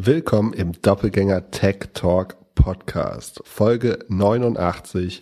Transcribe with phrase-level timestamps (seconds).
[0.00, 5.18] Willkommen im Doppelgänger Tech Talk Podcast, Folge 89,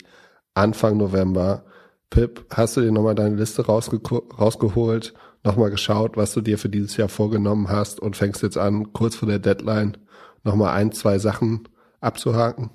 [0.53, 1.65] Anfang November.
[2.11, 3.99] Pip, hast du dir nochmal deine Liste rausge
[4.37, 8.93] rausgeholt, nochmal geschaut, was du dir für dieses Jahr vorgenommen hast und fängst jetzt an,
[8.93, 9.97] kurz vor der Deadline
[10.43, 11.67] nochmal ein, zwei Sachen
[11.99, 12.69] abzuhaken?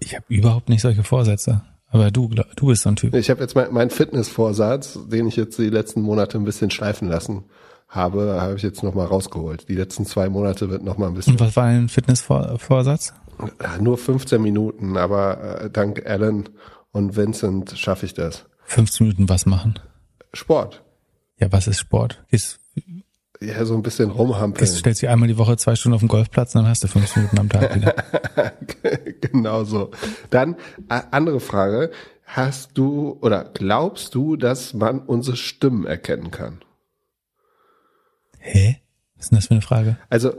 [0.00, 1.62] Ich habe überhaupt nicht solche Vorsätze.
[1.92, 3.14] Aber du, du bist so ein Typ.
[3.14, 7.08] Ich habe jetzt meinen mein Fitnessvorsatz, den ich jetzt die letzten Monate ein bisschen schleifen
[7.08, 7.44] lassen
[7.90, 9.68] habe, habe ich jetzt nochmal rausgeholt.
[9.68, 11.34] Die letzten zwei Monate wird nochmal ein bisschen.
[11.34, 13.12] Und was war dein Fitnessvorsatz?
[13.80, 16.48] Nur 15 Minuten, aber äh, dank Alan
[16.92, 18.46] und Vincent schaffe ich das.
[18.64, 19.78] 15 Minuten was machen?
[20.32, 20.82] Sport.
[21.38, 22.22] Ja, was ist Sport?
[22.30, 22.60] Gehst,
[23.40, 24.60] ja, so ein bisschen rumhampeln.
[24.60, 27.22] Gehst, stellst dich einmal die Woche zwei Stunden auf den Golfplatz, dann hast du 15
[27.22, 27.94] Minuten am Tag wieder.
[29.20, 29.90] genau so.
[30.28, 30.56] Dann,
[30.88, 31.90] andere Frage.
[32.26, 36.60] Hast du oder glaubst du, dass man unsere Stimmen erkennen kann?
[38.40, 38.80] Hä?
[39.20, 39.96] Was ist denn das für eine Frage?
[40.08, 40.32] Also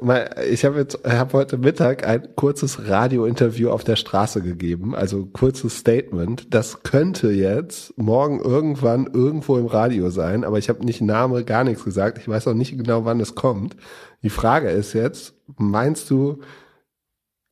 [0.49, 5.77] ich habe jetzt hab heute Mittag ein kurzes Radiointerview auf der Straße gegeben, also kurzes
[5.77, 6.51] Statement.
[6.51, 11.63] Das könnte jetzt morgen irgendwann irgendwo im Radio sein, aber ich habe nicht Name, gar
[11.63, 12.17] nichts gesagt.
[12.17, 13.75] Ich weiß auch nicht genau, wann es kommt.
[14.23, 16.41] Die Frage ist jetzt, meinst du,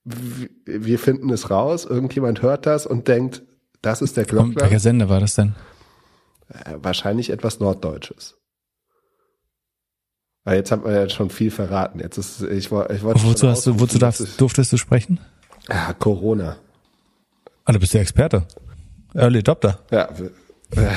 [0.03, 3.43] wir finden es raus, irgendjemand hört das und denkt,
[3.83, 4.61] das ist der Glockner?
[4.61, 5.53] Welcher Sender war das denn?
[6.49, 8.38] Äh, wahrscheinlich etwas Norddeutsches.
[10.49, 11.99] Aber jetzt hat man ja schon viel verraten.
[11.99, 13.23] Jetzt ist, ich, ich wollte.
[13.23, 15.19] Wozu hast du, wozu darfst, durftest du sprechen?
[15.69, 16.55] Ja, Corona.
[17.65, 18.47] Ah, du bist der Experte.
[19.13, 19.77] Early Adopter.
[19.91, 20.09] Ja.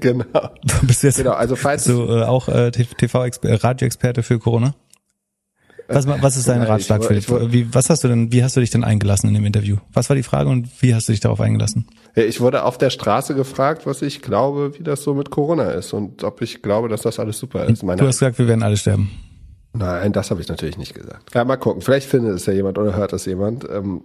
[0.00, 0.50] genau.
[0.62, 4.76] Du bist jetzt genau, also falls du äh, auch äh, TV-Radio-Experte für Corona?
[5.88, 7.26] Was, was ist dein Ratschlag, Philipp?
[7.50, 9.76] Wie, was hast du denn, wie hast du dich denn eingelassen in dem Interview?
[9.92, 11.86] Was war die Frage und wie hast du dich darauf eingelassen?
[12.14, 15.94] Ich wurde auf der Straße gefragt, was ich glaube, wie das so mit Corona ist
[15.94, 17.82] und ob ich glaube, dass das alles super ist.
[17.82, 19.10] Meine du hast gesagt, wir werden alle sterben.
[19.72, 21.34] Nein, das habe ich natürlich nicht gesagt.
[21.34, 21.82] Ja, mal gucken.
[21.82, 23.66] Vielleicht findet es ja jemand oder hört es jemand.
[23.70, 24.02] Ähm,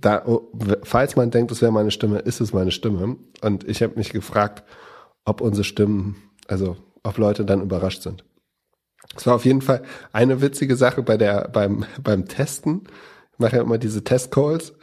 [0.00, 0.52] da, oh,
[0.82, 3.16] falls man denkt, es wäre meine Stimme, ist es meine Stimme.
[3.40, 4.64] Und ich habe mich gefragt,
[5.24, 6.16] ob unsere Stimmen,
[6.48, 8.24] also ob Leute dann überrascht sind.
[9.16, 9.82] Es war auf jeden Fall
[10.12, 12.82] eine witzige Sache bei der, beim, beim Testen.
[13.32, 14.74] Ich mache ja immer diese Testcalls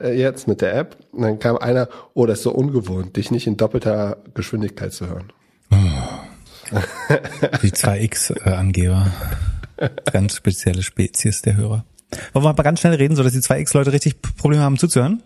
[0.00, 0.96] äh, jetzt mit der App.
[1.12, 5.08] Und dann kam einer, oh, das ist so ungewohnt, dich nicht in doppelter Geschwindigkeit zu
[5.08, 5.32] hören.
[5.70, 6.76] Oh.
[7.62, 9.12] Die 2X-Angeber.
[10.12, 11.84] Ganz spezielle Spezies der Hörer.
[12.32, 15.22] Wollen wir mal ganz schnell reden, so dass die 2X-Leute richtig Probleme haben zuzuhören?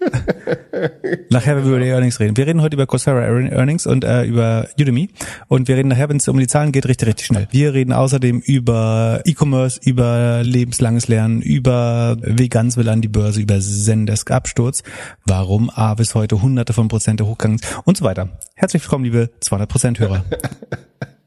[1.30, 2.36] nachher, wenn wir über die Earnings reden.
[2.36, 5.10] Wir reden heute über Coursera Earnings und äh, über Udemy.
[5.48, 7.48] Und wir reden nachher, wenn es um die Zahlen geht, richtig, richtig schnell.
[7.50, 13.60] Wir reden außerdem über E-Commerce, über lebenslanges Lernen, über Veganz will an die Börse, über
[13.60, 14.82] Zendesk Absturz,
[15.26, 18.30] warum Avis heute hunderte von Prozente hochgegangen ist und so weiter.
[18.54, 20.24] Herzlich willkommen, liebe 200 Prozent Hörer.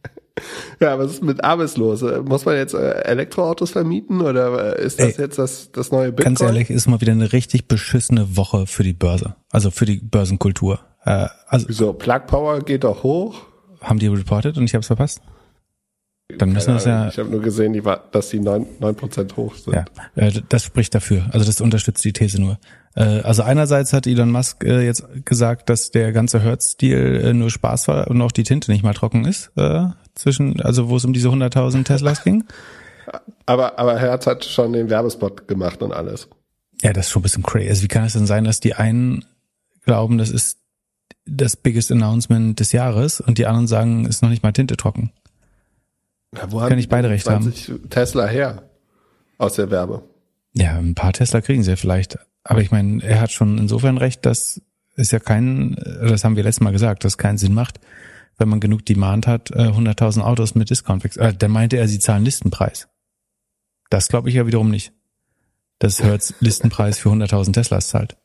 [0.79, 2.03] Ja, was ist mit Avis los?
[2.25, 6.11] Muss man jetzt äh, Elektroautos vermieten oder äh, ist das Ey, jetzt das, das neue
[6.11, 6.35] Bitcoin?
[6.35, 9.97] Ganz ehrlich, ist mal wieder eine richtig beschissene Woche für die Börse, also für die
[9.97, 10.79] Börsenkultur.
[11.05, 11.93] Äh, also Wieso?
[11.93, 13.35] Plug Power geht doch hoch?
[13.81, 15.21] Haben die reported und ich habe es verpasst?
[16.37, 17.09] Dann müssen es ja.
[17.09, 19.75] Ich habe nur gesehen, die war, dass die neun neun Prozent hoch sind.
[19.75, 19.85] Ja,
[20.15, 21.25] äh, das spricht dafür.
[21.31, 22.57] Also das unterstützt die These nur.
[22.95, 27.87] Äh, also einerseits hat Elon Musk äh, jetzt gesagt, dass der ganze Hertz-Deal nur Spaß
[27.87, 29.51] war und auch die Tinte nicht mal trocken ist
[30.15, 32.45] zwischen, also wo es um diese 100.000 Teslas ging.
[33.45, 36.29] Aber aber Hertz hat schon den Werbespot gemacht und alles.
[36.81, 37.67] Ja, das ist schon ein bisschen crazy.
[37.67, 39.25] Also wie kann es denn sein, dass die einen
[39.83, 40.59] glauben, das ist
[41.25, 45.11] das biggest Announcement des Jahres und die anderen sagen, ist noch nicht mal Tinte trocken?
[46.35, 47.53] Ja, wo Kann ich beide recht haben.
[47.89, 48.69] Tesla her
[49.37, 50.03] aus der Werbe.
[50.53, 52.17] Ja, ein paar Tesla kriegen sie ja vielleicht.
[52.43, 54.61] Aber ich meine, er hat schon insofern recht, dass
[54.95, 57.79] es ja keinen, das haben wir letztes Mal gesagt, dass es keinen Sinn macht,
[58.37, 61.25] wenn man genug Demand hat, 100.000 äh, Autos mit Discount wechseln.
[61.25, 62.87] Äh, dann meinte er, sie zahlen Listenpreis.
[63.89, 64.93] Das glaube ich ja wiederum nicht.
[65.79, 68.17] Dass Hertz Listenpreis für 100.000 Teslas zahlt.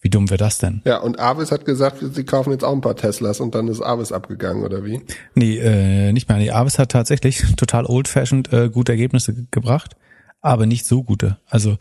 [0.00, 0.80] Wie dumm wäre das denn?
[0.84, 3.82] Ja, und Avis hat gesagt, sie kaufen jetzt auch ein paar Teslas und dann ist
[3.82, 5.02] Avis abgegangen, oder wie?
[5.34, 6.38] Nee, äh, nicht mehr.
[6.38, 9.96] Nee, Avis hat tatsächlich total old-fashioned äh, gute Ergebnisse ge gebracht,
[10.40, 11.38] aber nicht so gute.
[11.46, 11.78] Also,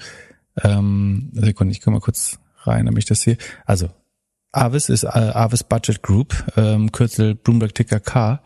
[0.64, 3.38] ähm, Sekunde, ich komme mal kurz rein, damit ich das hier.
[3.66, 3.90] Also,
[4.52, 8.42] Avis ist äh, Avis Budget Group, ähm, Kürzel Bloomberg Ticker K,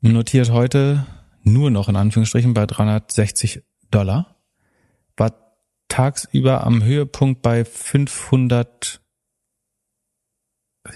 [0.00, 1.04] notiert heute
[1.42, 4.37] nur noch in Anführungsstrichen bei 360 Dollar
[5.88, 9.00] tagsüber am Höhepunkt bei 500,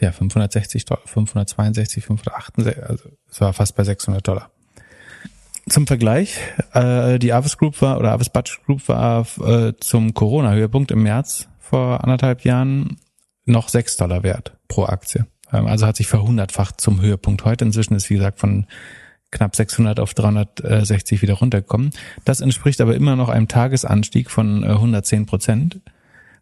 [0.01, 4.51] ja, 560 Dollar, 562, 568, also es war fast bei 600 Dollar.
[5.69, 6.39] Zum Vergleich,
[6.73, 11.49] äh, die Avis Group war, oder Avis Budget Group war äh, zum Corona-Höhepunkt im März
[11.61, 12.99] vor anderthalb Jahren
[13.45, 15.27] noch 6 Dollar wert pro Aktie.
[15.53, 17.65] Ähm, also hat sich verhundertfacht zum Höhepunkt heute.
[17.65, 18.67] Inzwischen ist, wie gesagt, von
[19.33, 21.91] knapp 600 auf 360 wieder runtergekommen.
[22.25, 25.81] Das entspricht aber immer noch einem Tagesanstieg von 110 Prozent.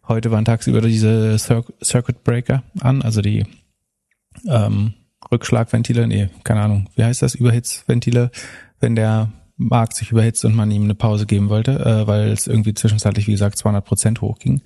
[0.07, 3.45] Heute waren tagsüber diese Circuit Breaker an, also die
[4.47, 4.93] ähm,
[5.31, 8.31] Rückschlagventile, nee, keine Ahnung, wie heißt das, Überhitzventile,
[8.79, 12.47] wenn der Markt sich überhitzt und man ihm eine Pause geben wollte, äh, weil es
[12.47, 14.61] irgendwie zwischenzeitlich, wie gesagt, 200 Prozent hochging.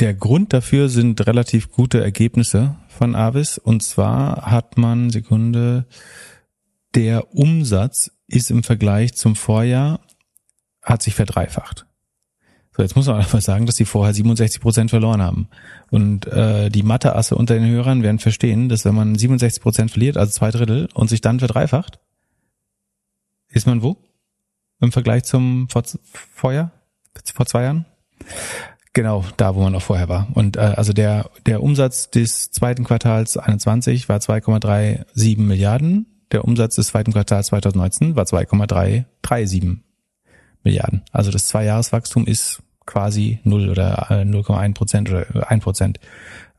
[0.00, 3.58] Der Grund dafür sind relativ gute Ergebnisse von Avis.
[3.58, 5.86] Und zwar hat man, Sekunde,
[6.94, 10.00] der Umsatz ist im Vergleich zum Vorjahr,
[10.82, 11.86] hat sich verdreifacht.
[12.76, 15.48] So, jetzt muss man einfach sagen, dass sie vorher 67 Prozent verloren haben.
[15.90, 20.16] Und äh, die Matheasse unter den Hörern werden verstehen, dass wenn man 67 Prozent verliert,
[20.16, 21.98] also zwei Drittel, und sich dann verdreifacht,
[23.48, 23.96] ist man wo?
[24.80, 25.82] Im Vergleich zum vor,
[26.12, 26.70] Vorjahr?
[27.34, 27.84] Vor zwei Jahren?
[28.92, 30.28] Genau, da wo man noch vorher war.
[30.34, 36.17] Und äh, also der der Umsatz des zweiten Quartals 21 war 2,37 Milliarden.
[36.32, 39.78] Der Umsatz des zweiten Quartals 2019 war 2,337
[40.64, 41.02] Milliarden.
[41.12, 46.00] Also das Zweijahreswachstum ist quasi null oder 0,1 äh, Prozent oder 1 Prozent.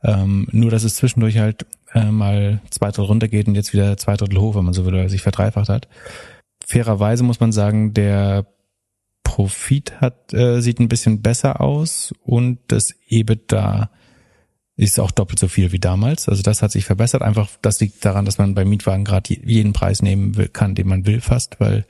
[0.02, 4.16] Ähm, nur dass es zwischendurch halt äh, mal zwei Drittel runtergeht und jetzt wieder zwei
[4.16, 5.88] Drittel hoch, wenn man so will, oder sich verdreifacht hat.
[6.64, 8.46] Fairerweise muss man sagen, der
[9.24, 13.90] Profit hat, äh, sieht ein bisschen besser aus und das EBITDA
[14.80, 16.28] ist auch doppelt so viel wie damals.
[16.28, 17.22] Also das hat sich verbessert.
[17.22, 20.88] Einfach, das liegt daran, dass man bei Mietwagen gerade jeden Preis nehmen will, kann, den
[20.88, 21.84] man will fast, weil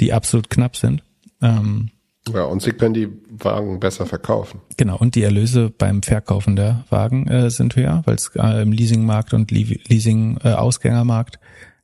[0.00, 1.04] die absolut knapp sind.
[1.40, 1.90] Ähm,
[2.32, 4.60] ja, und sie können die Wagen besser verkaufen.
[4.76, 8.72] Genau, und die Erlöse beim Verkaufen der Wagen äh, sind höher, weil es äh, im
[8.72, 11.38] Leasingmarkt und Leasing-Ausgängermarkt äh,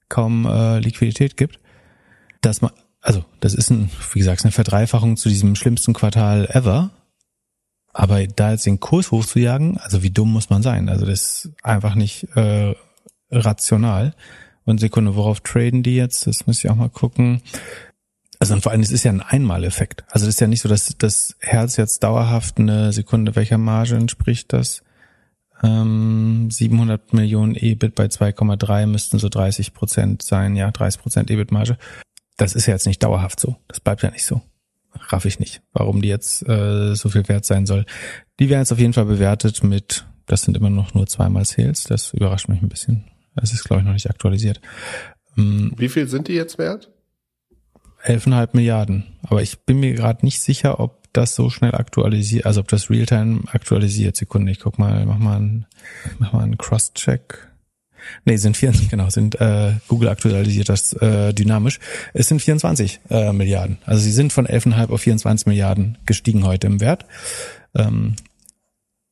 [0.08, 1.60] kaum äh, Liquidität gibt.
[2.40, 2.72] Dass man
[3.02, 6.90] also das ist ein, wie gesagt, eine Verdreifachung zu diesem schlimmsten Quartal ever.
[7.92, 10.88] Aber da jetzt den Kurs hochzujagen, also wie dumm muss man sein?
[10.88, 12.74] Also das ist einfach nicht äh,
[13.30, 14.14] rational.
[14.64, 16.26] Und Sekunde, worauf traden die jetzt?
[16.26, 17.42] Das muss ich auch mal gucken.
[18.38, 20.04] Also und vor allem, es ist ja ein Einmaleffekt.
[20.08, 23.96] Also das ist ja nicht so, dass das Herz jetzt dauerhaft eine Sekunde, welcher Marge
[23.96, 24.82] entspricht das?
[25.62, 31.76] Ähm, 700 Millionen EBIT bei 2,3 müssten so 30 Prozent sein, ja, 30 Prozent EBIT-Marge
[32.40, 33.56] das ist ja jetzt nicht dauerhaft so.
[33.68, 34.40] Das bleibt ja nicht so.
[35.08, 37.84] Raff ich nicht, warum die jetzt äh, so viel wert sein soll.
[38.38, 41.84] Die werden jetzt auf jeden Fall bewertet mit, das sind immer noch nur zweimal Sales.
[41.84, 43.04] Das überrascht mich ein bisschen.
[43.34, 44.60] Das ist, glaube ich, noch nicht aktualisiert.
[45.36, 46.90] Ähm, Wie viel sind die jetzt wert?
[48.04, 49.04] 11,5 Milliarden.
[49.22, 52.88] Aber ich bin mir gerade nicht sicher, ob das so schnell aktualisiert, also ob das
[52.88, 54.16] Realtime aktualisiert.
[54.16, 55.66] Sekunde, ich guck mal, mach mal einen,
[56.18, 57.49] mach mal einen Cross-Check.
[58.24, 61.78] Nee, sind vier, genau, sind äh, Google aktualisiert das äh, dynamisch.
[62.12, 63.78] Es sind 24 äh, Milliarden.
[63.84, 67.06] Also sie sind von 11,5 auf 24 Milliarden gestiegen heute im Wert.
[67.74, 68.16] Ähm,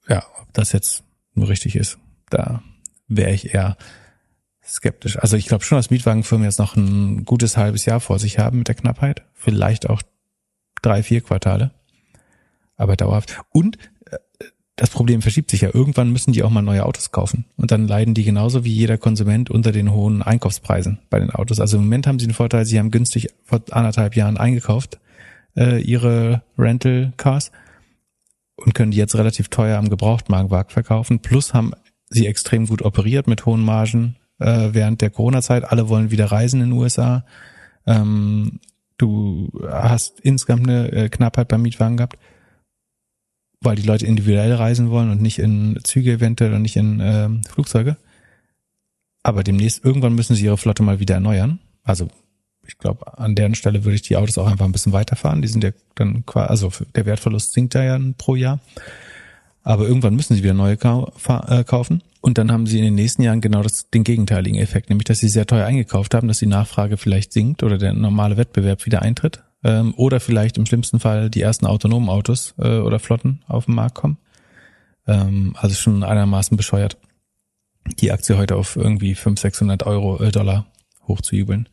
[0.09, 1.05] ja, ob das jetzt
[1.35, 1.99] nur richtig ist,
[2.31, 2.63] da
[3.09, 3.77] wäre ich eher
[4.65, 5.19] skeptisch.
[5.19, 8.59] Also ich glaube schon, dass Mietwagenfirmen jetzt noch ein gutes halbes Jahr vor sich haben
[8.59, 9.23] mit der Knappheit.
[9.35, 10.03] Vielleicht auch
[10.83, 11.73] drei, vier Quartale.
[12.77, 13.41] Aber dauerhaft.
[13.51, 13.79] Und
[14.79, 15.71] das Problem verschiebt sich ja.
[15.75, 17.45] Irgendwann müssen die auch mal neue Autos kaufen.
[17.57, 21.59] Und dann leiden die genauso wie jeder Konsument unter den hohen Einkaufspreisen bei den Autos.
[21.59, 25.01] Also im Moment haben sie den Vorteil, sie haben günstig vor anderthalb Jahren eingekauft,
[25.57, 27.51] äh, ihre Rental Cars
[28.55, 31.19] und können die jetzt relativ teuer am Gebrauchtmarktmarkt verkaufen.
[31.19, 31.73] Plus haben
[32.09, 35.65] sie extrem gut operiert mit hohen Margen äh, während der Corona-Zeit.
[35.65, 37.25] Alle wollen wieder reisen in den USA.
[37.85, 38.61] Ähm,
[38.97, 42.17] du hast insgesamt eine äh, Knappheit beim Mietwagen gehabt
[43.61, 47.29] weil die Leute individuell reisen wollen und nicht in Züge eventuell und nicht in äh,
[47.49, 47.97] Flugzeuge.
[49.23, 51.59] Aber demnächst irgendwann müssen sie ihre Flotte mal wieder erneuern.
[51.83, 52.09] Also
[52.67, 55.43] ich glaube, an deren Stelle würde ich die Autos auch einfach ein bisschen weiterfahren.
[55.43, 58.61] Die sind ja dann quasi, also der Wertverlust sinkt da ja pro Jahr.
[59.63, 62.03] Aber irgendwann müssen sie wieder neue äh, kaufen.
[62.21, 65.19] Und dann haben sie in den nächsten Jahren genau das, den gegenteiligen Effekt, nämlich dass
[65.19, 69.03] sie sehr teuer eingekauft haben, dass die Nachfrage vielleicht sinkt oder der normale Wettbewerb wieder
[69.03, 73.67] eintritt ähm, oder vielleicht im schlimmsten Fall die ersten autonomen Autos äh, oder Flotten auf
[73.67, 74.19] den Markt kommen.
[75.07, 76.97] Ähm, also schon einigermaßen bescheuert,
[77.99, 80.67] die Aktie heute auf irgendwie 500, 600 Euro, äh, Dollar
[81.07, 81.69] hochzujubeln.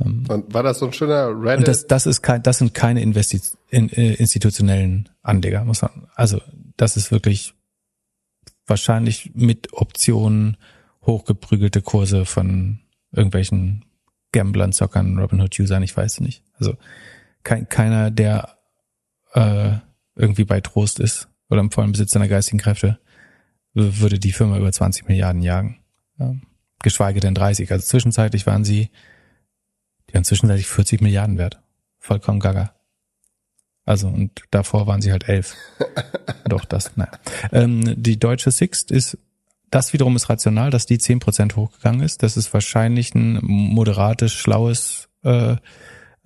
[0.00, 1.58] Ähm, und war das so ein schöner Reddit?
[1.58, 6.08] Und das, das ist kein, das sind keine Investi in, äh, institutionellen Anleger, muss man.
[6.14, 6.40] Also
[6.76, 7.54] das ist wirklich
[8.66, 10.56] wahrscheinlich mit Optionen
[11.04, 12.78] hochgeprügelte Kurse von
[13.10, 13.84] irgendwelchen
[14.32, 16.42] Gamblern, Zockern, Robinhood-Usern, ich weiß nicht.
[16.58, 16.76] Also
[17.42, 18.58] kein, keiner, der
[19.34, 19.72] äh,
[20.16, 22.98] irgendwie bei Trost ist oder im vollen Besitz seiner geistigen Kräfte,
[23.74, 25.78] würde die Firma über 20 Milliarden jagen.
[26.18, 26.34] Ja.
[26.82, 27.70] Geschweige denn 30.
[27.70, 28.90] Also zwischenzeitlich waren sie,
[30.08, 31.60] die waren zwischenzeitlich 40 Milliarden wert.
[31.98, 32.74] Vollkommen gaga.
[33.84, 35.56] Also, und davor waren sie halt elf.
[36.44, 37.12] Doch, das, naja.
[37.50, 39.18] Ähm, die deutsche Sixt ist
[39.72, 42.22] das wiederum ist rational, dass die zehn Prozent hochgegangen ist.
[42.22, 45.56] Das ist wahrscheinlich ein moderates, schlaues äh,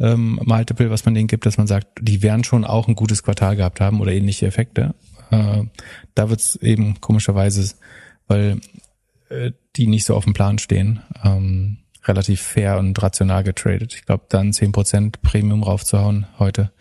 [0.01, 3.23] ähm, Multiple, was man denen gibt, dass man sagt, die werden schon auch ein gutes
[3.23, 4.97] Quartal gehabt haben oder ähnliche Effekte.
[5.31, 5.63] Äh,
[6.17, 7.73] da wird's eben komischerweise,
[8.27, 8.61] weil
[9.29, 13.95] äh, die nicht so auf dem Plan stehen, ähm, relativ fair und rational getradet.
[13.95, 16.73] Ich glaube, dann zehn Prozent Premium raufzuhauen heute,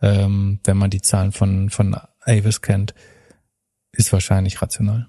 [0.00, 2.94] ähm, wenn man die Zahlen von, von Avis kennt,
[3.90, 5.08] ist wahrscheinlich rational.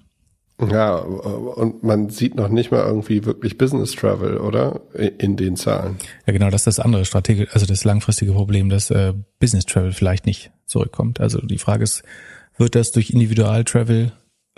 [0.60, 4.80] Ja, und man sieht noch nicht mal irgendwie wirklich Business Travel, oder?
[4.92, 5.98] In den Zahlen.
[6.26, 9.92] Ja, genau, das ist das andere Strategie, also das langfristige Problem, dass äh, Business Travel
[9.92, 11.20] vielleicht nicht zurückkommt.
[11.20, 12.02] Also die Frage ist,
[12.56, 14.12] wird das durch Individual Travel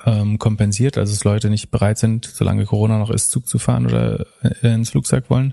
[0.07, 3.85] ähm, kompensiert, also dass Leute nicht bereit sind, solange Corona noch ist, Zug zu fahren
[3.85, 5.52] oder äh, ins Flugzeug wollen.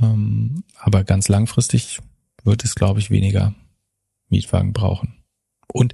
[0.00, 2.00] Ähm, aber ganz langfristig
[2.44, 3.54] wird es, glaube ich, weniger
[4.30, 5.16] Mietwagen brauchen.
[5.70, 5.92] Und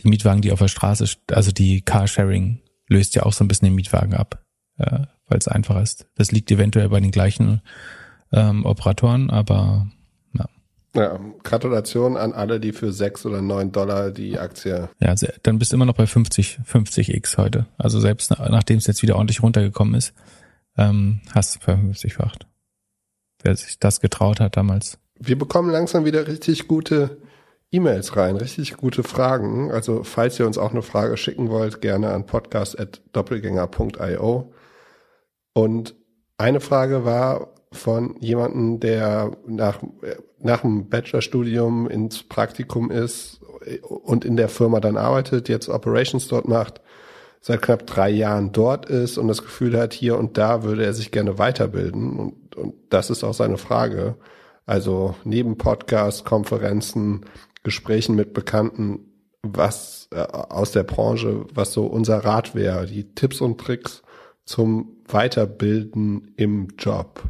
[0.00, 3.66] die Mietwagen, die auf der Straße, also die Carsharing löst ja auch so ein bisschen
[3.66, 4.44] den Mietwagen ab,
[4.78, 6.06] äh, weil es einfach ist.
[6.14, 7.62] Das liegt eventuell bei den gleichen
[8.32, 9.88] ähm, Operatoren, aber
[10.32, 10.48] ja.
[10.94, 14.88] Ja, Gratulation an alle, die für sechs oder neun Dollar die Aktie.
[15.00, 17.66] Ja, dann bist du immer noch bei 50, 50x heute.
[17.78, 20.14] Also selbst nachdem es jetzt wieder ordentlich runtergekommen ist,
[20.76, 22.46] ähm, hast du 50-facht.
[23.42, 24.98] Wer sich das getraut hat damals.
[25.18, 27.18] Wir bekommen langsam wieder richtig gute
[27.74, 29.72] E-Mails rein, richtig gute Fragen.
[29.72, 34.52] Also falls ihr uns auch eine Frage schicken wollt, gerne an podcast.doppelgänger.io.
[35.54, 35.96] Und
[36.38, 39.80] eine Frage war von jemandem, der nach,
[40.38, 43.40] nach dem Bachelorstudium ins Praktikum ist
[43.82, 46.80] und in der Firma dann arbeitet, jetzt Operations dort macht,
[47.40, 50.94] seit knapp drei Jahren dort ist und das Gefühl hat, hier und da würde er
[50.94, 52.18] sich gerne weiterbilden.
[52.18, 54.16] Und, und das ist auch seine Frage.
[54.66, 57.26] Also neben Podcasts, Konferenzen,
[57.64, 59.10] Gesprächen mit Bekannten,
[59.42, 64.02] was äh, aus der Branche, was so unser Rat wäre, die Tipps und Tricks
[64.44, 67.24] zum Weiterbilden im Job.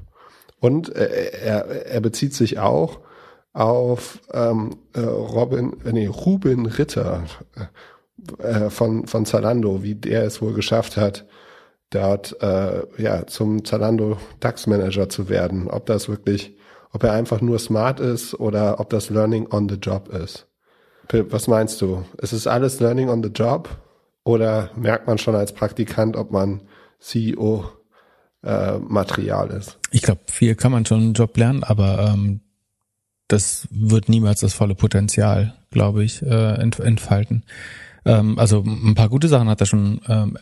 [0.61, 3.01] Und äh, er, er bezieht sich auch
[3.53, 7.25] auf ähm, äh, Robin, äh, nee, Ruben Ritter
[8.39, 11.27] äh, von, von Zalando, wie der es wohl geschafft hat,
[11.91, 15.69] dort äh, ja zum Zalando DAX Manager zu werden.
[15.69, 16.57] Ob das wirklich
[16.95, 20.47] ob er einfach nur smart ist oder ob das Learning on the Job ist.
[21.09, 22.05] Pip, was meinst du?
[22.19, 23.69] Ist es alles Learning on the Job
[24.23, 26.63] oder merkt man schon als Praktikant, ob man
[27.01, 27.65] CEO
[28.45, 29.77] äh, Material ist?
[29.91, 32.41] Ich glaube, viel kann man schon einen Job lernen, aber ähm,
[33.27, 37.45] das wird niemals das volle Potenzial, glaube ich, äh, entfalten.
[38.05, 40.39] Ähm, also ein paar gute Sachen hat er schon ähm,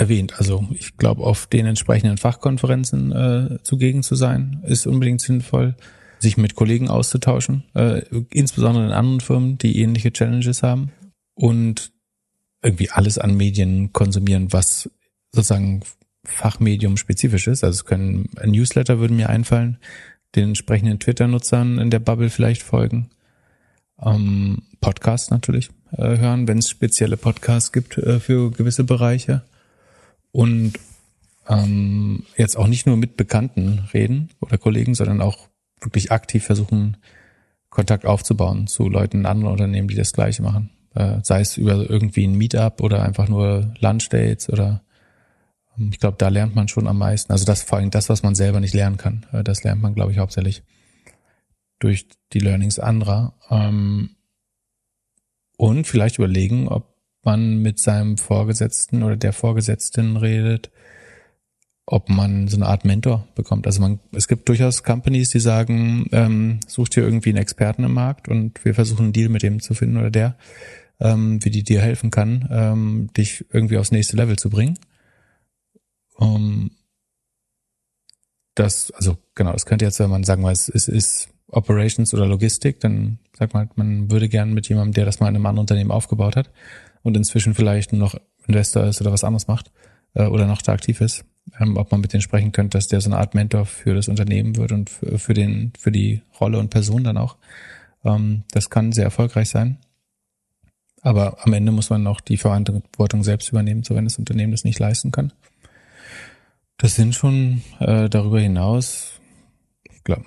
[0.00, 0.38] erwähnt.
[0.38, 5.76] Also ich glaube, auf den entsprechenden Fachkonferenzen äh, zugegen zu sein, ist unbedingt sinnvoll.
[6.18, 10.90] Sich mit Kollegen auszutauschen, äh, insbesondere in anderen Firmen, die ähnliche Challenges haben.
[11.34, 11.92] Und
[12.62, 14.90] irgendwie alles an Medien konsumieren, was
[15.32, 15.80] sozusagen
[16.24, 17.64] Fachmedium spezifisch ist.
[17.64, 19.78] Also es können ein Newsletter würde mir einfallen,
[20.34, 23.10] den entsprechenden Twitter-Nutzern in der Bubble vielleicht folgen.
[24.02, 29.42] Ähm, Podcasts natürlich äh, hören, wenn es spezielle Podcasts gibt äh, für gewisse Bereiche
[30.32, 30.74] und
[31.48, 35.48] ähm, jetzt auch nicht nur mit Bekannten reden oder Kollegen, sondern auch
[35.80, 36.96] wirklich aktiv versuchen,
[37.70, 40.70] Kontakt aufzubauen zu Leuten in anderen Unternehmen, die das Gleiche machen.
[40.94, 44.82] Äh, sei es über irgendwie ein Meetup oder einfach nur Lunchdates oder
[45.78, 47.32] ähm, ich glaube, da lernt man schon am meisten.
[47.32, 49.26] Also das vor allem das, was man selber nicht lernen kann.
[49.32, 50.62] Äh, das lernt man, glaube ich, hauptsächlich
[51.78, 53.34] durch die Learnings anderer.
[53.50, 54.16] Ähm,
[55.56, 56.89] und vielleicht überlegen, ob
[57.22, 60.70] man mit seinem Vorgesetzten oder der Vorgesetzten redet,
[61.86, 63.66] ob man so eine Art Mentor bekommt.
[63.66, 67.94] Also man, es gibt durchaus Companies, die sagen, ähm, sucht dir irgendwie einen Experten im
[67.94, 70.36] Markt und wir versuchen einen Deal mit dem zu finden oder der,
[71.00, 74.78] ähm, wie die dir helfen kann, ähm, dich irgendwie aufs nächste Level zu bringen.
[76.14, 76.70] Um,
[78.54, 82.78] das, also genau, das könnte jetzt, wenn man sagen weiß, es ist Operations oder Logistik,
[82.80, 85.90] dann sagt man, man würde gern mit jemandem, der das mal in einem anderen Unternehmen
[85.90, 86.50] aufgebaut hat,
[87.02, 88.14] und inzwischen vielleicht noch
[88.46, 89.70] Investor ist oder was anderes macht
[90.14, 91.24] äh, oder noch da aktiv ist,
[91.60, 94.08] ähm, ob man mit denen sprechen könnte, dass der so eine Art Mentor für das
[94.08, 97.36] Unternehmen wird und für, für den für die Rolle und Person dann auch.
[98.04, 99.78] Ähm, das kann sehr erfolgreich sein.
[101.02, 104.64] Aber am Ende muss man noch die Verantwortung selbst übernehmen, so wenn das Unternehmen das
[104.64, 105.32] nicht leisten kann.
[106.76, 109.20] Das sind schon äh, darüber hinaus,
[109.82, 110.24] ich glaube,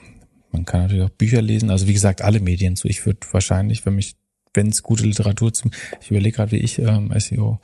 [0.52, 1.72] man kann natürlich auch Bücher lesen.
[1.72, 2.88] Also wie gesagt, alle Medien so.
[2.88, 4.16] Ich würde wahrscheinlich, wenn mich
[4.54, 7.60] wenn es gute Literatur zum, ich überlege gerade, wie ich ähm, SEO,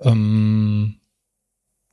[0.00, 0.96] ähm,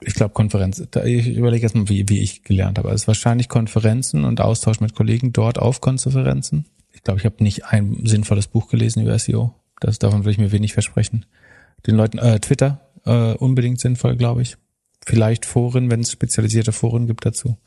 [0.04, 2.90] ich glaube Konferenz, da, ich überlege erstmal, wie, wie ich gelernt habe.
[2.90, 6.66] Also wahrscheinlich Konferenzen und Austausch mit Kollegen dort auf Konferenzen.
[6.92, 9.54] Ich glaube, ich habe nicht ein sinnvolles Buch gelesen über SEO.
[9.80, 11.26] Das, davon würde ich mir wenig versprechen.
[11.88, 14.58] Den Leuten, äh, Twitter, äh, unbedingt sinnvoll, glaube ich.
[15.04, 17.58] vielleicht Foren, wenn es spezialisierte Foren gibt dazu.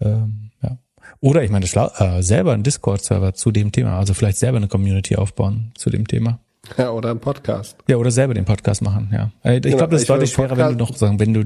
[0.00, 0.78] Ähm, ja.
[1.24, 5.16] Oder ich meine, äh, selber einen Discord-Server zu dem Thema, also vielleicht selber eine Community
[5.16, 6.38] aufbauen zu dem Thema.
[6.76, 7.78] Ja, oder einen Podcast.
[7.88, 9.30] Ja, oder selber den Podcast machen, ja.
[9.42, 11.44] Äh, ich genau, glaube, das ist deutlich schwerer, wenn du noch sagen, wenn du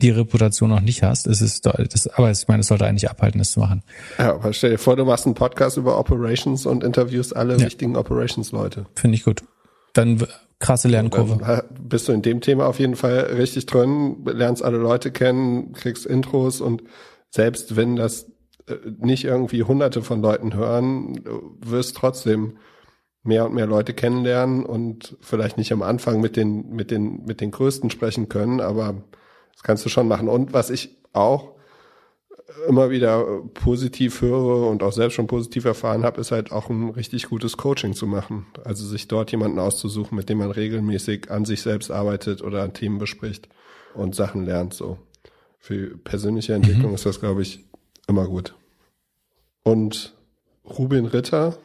[0.00, 3.38] die Reputation noch nicht hast, ist es das, aber ich meine, es sollte eigentlich abhalten,
[3.38, 3.82] das zu machen.
[4.16, 7.66] Ja, aber stell dir vor, du machst einen Podcast über Operations und interviewst alle ja.
[7.66, 8.86] wichtigen Operations-Leute.
[8.94, 9.42] Finde ich gut.
[9.92, 10.26] Dann
[10.58, 11.36] krasse Lernkurve.
[11.44, 15.74] Dann bist du in dem Thema auf jeden Fall richtig drin, lernst alle Leute kennen,
[15.74, 16.82] kriegst Intros und
[17.28, 18.37] selbst wenn das äh,
[18.98, 21.20] nicht irgendwie hunderte von Leuten hören,
[21.60, 22.58] wirst trotzdem
[23.22, 27.40] mehr und mehr Leute kennenlernen und vielleicht nicht am Anfang mit den, mit den, mit
[27.40, 29.02] den Größten sprechen können, aber
[29.52, 30.28] das kannst du schon machen.
[30.28, 31.58] Und was ich auch
[32.66, 36.90] immer wieder positiv höre und auch selbst schon positiv erfahren habe, ist halt auch ein
[36.90, 38.46] richtig gutes Coaching zu machen.
[38.64, 42.72] Also sich dort jemanden auszusuchen, mit dem man regelmäßig an sich selbst arbeitet oder an
[42.72, 43.48] Themen bespricht
[43.94, 44.74] und Sachen lernt.
[44.74, 44.98] So
[45.58, 46.94] für persönliche Entwicklung mhm.
[46.94, 47.67] ist das, glaube ich,
[48.08, 48.54] immer gut.
[49.62, 50.16] Und
[50.64, 51.56] Rubin Ritter,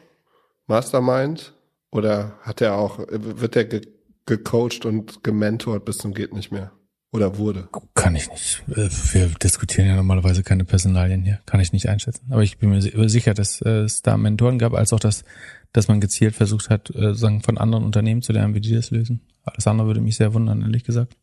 [0.66, 1.54] Mastermind,
[1.90, 3.82] oder hat er auch, wird er ge
[4.26, 6.72] gecoacht und gementort bis zum geht nicht mehr?
[7.12, 7.68] Oder wurde?
[7.94, 8.64] Kann ich nicht.
[8.70, 11.40] Äh, wir diskutieren ja normalerweise keine Personalien hier.
[11.46, 12.26] Kann ich nicht einschätzen.
[12.30, 15.24] Aber ich bin mir sicher, dass äh, es da Mentoren gab, als auch, dass,
[15.72, 18.90] dass man gezielt versucht hat, äh, sagen, von anderen Unternehmen zu lernen, wie die das
[18.90, 19.20] lösen.
[19.44, 21.16] Alles andere würde mich sehr wundern, ehrlich gesagt.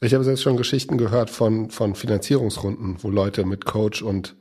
[0.00, 4.36] Ich habe selbst schon Geschichten gehört von, von Finanzierungsrunden, wo Leute mit Coach und,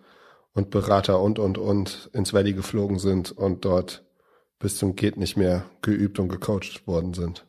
[0.58, 4.04] und Berater und, und, und ins Valley geflogen sind und dort
[4.58, 7.46] bis zum geht nicht mehr geübt und gecoacht worden sind.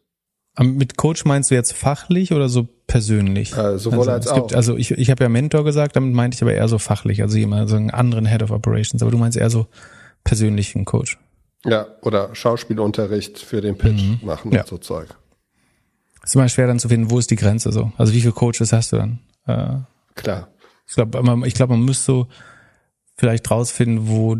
[0.60, 3.56] Mit Coach meinst du jetzt fachlich oder so persönlich?
[3.56, 4.56] Äh, sowohl also, als es gibt, auch.
[4.56, 7.38] Also ich, ich habe ja Mentor gesagt, damit meinte ich aber eher so fachlich, also
[7.38, 9.68] jemand so einen anderen Head of Operations, aber du meinst eher so
[10.22, 11.18] persönlichen Coach.
[11.64, 14.18] Ja, oder Schauspielunterricht für den Pitch mhm.
[14.22, 14.60] machen ja.
[14.60, 15.08] und so Zeug.
[16.24, 17.92] ist immer schwer dann zu finden, wo ist die Grenze so?
[17.96, 19.18] Also wie viele Coaches hast du dann?
[19.46, 19.78] Äh,
[20.14, 20.48] Klar.
[20.86, 22.26] Ich glaube, ich glaube, man müsste so
[23.18, 24.36] vielleicht rausfinden, wo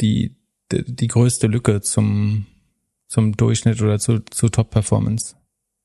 [0.00, 0.36] die,
[0.70, 2.46] die, die größte Lücke zum
[3.12, 5.36] zum Durchschnitt oder zu, zu Top-Performance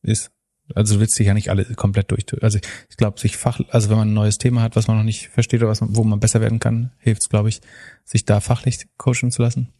[0.01, 0.31] ist.
[0.73, 2.25] Also du willst dich ja nicht alle komplett durch.
[2.41, 2.57] Also
[2.89, 5.27] ich glaube, sich fach, also wenn man ein neues Thema hat, was man noch nicht
[5.27, 7.59] versteht oder was man, wo man besser werden kann, hilft es, glaube ich,
[8.05, 9.73] sich da fachlich coachen zu lassen.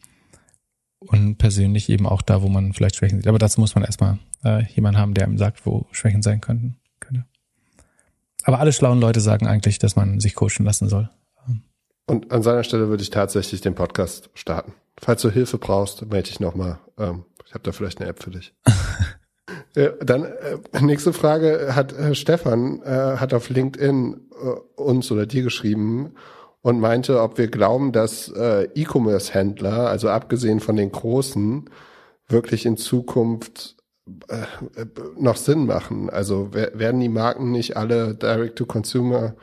[1.00, 3.28] Und persönlich eben auch da, wo man vielleicht Schwächen sieht.
[3.28, 6.76] Aber dazu muss man erstmal äh, jemanden haben, der ihm sagt, wo Schwächen sein könnten.
[7.00, 7.26] Könnte.
[8.44, 11.10] Aber alle schlauen Leute sagen eigentlich, dass man sich coachen lassen soll.
[12.10, 14.74] Und an seiner Stelle würde ich tatsächlich den Podcast starten.
[14.98, 16.80] Falls du Hilfe brauchst, melde dich nochmal.
[16.98, 18.54] Ähm, ich habe da vielleicht eine App für dich.
[19.76, 24.22] äh, dann äh, nächste Frage hat äh, Stefan hat auf LinkedIn
[24.76, 26.14] uns oder dir geschrieben
[26.62, 31.70] und meinte, ob wir glauben, dass E-Commerce-Händler, also abgesehen von den großen,
[32.28, 33.78] wirklich in Zukunft
[35.18, 36.12] noch Sinn machen.
[36.12, 39.34] Also werden die Marken nicht alle Direct-to-Consumer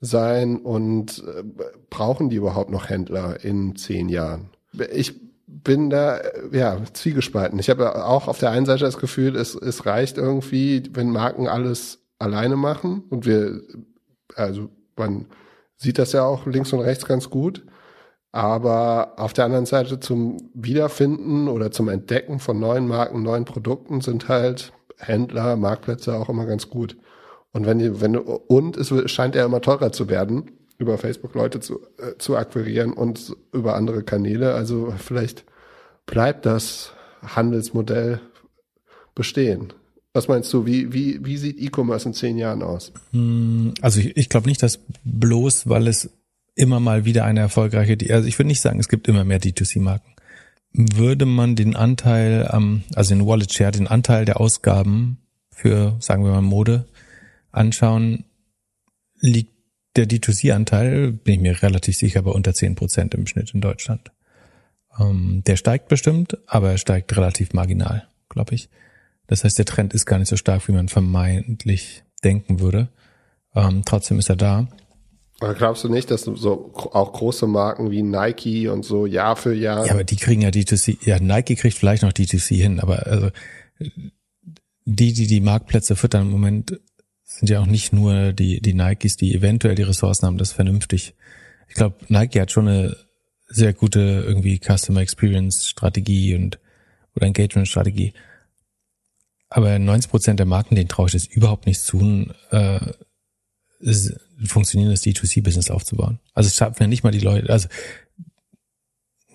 [0.00, 1.42] sein und äh,
[1.90, 4.50] brauchen die überhaupt noch Händler in zehn Jahren?
[4.92, 6.20] Ich bin da
[6.52, 7.58] ja zwiegespalten.
[7.58, 11.48] Ich habe auch auf der einen Seite das Gefühl, es, es reicht irgendwie, wenn Marken
[11.48, 13.60] alles alleine machen und wir,
[14.36, 15.26] also man
[15.76, 17.64] sieht das ja auch links und rechts ganz gut.
[18.32, 24.00] Aber auf der anderen Seite zum Wiederfinden oder zum Entdecken von neuen Marken, neuen Produkten
[24.02, 26.96] sind halt Händler, Marktplätze auch immer ganz gut.
[27.52, 31.80] Und wenn wenn und es scheint ja immer teurer zu werden über Facebook Leute zu,
[31.98, 34.54] äh, zu akquirieren und über andere Kanäle.
[34.54, 35.44] Also vielleicht
[36.06, 38.20] bleibt das Handelsmodell
[39.14, 39.74] bestehen.
[40.14, 42.92] Was meinst du, wie, wie, wie sieht E-Commerce in zehn Jahren aus?
[43.12, 46.10] Hm, also ich, ich glaube nicht, dass bloß, weil es
[46.56, 50.14] immer mal wieder eine erfolgreiche, also ich würde nicht sagen, es gibt immer mehr D2C-Marken.
[50.72, 52.46] Würde man den Anteil,
[52.94, 55.18] also in Wallet Share, den Anteil der Ausgaben
[55.50, 56.86] für, sagen wir mal, Mode
[57.52, 58.24] anschauen,
[59.20, 59.52] liegt
[59.96, 64.12] der D2C-Anteil, bin ich mir relativ sicher, bei unter zehn Prozent im Schnitt in Deutschland.
[64.98, 68.68] Ähm, der steigt bestimmt, aber er steigt relativ marginal, glaube ich.
[69.26, 72.88] Das heißt, der Trend ist gar nicht so stark, wie man vermeintlich denken würde.
[73.54, 74.68] Ähm, trotzdem ist er da.
[75.40, 79.54] Aber glaubst du nicht, dass so auch große Marken wie Nike und so Jahr für
[79.54, 79.86] Jahr.
[79.86, 80.98] Ja, aber die kriegen ja D2C.
[81.06, 83.30] Ja, Nike kriegt vielleicht noch D2C hin, aber also
[84.84, 86.78] die, die die Marktplätze füttern im Moment,
[87.30, 91.14] sind ja auch nicht nur die, die Nikes, die eventuell die Ressourcen haben, das vernünftig.
[91.68, 92.96] Ich glaube, Nike hat schon eine
[93.46, 96.58] sehr gute irgendwie Customer Experience Strategie und
[97.14, 98.12] oder Engagement Strategie.
[99.48, 102.80] Aber 90 Prozent der Marken, denen traue ich das überhaupt nicht zu, äh,
[103.78, 104.14] ist,
[104.44, 106.18] funktionierendes D2C-Business aufzubauen.
[106.34, 107.68] Also es schaffen ja nicht mal die Leute, also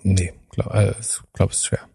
[0.02, 0.94] nee, glaube äh,
[1.32, 1.88] glaub, es ist schwer,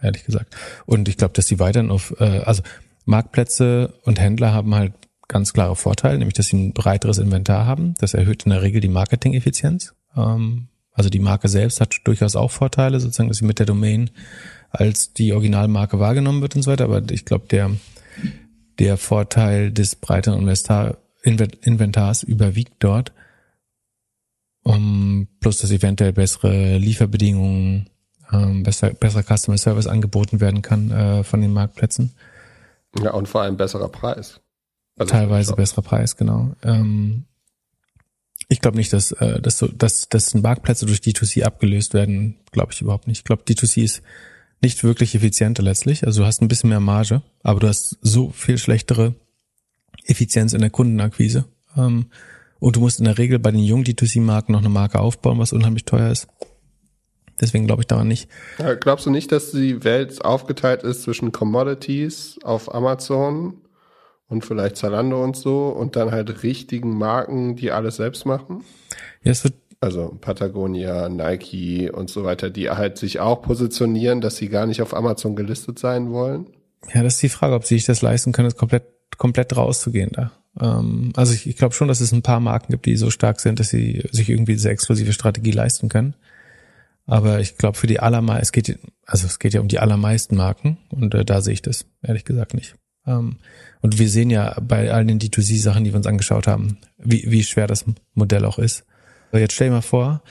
[0.00, 0.56] ehrlich gesagt.
[0.86, 2.62] Und ich glaube, dass die weiterhin auf, äh, also
[3.04, 4.92] Marktplätze und Händler haben halt
[5.30, 7.94] ganz klare Vorteile, nämlich dass sie ein breiteres Inventar haben.
[7.98, 9.94] Das erhöht in der Regel die Marketing-Effizienz.
[10.16, 14.10] Ähm, also die Marke selbst hat durchaus auch Vorteile, sozusagen, dass sie mit der Domain
[14.70, 16.84] als die Originalmarke wahrgenommen wird und so weiter.
[16.84, 17.70] Aber ich glaube, der,
[18.78, 23.12] der Vorteil des breiteren Inventar, Inventars überwiegt dort.
[24.62, 27.88] Um, plus, dass eventuell bessere Lieferbedingungen,
[28.30, 32.12] ähm, besser, besser Customer Service angeboten werden kann äh, von den Marktplätzen.
[33.02, 34.40] Ja, und vor allem besserer Preis.
[35.00, 36.54] Also Teilweise besserer Preis, genau.
[36.62, 37.24] Ähm,
[38.48, 42.74] ich glaube nicht, dass, äh, dass, so, dass, dass Marktplätze durch D2C abgelöst werden, glaube
[42.74, 43.20] ich überhaupt nicht.
[43.20, 44.02] Ich glaube, D2C ist
[44.60, 46.04] nicht wirklich effizienter letztlich.
[46.06, 49.14] Also du hast ein bisschen mehr Marge, aber du hast so viel schlechtere
[50.04, 51.46] Effizienz in der Kundenakquise.
[51.78, 52.10] Ähm,
[52.58, 55.54] und du musst in der Regel bei den jungen D2C-Marken noch eine Marke aufbauen, was
[55.54, 56.28] unheimlich teuer ist.
[57.40, 58.28] Deswegen glaube ich daran nicht.
[58.58, 63.54] Ja, glaubst du nicht, dass die Welt aufgeteilt ist zwischen Commodities auf Amazon
[64.30, 68.64] und vielleicht Zalando und so und dann halt richtigen Marken, die alles selbst machen?
[69.22, 74.36] Ja, es wird also Patagonia, Nike und so weiter, die halt sich auch positionieren, dass
[74.36, 76.46] sie gar nicht auf Amazon gelistet sein wollen?
[76.94, 78.84] Ja, das ist die Frage, ob sie sich das leisten können, komplett,
[79.16, 80.32] komplett rauszugehen da.
[80.60, 83.40] Ähm, also ich, ich glaube schon, dass es ein paar Marken gibt, die so stark
[83.40, 86.14] sind, dass sie sich irgendwie diese exklusive Strategie leisten können.
[87.06, 90.36] Aber ich glaube, für die allermeisten, es geht, also es geht ja um die allermeisten
[90.36, 92.76] Marken und äh, da sehe ich das, ehrlich gesagt, nicht.
[93.18, 93.36] Ähm,
[93.82, 97.42] und wir sehen ja bei all den D2C-Sachen, die wir uns angeschaut haben, wie, wie
[97.42, 98.84] schwer das Modell auch ist.
[99.32, 100.22] Jetzt stell dir mal vor,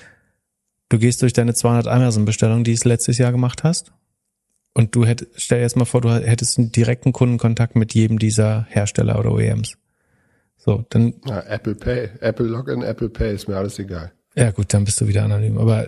[0.90, 3.92] du gehst durch deine 200 Amazon-Bestellungen, die du letztes Jahr gemacht hast.
[4.74, 8.20] Und du hättest, stell dir jetzt mal vor, du hättest einen direkten Kundenkontakt mit jedem
[8.20, 9.78] dieser Hersteller oder OEMs.
[10.58, 11.16] So, dann.
[11.26, 14.12] Ja, Apple Pay, Apple Login, Apple Pay ist mir alles egal.
[14.36, 15.58] Ja, gut, dann bist du wieder anonym.
[15.58, 15.88] Aber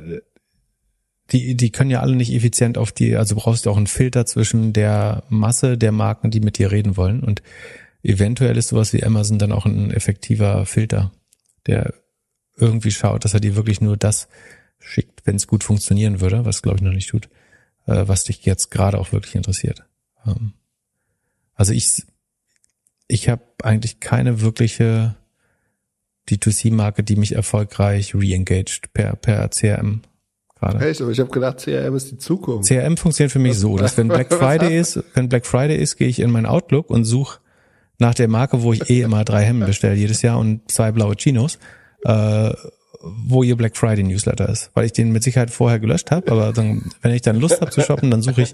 [1.31, 4.25] die, die können ja alle nicht effizient auf die, also brauchst du auch einen Filter
[4.25, 7.21] zwischen der Masse der Marken, die mit dir reden wollen.
[7.21, 7.41] Und
[8.03, 11.11] eventuell ist sowas wie Amazon dann auch ein effektiver Filter,
[11.67, 11.93] der
[12.57, 14.27] irgendwie schaut, dass er dir wirklich nur das
[14.79, 17.29] schickt, wenn es gut funktionieren würde, was glaube ich noch nicht tut,
[17.85, 19.85] äh, was dich jetzt gerade auch wirklich interessiert.
[20.25, 20.53] Ähm,
[21.55, 22.03] also ich,
[23.07, 25.15] ich habe eigentlich keine wirkliche
[26.29, 30.01] D2C-Marke, die mich erfolgreich re-engaged per, per CRM
[30.61, 30.85] gerade.
[30.85, 32.69] Echt, aber ich habe gedacht, CRM ist die Zukunft.
[32.69, 36.07] CRM funktioniert für mich so, dass wenn Black Friday ist, wenn Black Friday ist, gehe
[36.07, 37.39] ich in mein Outlook und suche
[37.99, 41.15] nach der Marke, wo ich eh immer drei Hemden bestelle jedes Jahr und zwei blaue
[41.15, 41.59] Chinos
[42.03, 42.53] äh,
[43.03, 46.53] wo ihr Black Friday Newsletter ist, weil ich den mit Sicherheit vorher gelöscht habe, aber
[46.53, 48.53] dann, wenn ich dann Lust habe zu shoppen, dann suche ich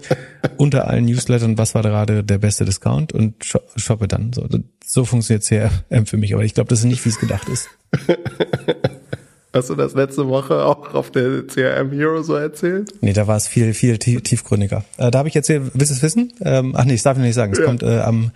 [0.56, 3.34] unter allen Newslettern, was war gerade der beste Discount und
[3.76, 4.32] shoppe dann.
[4.32, 4.46] So,
[4.84, 7.68] so funktioniert CRM für mich, aber ich glaube, das ist nicht, wie es gedacht ist.
[9.52, 12.92] Hast du das letzte Woche auch auf der CRM Hero so erzählt?
[13.00, 14.84] Nee, da war es viel, viel tiefgründiger.
[14.98, 16.32] Äh, da habe ich erzählt, willst du es wissen?
[16.42, 17.52] Ähm, ach nee, das darf ich nicht sagen.
[17.52, 17.64] Es ja.
[17.64, 18.30] kommt äh, am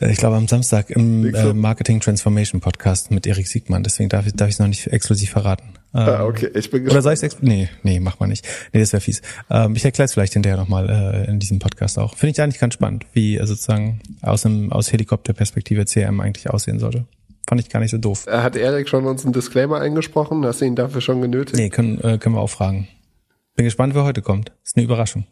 [0.00, 3.82] äh, ich glaube am Samstag im äh, Marketing Transformation Podcast mit Erik Siegmann.
[3.82, 5.74] Deswegen darf ich darf ich es noch nicht exklusiv verraten.
[5.92, 6.46] ah, ähm, okay.
[6.54, 6.92] Ich bin gespannt.
[6.92, 8.46] Oder soll ich es Nee, nee, mach mal nicht.
[8.72, 9.22] Nee, das wäre fies.
[9.50, 12.16] Ähm, ich erkläre es vielleicht hinterher nochmal äh, in diesem Podcast auch.
[12.16, 17.04] Finde ich eigentlich ganz spannend, wie äh, sozusagen aus, aus Helikopterperspektive CRM eigentlich aussehen sollte.
[17.48, 18.26] Fand ich gar nicht so doof.
[18.26, 20.44] Äh, hat Erik schon uns einen Disclaimer eingesprochen?
[20.44, 21.56] Hast du ihn dafür schon genötigt?
[21.56, 22.88] Nee, können, äh, können wir auch fragen.
[23.54, 24.52] Bin gespannt, wer heute kommt.
[24.64, 25.26] Ist eine Überraschung.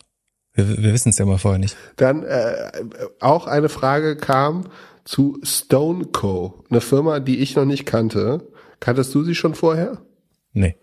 [0.55, 1.77] Wir, wir wissen es ja mal vorher nicht.
[1.96, 2.70] Dann äh,
[3.20, 4.64] auch eine Frage kam
[5.05, 8.48] zu Stone Co., eine Firma, die ich noch nicht kannte.
[8.81, 9.98] Kanntest du sie schon vorher?
[10.53, 10.77] Nee.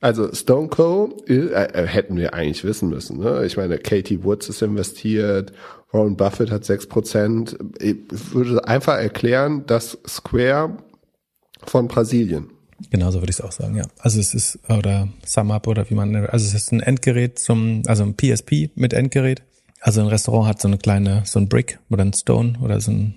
[0.00, 1.16] Also Stone Co.
[1.26, 3.18] Äh, äh, hätten wir eigentlich wissen müssen.
[3.18, 3.46] Ne?
[3.46, 5.52] Ich meine, Katie Woods ist investiert,
[5.96, 7.56] Warren Buffett hat sechs Prozent.
[7.80, 7.96] Ich
[8.32, 10.76] würde einfach erklären, dass Square
[11.64, 12.50] von Brasilien.
[12.90, 13.84] Genauso würde ich es auch sagen, ja.
[13.98, 18.02] Also es ist, oder SumUp oder wie man, also es ist ein Endgerät zum, also
[18.02, 19.42] ein PSP mit Endgerät.
[19.80, 22.90] Also ein Restaurant hat so eine kleine, so ein Brick oder ein Stone oder so
[22.90, 23.14] ein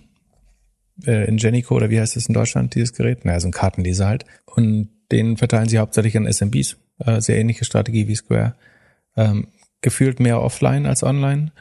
[1.06, 3.26] äh, Ingenico oder wie heißt es in Deutschland, dieses Gerät?
[3.26, 4.26] Naja, so ein Kartenleser halt.
[4.46, 6.78] Und den verteilen sie hauptsächlich an SMBs.
[7.00, 8.56] Äh, sehr ähnliche Strategie wie Square.
[9.18, 9.48] Ähm,
[9.82, 11.52] gefühlt mehr offline als online.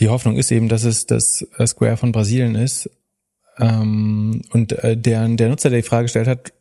[0.00, 2.90] Die Hoffnung ist eben, dass es das äh, Square von Brasilien ist.
[3.58, 6.52] Ähm, und äh, der, der Nutzer, der die Frage gestellt hat,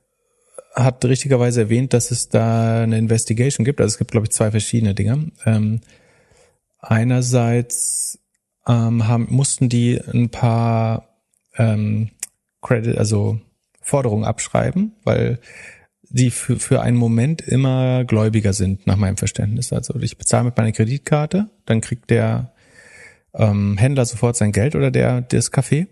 [0.76, 3.80] hat richtigerweise erwähnt, dass es da eine Investigation gibt.
[3.80, 5.32] Also es gibt, glaube ich, zwei verschiedene Dinge.
[5.46, 5.82] Ähm,
[6.80, 8.20] einerseits
[8.68, 11.10] ähm, haben, mussten die ein paar
[11.58, 12.10] ähm,
[12.62, 13.40] Credit, also
[13.82, 15.40] Forderungen abschreiben, weil
[16.10, 19.74] die für, für einen Moment immer gläubiger sind, nach meinem Verständnis.
[19.74, 22.53] Also ich bezahle mit meiner Kreditkarte, dann kriegt der
[23.34, 25.88] ähm, Händler sofort sein Geld oder der das Café.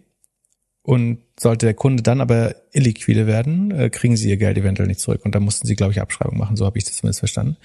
[0.84, 5.00] Und sollte der Kunde dann aber illiquide werden, äh, kriegen sie ihr Geld eventuell nicht
[5.00, 5.22] zurück.
[5.24, 6.56] Und da mussten sie, glaube ich, Abschreibung machen.
[6.56, 7.58] So habe ich das zumindest verstanden.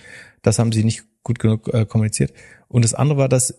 [0.43, 2.35] Das haben sie nicht gut genug äh, kommuniziert.
[2.69, 3.55] Und das andere war, dass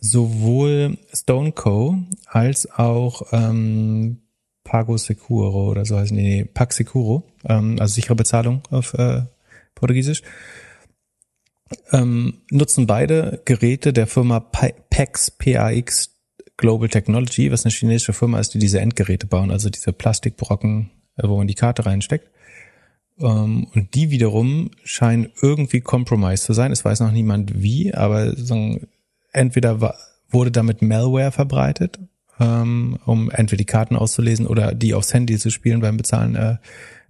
[0.00, 1.98] sowohl Stone Co.
[2.26, 4.22] als auch ähm,
[4.64, 9.22] Pago Securo oder so heißen die, nee, Pac Securo, ähm, also sichere Bezahlung auf äh,
[9.74, 10.22] Portugiesisch,
[11.92, 16.10] ähm, nutzen beide Geräte der Firma PAX, PAX
[16.56, 21.28] Global Technology, was eine chinesische Firma ist, die diese Endgeräte bauen, also diese Plastikbrocken, äh,
[21.28, 22.30] wo man die Karte reinsteckt.
[23.18, 26.72] Ähm, und die wiederum scheinen irgendwie compromised zu sein.
[26.72, 28.78] Es weiß noch niemand wie, aber so,
[29.32, 29.94] entweder
[30.28, 31.98] wurde damit Malware verbreitet,
[32.38, 36.36] ähm, um entweder die Karten auszulesen oder die aufs Handy zu spielen beim Bezahlen.
[36.36, 36.56] Äh,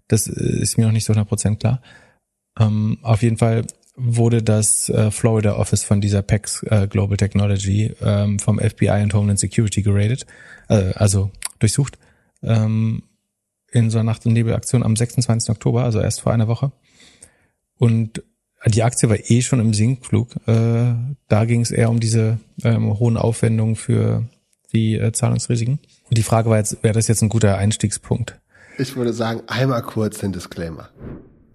[0.08, 1.82] das ist mir noch nicht so 100% klar.
[2.58, 7.94] Ähm, auf jeden Fall wurde das äh, Florida Office von dieser PEX äh, Global Technology
[8.00, 10.26] ähm, vom FBI und Homeland Security geradet,
[10.68, 11.98] äh, also durchsucht,
[12.42, 13.02] ähm,
[13.72, 15.50] in so einer Nacht- und Nebelaktion am 26.
[15.50, 16.72] Oktober, also erst vor einer Woche.
[17.78, 18.22] Und
[18.66, 20.34] die Aktie war eh schon im Sinkflug.
[20.46, 20.94] Äh,
[21.28, 24.28] da ging es eher um diese ähm, hohen Aufwendungen für
[24.72, 25.78] die äh, Zahlungsrisiken.
[26.08, 28.38] Und die Frage war jetzt, wäre das jetzt ein guter Einstiegspunkt?
[28.78, 30.90] Ich würde sagen, einmal kurz den Disclaimer.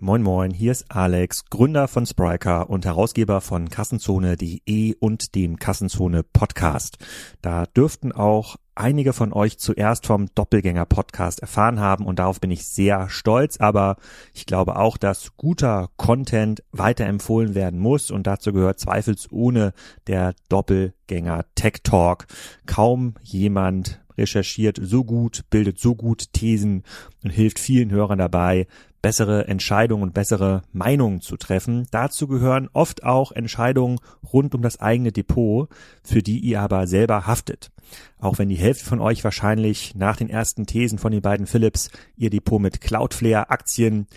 [0.04, 6.24] Moin Moin, hier ist Alex, Gründer von Spryker und Herausgeber von Kassenzone.de und dem Kassenzone
[6.24, 6.98] Podcast.
[7.44, 12.50] Da dürften auch einige von euch zuerst vom Doppelgänger Podcast erfahren haben und darauf bin
[12.50, 13.98] ich sehr stolz, aber
[14.34, 19.72] ich glaube auch, dass guter Content weiterempfohlen werden muss und dazu gehört zweifelsohne
[20.08, 22.26] der Doppelgänger Tech Talk.
[22.66, 26.84] Kaum jemand recherchiert so gut, bildet so gut Thesen
[27.24, 28.68] und hilft vielen Hörern dabei,
[29.02, 31.88] bessere Entscheidungen und bessere Meinungen zu treffen.
[31.92, 34.00] Dazu gehören oft auch Entscheidungen
[34.32, 35.70] rund um das eigene Depot,
[36.04, 37.72] für die ihr aber selber haftet.
[38.20, 41.90] Auch wenn die Hälfte von euch wahrscheinlich nach den ersten Thesen von den beiden Philips
[42.16, 44.08] ihr Depot mit Cloudflare Aktien,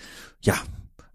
[0.42, 0.54] ja,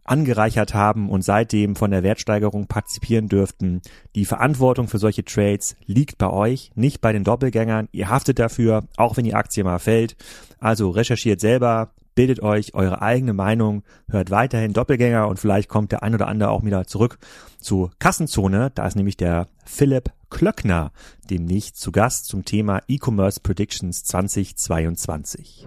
[0.10, 3.82] angereichert haben und seitdem von der Wertsteigerung partizipieren dürften.
[4.15, 7.88] Die Verantwortung für solche Trades liegt bei euch, nicht bei den Doppelgängern.
[7.91, 10.15] Ihr haftet dafür, auch wenn die Aktie mal fällt.
[10.60, 16.03] Also recherchiert selber, bildet euch eure eigene Meinung, hört weiterhin Doppelgänger und vielleicht kommt der
[16.03, 17.17] ein oder andere auch wieder zurück
[17.62, 18.73] zu Kassenzone.
[18.75, 20.91] Da ist nämlich der Philipp Klöckner
[21.29, 25.65] demnächst zu Gast zum Thema E-Commerce Predictions 2022.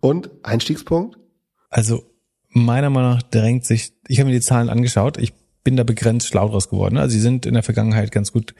[0.00, 1.16] Und Einstiegspunkt?
[1.70, 2.02] Also
[2.48, 5.32] meiner Meinung nach drängt sich, ich habe mir die Zahlen angeschaut, ich
[5.62, 6.98] bin da begrenzt schlau draus geworden.
[6.98, 8.56] Also sie sind in der Vergangenheit ganz gut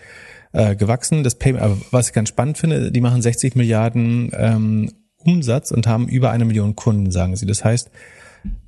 [0.53, 1.25] äh, gewachsen.
[1.25, 4.93] Das Payment, was ich ganz spannend finde, die machen 60 Milliarden ähm,
[5.27, 7.47] Umsatz und haben über eine Million Kunden, sagen sie.
[7.47, 7.91] Das heißt,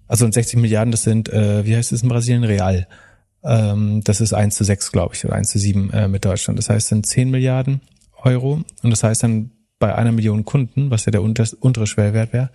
[0.07, 2.87] also 60 Milliarden, das sind, äh, wie heißt es in Brasilien, real.
[3.45, 6.59] Ähm, das ist eins zu sechs, glaube ich, oder eins zu sieben äh, mit Deutschland.
[6.59, 7.81] Das heißt, sind 10 Milliarden
[8.23, 8.63] Euro.
[8.83, 12.51] Und das heißt dann bei einer Million Kunden, was ja der unter, untere Schwellwert wäre,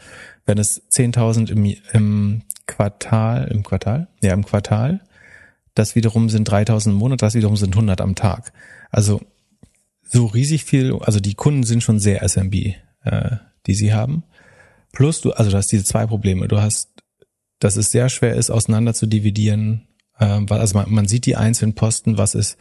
[0.45, 5.01] wenn es 10.000 im, im Quartal, im Quartal, ja, im Quartal.
[5.73, 8.51] Das wiederum sind 3.000 im Monat, das wiederum sind 100 am Tag.
[8.91, 9.21] Also
[10.03, 12.75] so riesig viel, also die Kunden sind schon sehr SMB.
[13.03, 13.37] Äh,
[13.67, 14.23] die sie haben.
[14.91, 16.47] Plus du, also du hast diese zwei Probleme.
[16.47, 16.89] Du hast,
[17.59, 19.87] dass es sehr schwer ist, auseinander zu dividieren.
[20.19, 22.57] Ähm, also man, man sieht die einzelnen Posten, was ist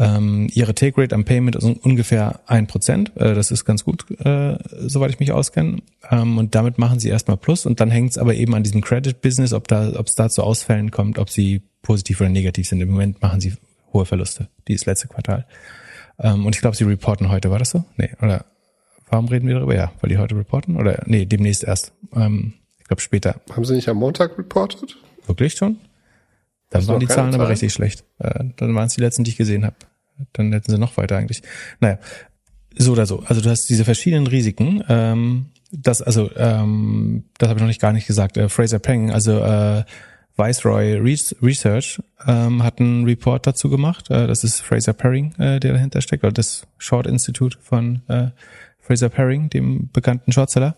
[0.00, 3.12] ähm, ihre Take Rate am Payment ist ungefähr ein Prozent.
[3.16, 5.82] Äh, das ist ganz gut, äh, soweit ich mich auskenne.
[6.10, 8.80] Ähm, und damit machen sie erstmal Plus und dann hängt es aber eben an diesem
[8.80, 12.66] Credit Business, ob da, ob es da zu Ausfällen kommt, ob sie positiv oder negativ
[12.66, 12.80] sind.
[12.80, 13.52] Im Moment machen sie
[13.92, 15.46] hohe Verluste, dieses letzte Quartal.
[16.18, 17.84] Ähm, und ich glaube, sie reporten heute, war das so?
[17.98, 18.46] Nee, oder
[19.10, 19.74] Warum reden wir darüber?
[19.74, 20.76] Ja, weil die heute reporten?
[20.76, 21.92] Oder nee, demnächst erst.
[22.14, 23.40] Ähm, ich glaube später.
[23.52, 24.96] Haben sie nicht am Montag reportet?
[25.26, 25.78] Wirklich schon?
[26.70, 28.04] Dann waren die Zahlen aber richtig schlecht.
[28.18, 29.76] Äh, dann waren es die letzten, die ich gesehen habe.
[30.32, 31.42] Dann hätten sie noch weiter eigentlich.
[31.80, 31.98] Naja,
[32.76, 33.24] so oder so.
[33.26, 34.84] Also du hast diese verschiedenen Risiken.
[34.88, 38.36] Ähm, das, also, ähm, das habe ich noch nicht gar nicht gesagt.
[38.36, 39.84] Äh, Fraser Peng, also äh,
[40.36, 40.96] Viceroy
[41.42, 44.10] Research ähm, hat einen Report dazu gemacht.
[44.10, 48.28] Äh, das ist Fraser Paring, äh, der dahinter steckt, oder das Short Institute von äh,
[48.90, 50.74] Fraser Paring, dem bekannten Shortseller.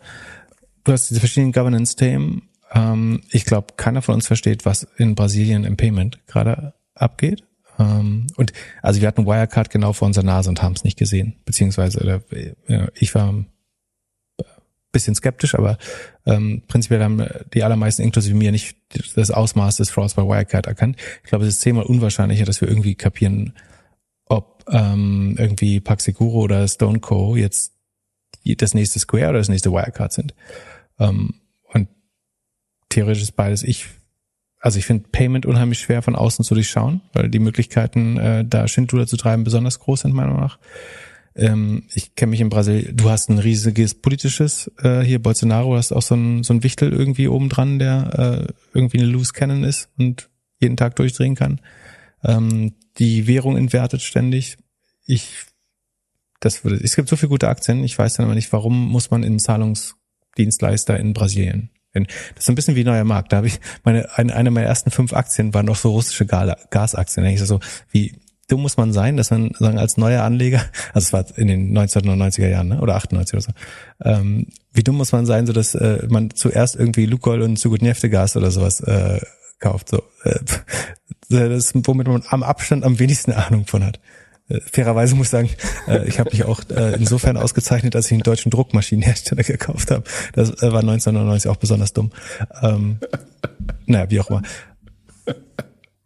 [0.85, 2.43] Du hast diese verschiedenen Governance-Themen.
[2.75, 7.45] Ähm, ich glaube, keiner von uns versteht, was in Brasilien im Payment gerade abgeht.
[7.79, 11.37] Ähm, und also wir hatten Wirecard genau vor unserer Nase und haben es nicht gesehen.
[11.47, 12.23] Beziehungsweise
[12.69, 13.47] äh, ich war ein
[14.93, 15.79] bisschen skeptisch, aber
[16.27, 18.77] ähm, prinzipiell haben die allermeisten, inklusive mir, nicht
[19.17, 20.99] das Ausmaß des Frauds bei Wirecard erkannt.
[21.25, 23.55] Ich glaube, es ist zehnmal unwahrscheinlicher, dass wir irgendwie kapieren,
[24.27, 27.37] ob ähm, irgendwie Paxicuro oder Stone Co.
[27.37, 27.73] jetzt
[28.45, 30.35] das nächste Square oder das nächste Wirecard sind.
[30.99, 31.35] Ähm,
[31.73, 31.89] und
[32.89, 33.87] theoretisch ist beides ich.
[34.59, 38.69] Also ich finde Payment unheimlich schwer von außen zu durchschauen, weil die Möglichkeiten, äh, da
[38.69, 40.59] Schindluder zu treiben, besonders groß sind, meiner Meinung nach.
[41.35, 45.93] Ähm, ich kenne mich in Brasilien, du hast ein riesiges politisches, äh, hier Bolsonaro, hast
[45.93, 49.65] auch so ein, so ein Wichtel irgendwie oben dran, der äh, irgendwie eine Loose Cannon
[49.65, 50.29] ist und
[50.61, 51.61] jeden Tag durchdrehen kann.
[52.23, 54.59] Ähm, die Währung entwertet ständig
[55.07, 55.47] ich,
[56.43, 59.11] das würde, es gibt so viele gute Aktien, ich weiß dann aber nicht, warum muss
[59.11, 61.71] man in Zahlungsdienstleister in Brasilien?
[61.95, 63.33] Das ist ein bisschen wie neuer Markt.
[63.33, 67.27] Da habe ich meine eine, eine meiner ersten fünf Aktien waren noch so russische Gasaktien.
[67.27, 71.13] Ich so wie dumm muss man sein, dass man sagen als neuer Anleger, also es
[71.13, 72.81] war in den 1990er Jahren ne?
[72.81, 73.53] oder 98 oder so,
[74.05, 78.37] ähm, wie dumm muss man sein, so dass äh, man zuerst irgendwie Lukoil und Sugutneftegas
[78.37, 79.21] oder sowas äh,
[79.59, 79.91] kauft.
[79.91, 80.39] So, äh,
[81.29, 84.01] das ist, womit man am Abstand am wenigsten Ahnung von hat.
[84.53, 85.51] Äh, fairerweise muss ich sagen,
[85.89, 90.05] äh, ich habe mich auch äh, insofern ausgezeichnet, dass ich einen deutschen Druckmaschinenhersteller gekauft habe.
[90.35, 92.11] Das war 1999 auch besonders dumm.
[92.63, 92.99] Ähm,
[93.87, 94.43] naja, wie auch immer.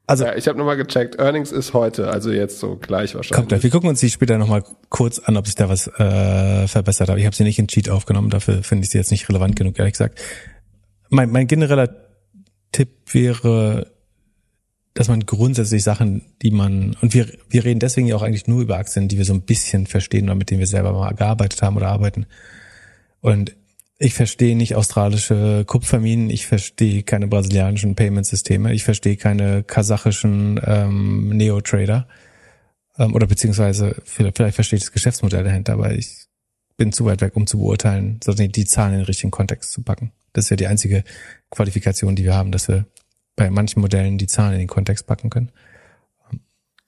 [0.09, 3.49] Also ja, ich habe nochmal gecheckt, Earnings ist heute, also jetzt so gleich wahrscheinlich.
[3.49, 7.09] Kommt, wir gucken uns die später nochmal kurz an, ob sich da was äh, verbessert
[7.09, 7.19] hat.
[7.19, 9.77] Ich habe sie nicht in Cheat aufgenommen, dafür finde ich sie jetzt nicht relevant genug,
[9.81, 10.21] ehrlich gesagt.
[11.09, 11.89] Mein, mein genereller
[12.71, 13.89] Tipp wäre,
[14.97, 18.63] dass man grundsätzlich Sachen, die man, und wir, wir reden deswegen ja auch eigentlich nur
[18.63, 21.61] über Aktien, die wir so ein bisschen verstehen oder mit denen wir selber mal gearbeitet
[21.61, 22.25] haben oder arbeiten.
[23.21, 23.55] Und
[23.99, 31.29] ich verstehe nicht australische Kupferminen, ich verstehe keine brasilianischen Payment-Systeme, ich verstehe keine kasachischen ähm,
[31.29, 32.09] Neo-Trader
[32.99, 36.25] ähm, oder beziehungsweise vielleicht, verstehe ich das Geschäftsmodell dahinter, aber ich
[36.79, 39.83] bin zu weit weg, um zu beurteilen, sondern die Zahlen in den richtigen Kontext zu
[39.83, 40.13] packen.
[40.33, 41.05] Das ist ja die einzige
[41.51, 42.87] Qualifikation, die wir haben, dass wir
[43.37, 45.53] bei manchen Modellen die Zahlen in den Kontext packen können.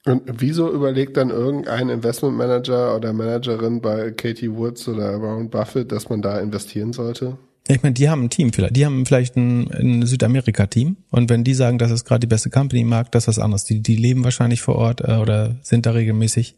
[0.05, 6.09] Und wieso überlegt dann irgendein Investmentmanager oder Managerin bei Katie Woods oder Warren Buffett, dass
[6.09, 7.37] man da investieren sollte?
[7.67, 8.75] Ich meine, die haben ein Team vielleicht.
[8.75, 10.97] Die haben vielleicht ein, ein Südamerika-Team.
[11.11, 13.39] Und wenn die sagen, das ist gerade die beste Company im Markt, das ist was
[13.39, 13.65] anderes.
[13.65, 16.55] Die, die leben wahrscheinlich vor Ort äh, oder sind da regelmäßig.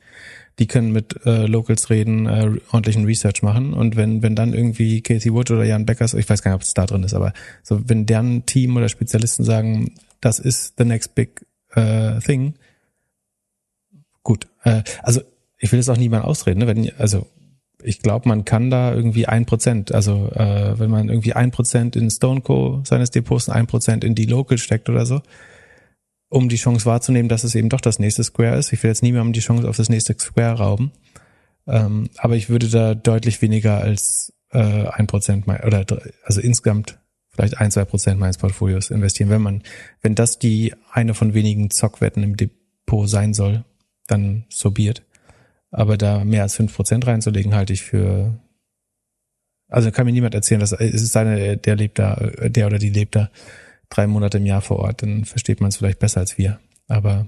[0.60, 3.74] Die können mit äh, Locals reden, äh, ordentlichen Research machen.
[3.74, 6.62] Und wenn, wenn dann irgendwie Casey Wood oder Jan Beckers, ich weiß gar nicht, ob
[6.62, 7.34] es da drin ist, aber
[7.64, 12.54] so, wenn deren Team oder Spezialisten sagen, das ist the next big uh, thing,
[14.24, 14.48] gut.
[14.64, 15.22] Äh, also
[15.58, 16.68] ich will es auch niemand ausreden, ne?
[16.68, 17.28] wenn, also
[17.84, 21.96] ich glaube, man kann da irgendwie ein Prozent, also äh, wenn man irgendwie ein Prozent
[21.96, 25.22] in Stoneco seines Depots und ein Prozent in die Local steckt oder so,
[26.32, 28.72] um die Chance wahrzunehmen, dass es eben doch das nächste Square ist.
[28.72, 30.94] Ich will jetzt niemandem die Chance auf das nächste Square rauben,
[31.68, 35.86] ähm, aber ich würde da deutlich weniger als äh, ein Prozent oder
[36.24, 39.64] also insgesamt vielleicht ein zwei Prozent meines Portfolios investieren, wenn man,
[40.02, 43.66] wenn das die eine von wenigen Zockwetten im Depot sein soll,
[44.08, 45.04] dann so be it.
[45.70, 48.40] Aber da mehr als fünf Prozent reinzulegen, halte ich für,
[49.68, 52.90] also kann mir niemand erzählen, dass es ist seine, der lebt da, der oder die
[52.90, 53.30] lebt da
[53.92, 56.60] drei Monate im Jahr vor Ort, dann versteht man es vielleicht besser als wir.
[56.88, 57.28] Aber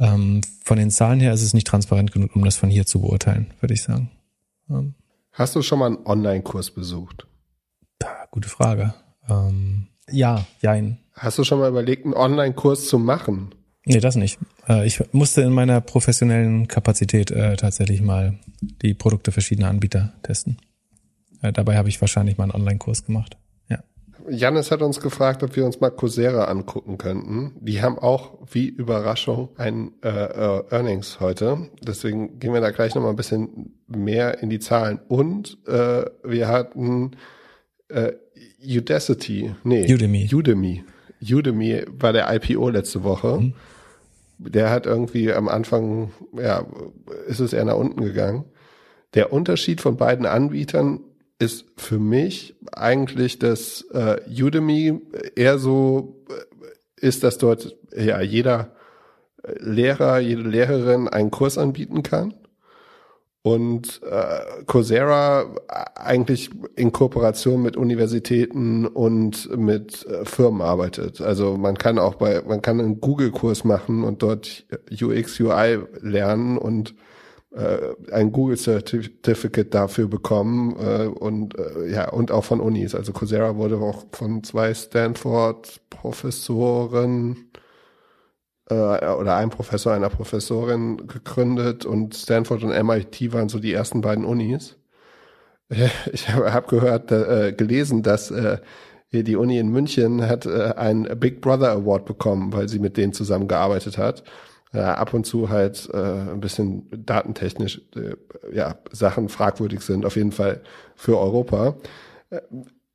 [0.00, 3.00] ähm, von den Zahlen her ist es nicht transparent genug, um das von hier zu
[3.00, 4.10] beurteilen, würde ich sagen.
[4.68, 4.94] Ähm.
[5.32, 7.26] Hast du schon mal einen Online-Kurs besucht?
[7.98, 8.94] Da, gute Frage.
[9.28, 10.98] Ähm, ja, jein.
[11.14, 13.54] Hast du schon mal überlegt, einen Online-Kurs zu machen?
[13.84, 14.38] Nee, das nicht.
[14.68, 20.58] Äh, ich musste in meiner professionellen Kapazität äh, tatsächlich mal die Produkte verschiedener Anbieter testen.
[21.42, 23.36] Äh, dabei habe ich wahrscheinlich mal einen Online-Kurs gemacht.
[24.28, 24.50] Ja.
[24.50, 27.52] Janis hat uns gefragt, ob wir uns mal Coursera angucken könnten.
[27.60, 31.70] Die haben auch, wie Überraschung, ein äh, äh, Earnings heute.
[31.82, 35.00] Deswegen gehen wir da gleich nochmal ein bisschen mehr in die Zahlen.
[35.08, 37.12] Und äh, wir hatten
[37.88, 38.12] äh,
[38.64, 40.28] Udacity, nee, Udemy.
[40.32, 40.84] Udemy.
[41.22, 43.40] Udemy war der IPO letzte Woche.
[43.40, 43.54] Mhm
[44.40, 46.66] der hat irgendwie am Anfang, ja,
[47.26, 48.44] ist es eher nach unten gegangen.
[49.14, 51.00] Der Unterschied von beiden Anbietern
[51.40, 55.00] ist für mich eigentlich, dass äh, Udemy
[55.34, 58.76] eher so äh, ist, dass dort ja jeder
[59.58, 62.34] Lehrer, jede Lehrerin einen Kurs anbieten kann
[63.42, 65.46] und äh, Coursera
[65.94, 71.22] eigentlich in Kooperation mit Universitäten und mit äh, Firmen arbeitet.
[71.22, 76.58] Also man kann auch bei, man kann einen Google-Kurs machen und dort UX, UI lernen
[76.58, 76.94] und äh,
[77.52, 82.94] ein Google Certificate dafür bekommen äh, und äh, ja und auch von Unis.
[82.94, 87.50] Also Coursera wurde auch von zwei Stanford Professoren
[88.70, 94.00] äh, oder ein Professor einer Professorin gegründet und Stanford und MIT waren so die ersten
[94.00, 94.76] beiden Unis.
[96.12, 98.58] Ich habe hab gehört, äh, gelesen, dass äh,
[99.12, 103.12] die Uni in München hat äh, einen Big Brother Award bekommen, weil sie mit denen
[103.12, 104.24] zusammengearbeitet hat.
[104.72, 108.14] Äh, ab und zu halt äh, ein bisschen datentechnisch äh,
[108.54, 110.60] ja Sachen fragwürdig sind, auf jeden Fall
[110.94, 111.76] für Europa.
[112.30, 112.40] Äh,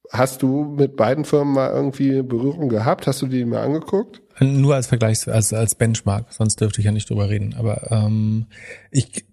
[0.10, 3.08] hast du mit beiden Firmen mal irgendwie Berührung gehabt?
[3.08, 4.22] Hast du die mal angeguckt?
[4.40, 7.56] Nur als Vergleich, als, als Benchmark, sonst dürfte ich ja nicht drüber reden.
[7.58, 8.48] Aber ähm,
[8.92, 9.26] ich,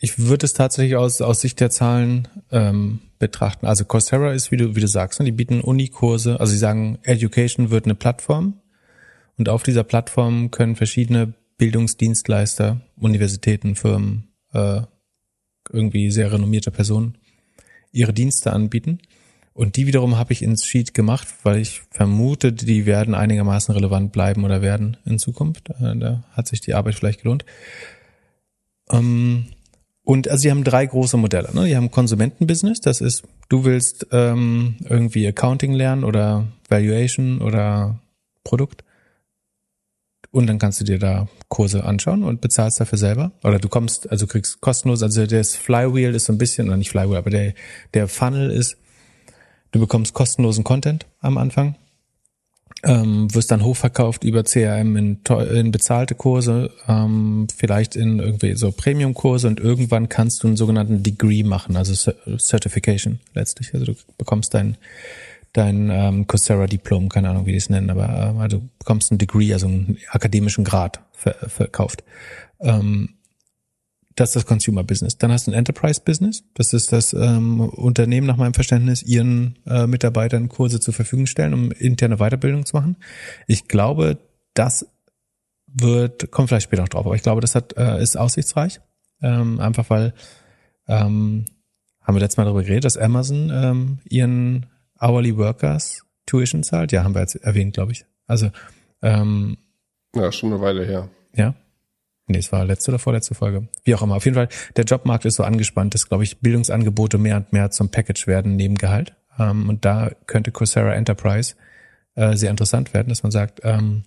[0.00, 3.66] ich würde es tatsächlich aus, aus Sicht der Zahlen ähm, betrachten.
[3.66, 6.98] Also Coursera ist, wie du, wie du sagst, ne, die bieten Unikurse, also sie sagen,
[7.02, 8.60] Education wird eine Plattform
[9.36, 14.80] und auf dieser Plattform können verschiedene Bildungsdienstleister, Universitäten, Firmen, äh,
[15.70, 17.18] irgendwie sehr renommierte Personen
[17.92, 18.98] ihre Dienste anbieten.
[19.52, 24.10] Und die wiederum habe ich ins Sheet gemacht, weil ich vermute, die werden einigermaßen relevant
[24.10, 25.70] bleiben oder werden in Zukunft.
[25.70, 27.44] Äh, da hat sich die Arbeit vielleicht gelohnt.
[28.90, 29.44] Ähm,
[30.02, 31.54] und also sie haben drei große Modelle.
[31.54, 31.66] Ne?
[31.66, 38.00] Die haben Konsumentenbusiness, das ist, du willst ähm, irgendwie Accounting lernen oder Valuation oder
[38.42, 38.82] Produkt.
[40.32, 43.32] Und dann kannst du dir da Kurse anschauen und bezahlst dafür selber.
[43.44, 46.90] Oder du kommst, also kriegst kostenlos, also das Flywheel ist so ein bisschen, oder nicht
[46.90, 47.52] Flywheel, aber der,
[47.92, 48.78] der Funnel ist,
[49.72, 51.76] du bekommst kostenlosen Content am Anfang
[52.84, 55.20] ähm, wirst dann hochverkauft über CRM in,
[55.54, 61.02] in bezahlte Kurse, ähm, vielleicht in irgendwie so Premium-Kurse und irgendwann kannst du einen sogenannten
[61.02, 63.72] Degree machen, also Certification letztlich.
[63.72, 64.76] Also du bekommst dein
[65.52, 69.52] dein ähm, Coursera-Diplom, keine Ahnung, wie die es nennen, aber äh, du bekommst ein Degree,
[69.52, 72.04] also einen akademischen Grad ver verkauft.
[72.60, 73.16] Ähm,
[74.14, 75.16] das ist das Consumer Business.
[75.16, 76.44] Dann hast du ein Enterprise Business.
[76.54, 81.54] Das ist das ähm, Unternehmen nach meinem Verständnis ihren äh, Mitarbeitern Kurse zur Verfügung stellen,
[81.54, 82.96] um interne Weiterbildung zu machen.
[83.46, 84.18] Ich glaube,
[84.54, 84.86] das
[85.66, 88.80] wird, kommt vielleicht später noch drauf, aber ich glaube, das hat, äh, ist aussichtsreich.
[89.22, 90.12] Ähm, einfach weil,
[90.88, 91.46] ähm,
[92.02, 94.66] haben wir letztes Mal darüber geredet, dass Amazon ähm, ihren
[95.02, 96.92] Hourly Workers Tuition zahlt.
[96.92, 98.04] Ja, haben wir jetzt erwähnt, glaube ich.
[98.26, 98.50] Also
[99.02, 99.58] ähm,
[100.14, 101.08] ja, schon eine Weile her.
[101.34, 101.54] Ja.
[102.28, 103.68] Nee, es war letzte oder vorletzte Folge.
[103.84, 104.16] Wie auch immer.
[104.16, 107.70] Auf jeden Fall, der Jobmarkt ist so angespannt, dass, glaube ich, Bildungsangebote mehr und mehr
[107.70, 109.14] zum Package werden neben Gehalt.
[109.38, 111.54] Ähm, und da könnte Coursera Enterprise
[112.14, 114.04] äh, sehr interessant werden, dass man sagt, ähm,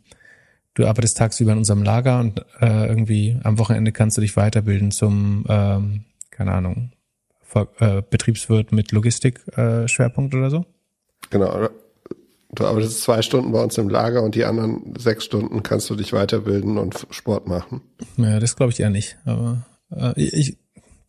[0.76, 4.92] du arbeitest tagsüber in unserem Lager und äh, irgendwie am Wochenende kannst du dich weiterbilden
[4.92, 6.92] zum, ähm, keine Ahnung,
[7.80, 10.66] äh, Betriebswirt mit Logistik-Schwerpunkt äh, oder so.
[11.30, 11.70] Genau,
[12.56, 15.96] Du arbeitest zwei Stunden bei uns im Lager und die anderen sechs Stunden kannst du
[15.96, 17.82] dich weiterbilden und Sport machen.
[18.18, 19.18] Ja, das glaube ich eher nicht.
[19.26, 20.58] Aber äh, ich,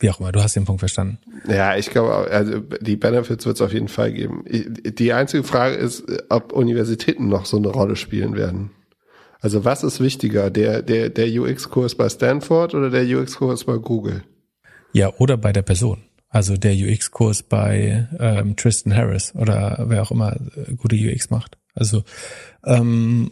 [0.00, 1.18] wie auch immer, du hast den Punkt verstanden.
[1.48, 4.44] Ja, ich glaube, also die Benefits wird es auf jeden Fall geben.
[4.48, 8.70] Die einzige Frage ist, ob Universitäten noch so eine Rolle spielen werden.
[9.40, 14.24] Also was ist wichtiger, der, der, der UX-Kurs bei Stanford oder der UX-Kurs bei Google?
[14.92, 16.02] Ja, oder bei der Person.
[16.28, 21.56] Also der UX-Kurs bei ähm, Tristan Harris oder wer auch immer äh, gute UX macht.
[21.74, 22.04] Also
[22.64, 23.30] ähm,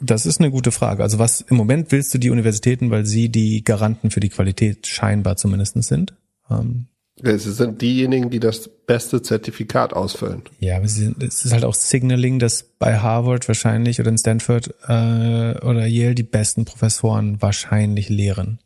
[0.00, 1.02] das ist eine gute Frage.
[1.02, 4.86] Also was im Moment willst du die Universitäten, weil sie die Garanten für die Qualität
[4.86, 6.14] scheinbar zumindest sind?
[6.50, 6.86] Ähm,
[7.22, 10.42] es sind diejenigen, die das beste Zertifikat ausfüllen.
[10.58, 15.58] Ja, aber es ist halt auch Signaling, dass bei Harvard wahrscheinlich oder in Stanford äh,
[15.60, 18.58] oder Yale die besten Professoren wahrscheinlich lehren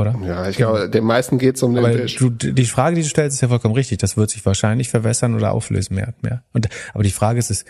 [0.00, 0.18] oder?
[0.24, 2.16] Ja, ich glaube, den meisten geht es um den aber Tisch.
[2.16, 3.98] Du, die Frage, die du stellst, ist ja vollkommen richtig.
[3.98, 6.42] Das wird sich wahrscheinlich verwässern oder auflösen mehr und mehr.
[6.52, 7.66] Und, aber die Frage ist, ist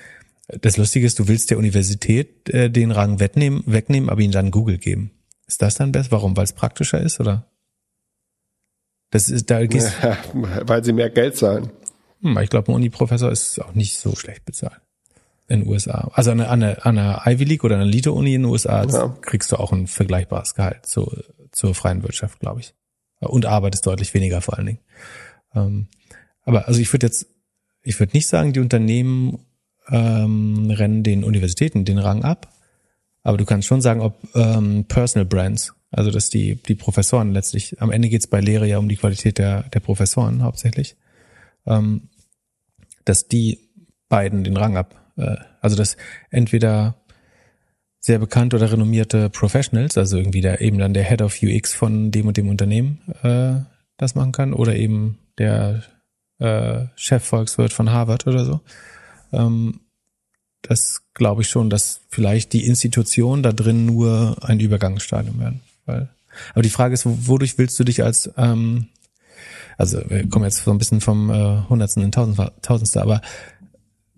[0.61, 4.51] das Lustige ist, du willst der Universität äh, den Rang wegnehmen, wegnehmen, aber ihn dann
[4.51, 5.13] Google geben.
[5.47, 6.11] Ist das dann besser?
[6.11, 6.37] Warum?
[6.37, 7.47] Weil es praktischer ist, oder?
[9.11, 10.17] Das ist, da gehst, ja,
[10.63, 11.71] weil sie mehr Geld zahlen.
[12.23, 14.81] Hm, ich glaube, ein Uni-Professor ist auch nicht so schlecht bezahlt
[15.49, 16.11] in den USA.
[16.15, 19.17] Also an einer, an einer Ivy League oder einer Elite-Uni in den USA ja.
[19.21, 20.87] kriegst du auch ein vergleichbares Gehalt.
[20.87, 21.13] So
[21.53, 22.75] zur freien Wirtschaft, glaube ich.
[23.21, 24.81] Und Arbeit ist deutlich weniger vor allen Dingen.
[25.55, 25.89] Ähm,
[26.43, 27.27] aber also ich würde jetzt,
[27.83, 29.45] ich würde nicht sagen, die Unternehmen
[29.89, 32.53] ähm, rennen den Universitäten den Rang ab,
[33.23, 37.81] aber du kannst schon sagen, ob ähm, Personal Brands, also dass die die Professoren letztlich,
[37.81, 40.97] am Ende geht es bei Lehre ja um die Qualität der der Professoren hauptsächlich,
[41.67, 42.09] ähm,
[43.05, 43.59] dass die
[44.09, 45.97] beiden den Rang ab, äh, also dass
[46.31, 47.00] entweder
[48.01, 52.11] sehr bekannte oder renommierte Professionals, also irgendwie der eben dann der Head of UX von
[52.11, 53.61] dem und dem Unternehmen äh,
[53.99, 55.83] das machen kann oder eben der
[56.39, 58.61] äh, Chefvolkswirt von Harvard oder so.
[59.33, 59.81] Ähm,
[60.63, 65.61] das glaube ich schon, dass vielleicht die Institutionen da drin nur ein Übergangsstadium werden.
[65.85, 66.09] Weil,
[66.53, 68.89] aber die Frage ist, wodurch willst du dich als ähm,
[69.81, 73.23] also wir kommen jetzt so ein bisschen vom äh, Hundertsten in Tausendste, aber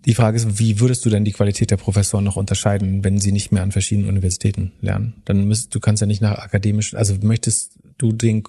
[0.05, 3.32] die Frage ist, wie würdest du denn die Qualität der Professoren noch unterscheiden, wenn sie
[3.32, 5.14] nicht mehr an verschiedenen Universitäten lernen?
[5.24, 8.42] Dann müsst, du kannst ja nicht nach akademisch, also möchtest du den,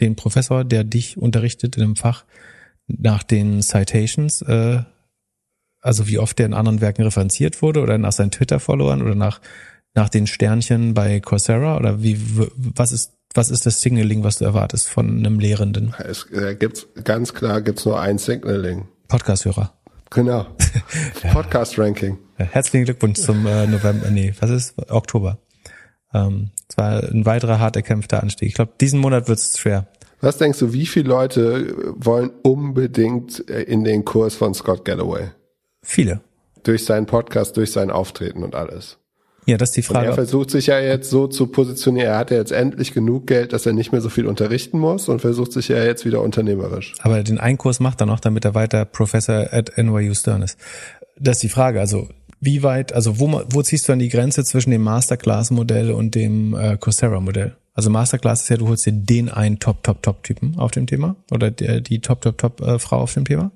[0.00, 2.24] den Professor, der dich unterrichtet in einem Fach,
[2.88, 4.82] nach den Citations, äh,
[5.80, 9.40] also wie oft der in anderen Werken referenziert wurde oder nach seinen Twitter-Followern oder nach,
[9.94, 12.18] nach den Sternchen bei Coursera oder wie,
[12.56, 15.94] was ist, was ist das Signaling, was du erwartest von einem Lehrenden?
[15.98, 18.88] Es äh, gibt's, ganz klar gibt's nur ein Signaling.
[19.08, 19.72] Podcast-Hörer.
[20.14, 20.46] Genau.
[21.32, 22.18] Podcast-Ranking.
[22.36, 24.90] Herzlichen Glückwunsch zum äh, November, nee, was ist?
[24.90, 25.38] Oktober.
[26.12, 28.48] Ähm, es war ein weiterer hart erkämpfter Anstieg.
[28.48, 29.86] Ich glaube, diesen Monat wird es schwer.
[30.20, 35.30] Was denkst du, wie viele Leute wollen unbedingt äh, in den Kurs von Scott Galloway?
[35.82, 36.20] Viele.
[36.62, 38.98] Durch seinen Podcast, durch sein Auftreten und alles.
[39.46, 40.06] Ja, das ist die Frage.
[40.06, 42.08] Und er versucht sich ja jetzt so zu positionieren.
[42.10, 45.08] Er hat ja jetzt endlich genug Geld, dass er nicht mehr so viel unterrichten muss
[45.08, 46.94] und versucht sich ja jetzt wieder unternehmerisch.
[47.02, 50.58] Aber den Einkurs macht er noch, damit er weiter Professor at NYU Stern ist.
[51.18, 51.80] Das ist die Frage.
[51.80, 52.08] Also
[52.40, 56.54] wie weit, also wo, wo ziehst du dann die Grenze zwischen dem Masterclass-Modell und dem
[56.54, 57.56] äh, Coursera-Modell?
[57.74, 61.80] Also Masterclass ist ja, du holst dir den einen Top-Top-Top-Typen auf dem Thema oder der,
[61.80, 63.50] die Top-Top-Top-Frau auf dem Thema.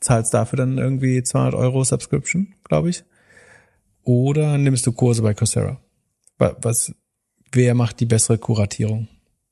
[0.00, 3.04] Zahlst dafür dann irgendwie 200 Euro Subscription, glaube ich.
[4.04, 5.78] Oder nimmst du Kurse bei Coursera?
[6.38, 6.92] Was,
[7.52, 9.08] wer macht die bessere Kuratierung?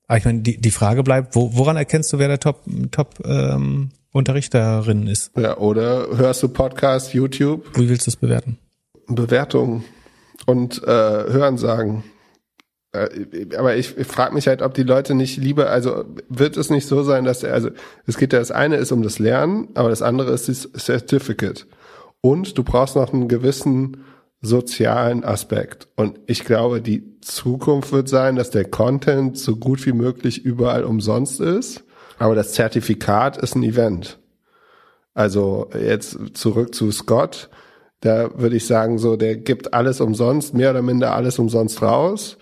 [0.07, 2.63] Aber ah, ich meine, die, die Frage bleibt, wo, woran erkennst du, wer der Top,
[2.91, 5.33] Top ähm, Unterrichterin ist?
[5.37, 7.67] Ja, oder hörst du Podcast, YouTube?
[7.79, 8.57] Wie willst du es bewerten?
[9.07, 9.85] Bewertung
[10.47, 12.05] und äh, Hören sagen.
[12.93, 16.71] Äh, aber ich, ich frage mich halt, ob die Leute nicht lieber, also wird es
[16.71, 17.69] nicht so sein, dass er, also
[18.07, 21.67] es geht ja, das eine ist um das Lernen, aber das andere ist das Certificate.
[22.23, 24.05] Und du brauchst noch einen gewissen
[24.41, 25.89] sozialen Aspekt.
[25.97, 30.85] Und ich glaube, die Zukunft wird sein, dass der Content so gut wie möglich überall
[30.85, 31.85] umsonst ist.
[32.19, 34.19] Aber das Zertifikat ist ein Event.
[35.15, 37.51] Also jetzt zurück zu Scott.
[38.01, 42.39] Da würde ich sagen, so, der gibt alles umsonst, mehr oder minder alles umsonst raus.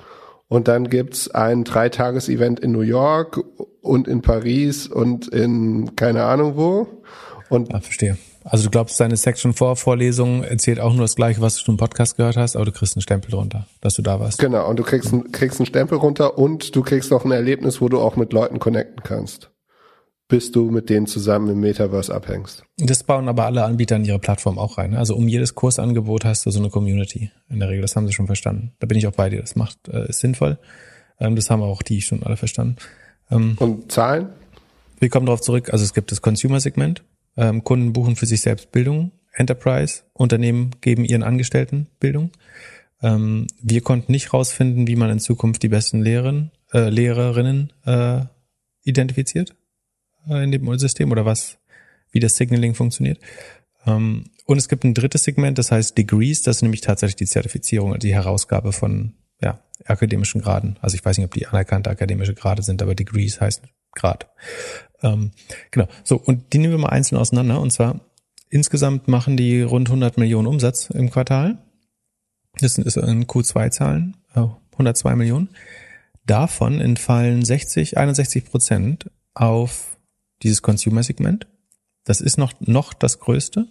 [0.49, 3.43] Und dann gibt's ein Dreitages-Event in New York
[3.81, 7.03] und in Paris und in keine Ahnung wo.
[7.49, 8.19] Und ja, verstehe.
[8.49, 11.79] Also du glaubst, deine Section 4 Vorlesung erzählt auch nur das Gleiche, was du im
[11.79, 14.39] Podcast gehört hast, aber du kriegst einen Stempel drunter, dass du da warst.
[14.39, 17.81] Genau, und du kriegst, einen, kriegst einen Stempel runter und du kriegst noch ein Erlebnis,
[17.81, 19.51] wo du auch mit Leuten connecten kannst,
[20.29, 22.63] bis du mit denen zusammen im Metaverse abhängst.
[22.79, 24.93] Das bauen aber alle Anbieter in ihre Plattform auch rein.
[24.93, 24.99] Ne?
[24.99, 27.33] Also um jedes Kursangebot hast du so eine Community.
[27.49, 28.75] In der Regel, das haben sie schon verstanden.
[28.79, 29.41] Da bin ich auch bei dir.
[29.41, 30.57] Das macht, äh, ist sinnvoll.
[31.19, 32.77] Ähm, das haben auch die schon alle verstanden.
[33.29, 34.29] Ähm, und Zahlen?
[35.01, 35.73] Wir kommen darauf zurück.
[35.73, 37.03] Also es gibt das Consumer-Segment
[37.37, 39.13] ähm, Kunden buchen für sich selbst Bildung.
[39.33, 42.31] Enterprise, Unternehmen geben ihren Angestellten Bildung.
[43.03, 48.23] Ähm, wir konnten nicht rausfinden, wie man in Zukunft die besten Lehrerinnen, äh, Lehrerinnen äh,
[48.83, 49.55] identifiziert
[50.29, 51.59] äh, in dem System oder was,
[52.11, 53.19] wie das Signaling funktioniert.
[53.87, 57.27] Ähm, und es gibt ein drittes Segment, das heißt Degrees, das ist nämlich tatsächlich die
[57.27, 59.13] Zertifizierung, die Herausgabe von
[59.43, 60.79] ja, akademischen Graden.
[60.81, 63.63] Also ich weiß nicht, ob die anerkannte akademische Grade sind, aber Degrees heißt
[63.97, 64.29] Grad.
[65.03, 65.33] Ähm,
[65.73, 65.89] genau.
[66.05, 67.61] So, und die nehmen wir mal einzeln auseinander.
[67.61, 68.01] Und zwar,
[68.49, 71.59] insgesamt machen die rund 100 Millionen Umsatz im Quartal.
[72.61, 75.51] Das sind in Q2-Zahlen, 102 äh, Millionen.
[76.25, 79.99] Davon entfallen 60, 61 Prozent auf
[80.43, 81.47] dieses Consumer-Segment.
[82.05, 83.67] Das ist noch, noch das größte,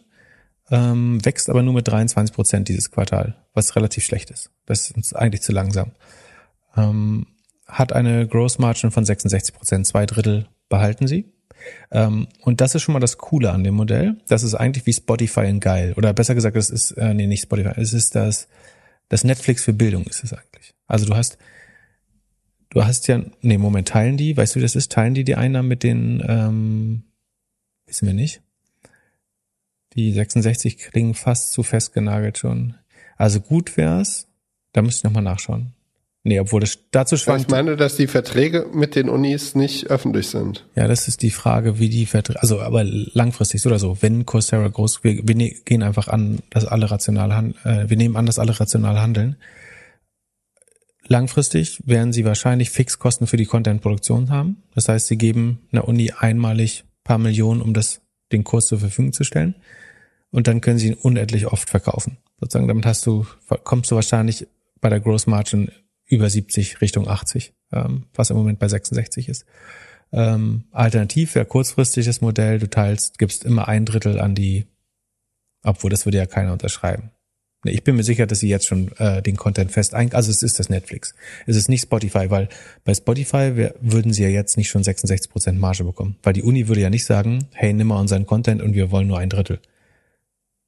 [0.70, 4.52] ähm, wächst aber nur mit 23 Prozent dieses Quartal, was relativ schlecht ist.
[4.66, 5.92] Das ist eigentlich zu langsam.
[6.76, 7.28] Ähm,
[7.66, 11.26] hat eine Gross Margin von 66 Prozent, zwei Drittel behalten sie.
[11.92, 14.18] Ähm, und das ist schon mal das Coole an dem Modell.
[14.28, 15.94] Das ist eigentlich wie Spotify in geil.
[15.98, 18.48] Oder besser gesagt, das ist, äh, nee, nicht Spotify, es ist das,
[19.10, 20.74] das Netflix für Bildung ist es eigentlich.
[20.88, 21.38] Also du hast,
[22.70, 24.92] du hast ja, nee, Moment, teilen die, weißt du, wie das ist?
[24.92, 27.04] Teilen die die Einnahmen mit den, ähm,
[27.86, 28.42] wissen wir nicht.
[29.94, 32.76] Die 66 klingen fast zu festgenagelt schon.
[33.18, 34.28] Also gut wär's,
[34.74, 35.75] da müsste ich nochmal nachschauen.
[36.28, 37.44] Nee, obwohl das dazu schwankt.
[37.44, 40.66] Ich meine, dass die Verträge mit den Unis nicht öffentlich sind.
[40.76, 44.26] Ja, das ist die Frage, wie die Verträge, also aber langfristig so oder so, wenn
[44.26, 48.16] Coursera groß, wir, wir ne, gehen einfach an, dass alle rational handeln, äh, wir nehmen
[48.16, 49.36] an, dass alle rational handeln.
[51.06, 54.64] Langfristig werden sie wahrscheinlich Fixkosten für die Contentproduktion haben.
[54.74, 58.02] Das heißt, sie geben einer Uni einmalig paar Millionen, um das,
[58.32, 59.54] den Kurs zur Verfügung zu stellen.
[60.32, 62.18] Und dann können sie ihn unendlich oft verkaufen.
[62.40, 63.28] Sozusagen, damit hast du,
[63.64, 64.48] kommst du wahrscheinlich
[64.82, 65.70] bei der Gross Margin
[66.08, 69.46] über 70 Richtung 80, ähm, was im Moment bei 66 ist.
[70.12, 74.66] Ähm, alternativ wäre kurzfristiges Modell, du teilst, gibst immer ein Drittel an die,
[75.64, 77.12] obwohl das würde ja keiner unterschreiben.
[77.68, 80.44] Ich bin mir sicher, dass sie jetzt schon äh, den Content fest ein, also es
[80.44, 81.16] ist das Netflix.
[81.48, 82.48] Es ist nicht Spotify, weil
[82.84, 86.44] bei Spotify wär, würden sie ja jetzt nicht schon 66 Prozent Marge bekommen, weil die
[86.44, 89.30] Uni würde ja nicht sagen, hey, nimm mal unseren Content und wir wollen nur ein
[89.30, 89.60] Drittel.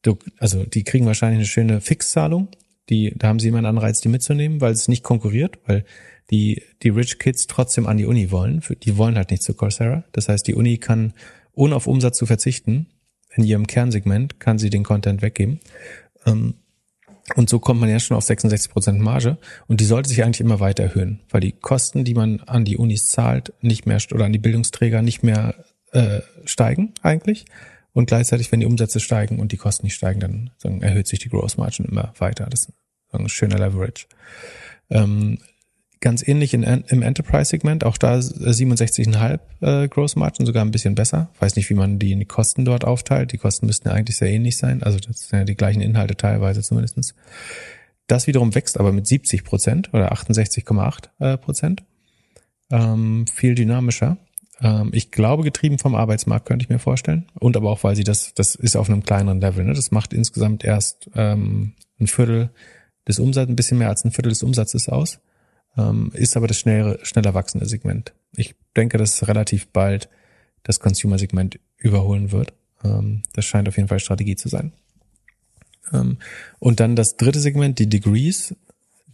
[0.02, 2.50] Du, also die kriegen wahrscheinlich eine schöne Fixzahlung
[2.90, 5.86] die, da haben sie immer einen Anreiz, die mitzunehmen, weil es nicht konkurriert, weil
[6.32, 8.62] die, die Rich Kids trotzdem an die Uni wollen.
[8.84, 10.04] Die wollen halt nicht zu Coursera.
[10.12, 11.14] Das heißt, die Uni kann,
[11.54, 12.88] ohne auf Umsatz zu verzichten,
[13.36, 15.60] in ihrem Kernsegment kann sie den Content weggeben.
[16.26, 16.56] Ähm,
[17.36, 19.38] und so kommt man ja schon auf 66 Prozent Marge.
[19.68, 22.78] Und die sollte sich eigentlich immer weiter erhöhen, weil die Kosten, die man an die
[22.78, 25.56] Unis zahlt, nicht mehr, oder an die Bildungsträger nicht mehr
[25.92, 27.46] äh, steigen eigentlich.
[27.94, 31.20] Und gleichzeitig, wenn die Umsätze steigen und die Kosten nicht steigen, dann, dann erhöht sich
[31.20, 32.48] die Gross Margin immer weiter.
[32.50, 32.74] Das ist
[33.12, 34.06] ein schöner Leverage.
[34.90, 35.40] Ähm,
[36.00, 41.30] ganz ähnlich in, im Enterprise-Segment, auch da 67,5 äh, Gross Margin, sogar ein bisschen besser.
[41.40, 43.32] Weiß nicht, wie man die, die Kosten dort aufteilt.
[43.32, 44.84] Die Kosten müssten ja eigentlich sehr ähnlich sein.
[44.84, 47.16] Also das sind ja die gleichen Inhalte teilweise zumindestens.
[48.08, 51.84] Das wiederum wächst aber mit 70 Prozent oder 68,8 äh, Prozent.
[52.70, 54.18] Ähm, viel dynamischer.
[54.62, 57.26] Ähm, ich glaube, getrieben vom Arbeitsmarkt könnte ich mir vorstellen.
[57.39, 59.64] Und aber auch, weil sie das, das ist auf einem kleineren Level.
[59.64, 59.74] Ne?
[59.74, 62.49] Das macht insgesamt erst ähm, ein Viertel
[63.08, 65.20] des Umsatzes, ein bisschen mehr als ein Viertel des Umsatzes aus.
[65.78, 68.14] Ähm, ist aber das schnell, schneller wachsende Segment.
[68.36, 70.10] Ich denke, dass relativ bald
[70.64, 72.53] das Consumer-Segment überholen wird.
[72.84, 74.74] Ähm, das scheint auf jeden Fall Strategie zu sein.
[75.93, 76.18] Ähm,
[76.60, 78.55] und dann das dritte Segment, die Degrees,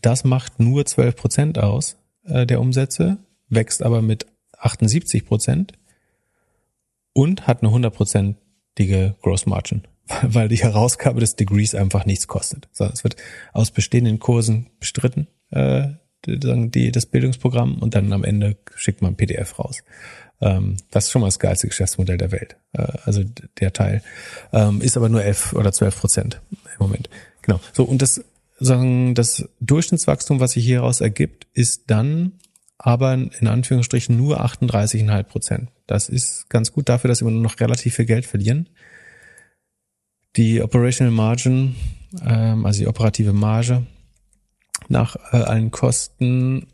[0.01, 3.17] das macht nur 12 Prozent aus äh, der Umsätze,
[3.49, 4.25] wächst aber mit
[4.63, 5.73] 78 Prozent
[7.13, 9.83] und hat eine 100-prozentige Gross Margin,
[10.23, 12.67] weil die Herausgabe des Degrees einfach nichts kostet.
[12.71, 13.15] So, es wird
[13.53, 15.89] aus bestehenden Kursen bestritten, äh,
[16.25, 19.83] die, das Bildungsprogramm, und dann am Ende schickt man PDF raus.
[20.39, 22.55] Ähm, das ist schon mal das geilste Geschäftsmodell der Welt.
[22.71, 23.23] Äh, also
[23.59, 24.01] der Teil
[24.51, 27.09] ähm, ist aber nur 11 oder 12 Prozent im Moment.
[27.41, 27.59] Genau.
[27.73, 28.23] So, und das,
[28.59, 32.33] sagen, das Durchschnittswachstum, was sich hieraus ergibt, ist dann
[32.77, 35.69] aber in Anführungsstrichen nur 38,5 Prozent.
[35.87, 38.69] Das ist ganz gut dafür, dass wir nur noch relativ viel Geld verlieren.
[40.35, 41.75] Die Operational Margin,
[42.25, 43.85] ähm, also die operative Marge
[44.89, 46.67] nach äh, allen Kosten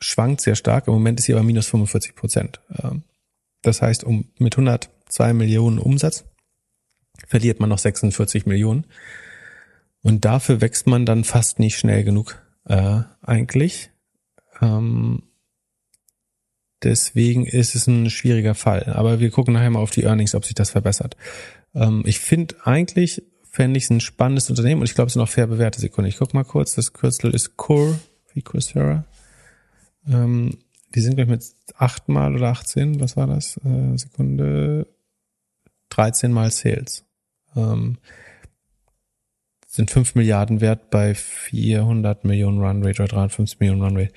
[0.00, 0.86] schwankt sehr stark.
[0.86, 2.60] Im Moment ist sie aber minus 45 Prozent.
[2.82, 3.02] Ähm,
[3.62, 6.24] das heißt, um mit 102 Millionen Umsatz
[7.26, 8.86] verliert man noch 46 Millionen.
[10.02, 13.90] Und dafür wächst man dann fast nicht schnell genug äh, eigentlich.
[14.60, 15.22] Ähm,
[16.82, 18.92] deswegen ist es ein schwieriger Fall.
[18.94, 21.16] Aber wir gucken nachher mal auf die Earnings, ob sich das verbessert.
[21.74, 25.22] Ähm, ich finde eigentlich, fände ich es ein spannendes Unternehmen und ich glaube, es sind
[25.22, 26.08] auch fair bewährte Sekunde.
[26.08, 27.98] Ich guck mal kurz, das Kürzel ist Core,
[28.34, 29.04] wie Coursera.
[30.08, 30.58] Ähm,
[30.94, 31.44] die sind gleich mit
[31.76, 33.58] achtmal oder 18, was war das?
[33.64, 34.86] Äh, Sekunde
[35.90, 37.04] 13 mal Sales.
[37.54, 37.98] Ähm,
[39.66, 44.12] sind 5 Milliarden wert bei 400 Millionen Runrate oder 350 Millionen Runrate.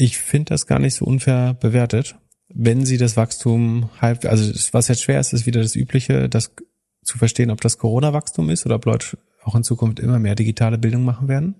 [0.00, 2.14] Ich finde das gar nicht so unfair bewertet.
[2.48, 6.54] Wenn sie das Wachstum halb, also was jetzt schwer ist, ist wieder das Übliche, das
[7.02, 10.78] zu verstehen, ob das Corona-Wachstum ist oder ob Leute auch in Zukunft immer mehr digitale
[10.78, 11.56] Bildung machen werden.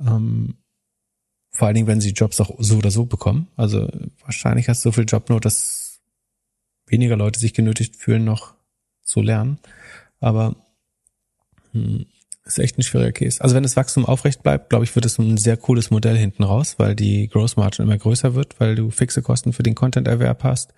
[0.00, 0.54] Ähm,
[1.50, 3.48] vor allen Dingen, wenn sie Jobs auch so oder so bekommen.
[3.56, 3.90] Also
[4.24, 6.00] wahrscheinlich hast du so viel Jobnot, dass
[6.86, 8.54] weniger Leute sich genötigt fühlen, noch
[9.02, 9.58] zu lernen.
[10.18, 10.56] Aber
[11.72, 12.06] hm,
[12.52, 13.40] ist echt ein schwieriger Case.
[13.40, 16.44] Also wenn das Wachstum aufrecht bleibt, glaube ich, wird es ein sehr cooles Modell hinten
[16.44, 20.44] raus, weil die Gross Margin immer größer wird, weil du fixe Kosten für den Content-Erwerb
[20.44, 20.72] hast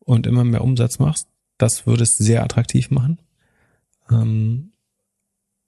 [0.00, 1.28] und immer mehr Umsatz machst.
[1.58, 3.18] Das würde es sehr attraktiv machen.
[4.10, 4.72] Ähm,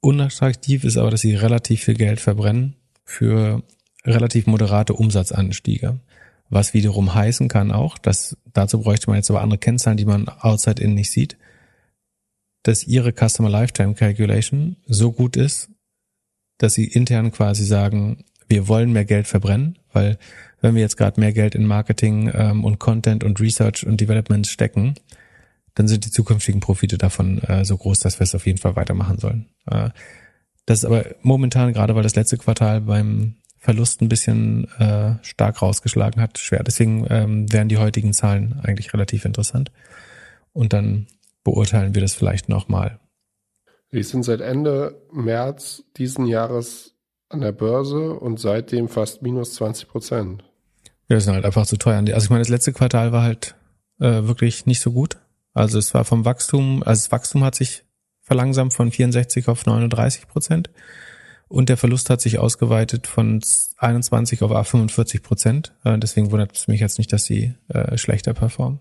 [0.00, 3.62] unattraktiv ist aber, dass sie relativ viel Geld verbrennen für
[4.04, 6.00] relativ moderate Umsatzanstiege.
[6.48, 10.28] Was wiederum heißen kann auch, dass dazu bräuchte man jetzt aber andere Kennzahlen, die man
[10.28, 11.36] outside in nicht sieht,
[12.62, 15.70] dass ihre Customer Lifetime Calculation so gut ist,
[16.58, 20.18] dass sie intern quasi sagen, wir wollen mehr Geld verbrennen, weil
[20.60, 24.46] wenn wir jetzt gerade mehr Geld in Marketing ähm, und Content und Research und Development
[24.46, 24.94] stecken,
[25.74, 28.76] dann sind die zukünftigen Profite davon äh, so groß, dass wir es auf jeden Fall
[28.76, 29.46] weitermachen sollen.
[29.66, 29.90] Äh,
[30.66, 35.62] das ist aber momentan, gerade weil das letzte Quartal beim Verlust ein bisschen äh, stark
[35.62, 36.62] rausgeschlagen hat, schwer.
[36.62, 39.70] Deswegen ähm, wären die heutigen Zahlen eigentlich relativ interessant.
[40.52, 41.06] Und dann
[41.44, 43.00] beurteilen wir das vielleicht nochmal.
[43.90, 46.94] Wir sind seit Ende März diesen Jahres
[47.28, 50.44] an der Börse und seitdem fast minus 20 Prozent.
[51.08, 51.98] Ja, das sind halt einfach zu teuer.
[51.98, 53.56] Also ich meine, das letzte Quartal war halt
[53.98, 55.18] äh, wirklich nicht so gut.
[55.54, 57.84] Also es war vom Wachstum, also das Wachstum hat sich
[58.20, 60.70] verlangsamt von 64 auf 39 Prozent.
[61.48, 63.40] Und der Verlust hat sich ausgeweitet von
[63.78, 65.74] 21 auf 45 Prozent.
[65.82, 68.80] Äh, deswegen wundert es mich jetzt nicht, dass sie äh, schlechter performen.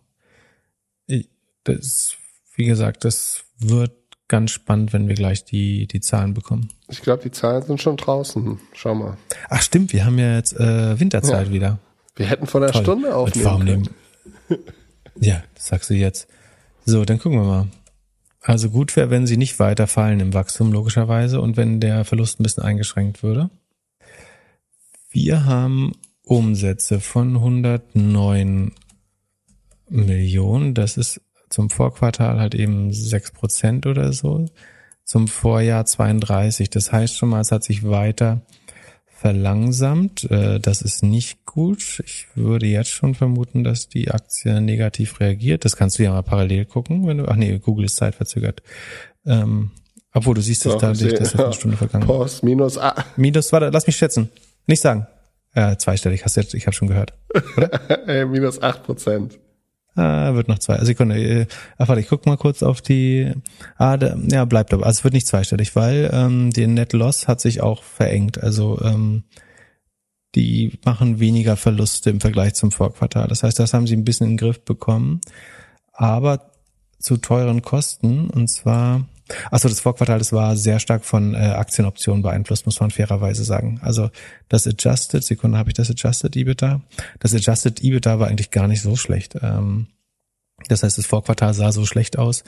[1.63, 2.15] Das,
[2.59, 3.93] wie gesagt, das wird
[4.27, 6.69] ganz spannend, wenn wir gleich die, die Zahlen bekommen.
[6.87, 8.59] Ich glaube, die Zahlen sind schon draußen.
[8.73, 9.17] Schau mal.
[9.49, 11.53] Ach stimmt, wir haben ja jetzt äh, Winterzeit ja.
[11.53, 11.79] wieder.
[12.15, 12.83] Wir hätten vor einer Toll.
[12.83, 13.89] Stunde aufnehmen
[15.19, 16.27] ja, das sagst du jetzt.
[16.85, 17.67] So, dann gucken wir mal.
[18.41, 22.39] Also gut wäre, wenn sie nicht weiter fallen im Wachstum, logischerweise, und wenn der Verlust
[22.39, 23.49] ein bisschen eingeschränkt würde.
[25.09, 25.93] Wir haben
[26.23, 28.71] Umsätze von 109
[29.89, 30.73] Millionen.
[30.73, 34.45] Das ist zum Vorquartal halt eben sechs Prozent oder so.
[35.03, 36.69] Zum Vorjahr 32.
[36.69, 38.41] Das heißt schon mal, es hat sich weiter
[39.19, 40.29] verlangsamt.
[40.31, 42.01] Äh, das ist nicht gut.
[42.05, 45.65] Ich würde jetzt schon vermuten, dass die Aktie negativ reagiert.
[45.65, 48.61] Das kannst du ja mal parallel gucken, wenn du, ach nee, Google ist zeitverzögert.
[49.25, 49.71] Ähm,
[50.13, 52.05] obwohl du siehst, dass da das ist eine Stunde vergangen.
[52.05, 52.95] Post minus A.
[53.15, 54.29] Minus, warte, lass mich schätzen.
[54.65, 55.07] Nicht sagen.
[55.53, 57.13] Äh, zweistellig, hast du jetzt, ich habe schon gehört.
[58.07, 59.39] Ey, minus acht Prozent.
[59.99, 60.77] Ah, wird noch zwei.
[60.85, 61.17] Sekunde.
[61.17, 61.47] Äh,
[61.77, 63.33] ach, warte, ich guck mal kurz auf die.
[63.75, 64.85] Ah, da, ja, bleibt aber.
[64.85, 68.41] Also es wird nicht zweistellig, weil ähm, der Net Loss hat sich auch verengt.
[68.41, 69.25] Also ähm,
[70.35, 73.27] die machen weniger Verluste im Vergleich zum Vorquartal.
[73.27, 75.19] Das heißt, das haben sie ein bisschen in den Griff bekommen,
[75.91, 76.49] aber
[76.97, 78.29] zu teuren Kosten.
[78.29, 79.05] Und zwar,
[79.51, 83.79] achso, das Vorquartal, das war sehr stark von äh, Aktienoptionen beeinflusst, muss man fairerweise sagen.
[83.81, 84.09] Also
[84.47, 86.81] das Adjusted, Sekunde, habe ich das Adjusted EBITDA?
[87.19, 89.35] Das Adjusted EBITDA war eigentlich gar nicht so schlecht.
[89.41, 89.87] Ähm,
[90.67, 92.43] das heißt, das Vorquartal sah so schlecht aus,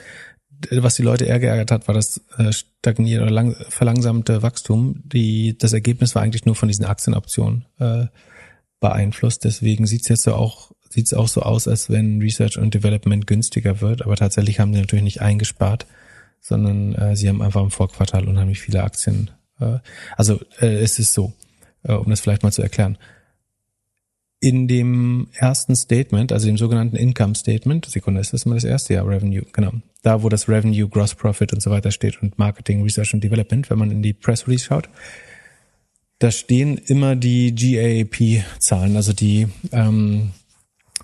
[0.70, 5.02] was die Leute eher geärgert hat, war das äh, stagnierte oder lang, verlangsamte Wachstum.
[5.04, 8.06] Die, das Ergebnis war eigentlich nur von diesen Aktienoptionen äh,
[8.78, 9.44] beeinflusst.
[9.44, 12.74] Deswegen sieht es jetzt so auch sieht es auch so aus, als wenn Research und
[12.74, 14.02] Development günstiger wird.
[14.02, 15.86] Aber tatsächlich haben sie natürlich nicht eingespart,
[16.42, 19.30] sondern äh, sie haben einfach im Vorquartal unheimlich viele Aktien.
[19.58, 19.78] Äh,
[20.18, 21.32] also äh, es ist so,
[21.84, 22.98] äh, um das vielleicht mal zu erklären
[24.42, 28.94] in dem ersten Statement, also dem sogenannten Income Statement, Sekunde, ist das mal das erste
[28.94, 29.70] Jahr Revenue, genau.
[30.02, 33.70] Da, wo das Revenue, Gross Profit und so weiter steht und Marketing, Research und Development,
[33.70, 34.88] wenn man in die Press Release schaut,
[36.18, 40.32] da stehen immer die GAAP-Zahlen, also die ähm,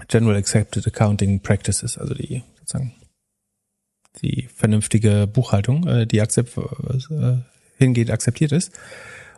[0.09, 2.93] General Accepted Accounting Practices, also die sozusagen
[4.23, 7.37] die vernünftige Buchhaltung, äh, die akzept, äh,
[7.79, 8.73] hingeht akzeptiert ist.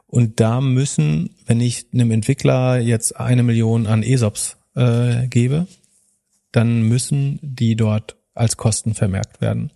[0.06, 5.66] Und da müssen, wenn ich einem Entwickler jetzt eine Million an ESOPs äh, gebe,
[6.52, 9.70] dann müssen die dort als Kosten vermerkt werden.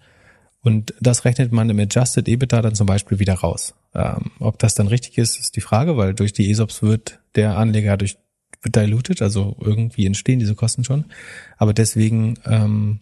[0.60, 3.74] Und das rechnet man im Adjusted EBITDA dann zum Beispiel wieder raus.
[3.94, 7.56] Ähm, ob das dann richtig ist, ist die Frage, weil durch die ESOPs wird der
[7.56, 8.16] Anleger durch
[8.64, 11.04] diluted, also irgendwie entstehen diese Kosten schon.
[11.58, 13.00] Aber deswegen ähm,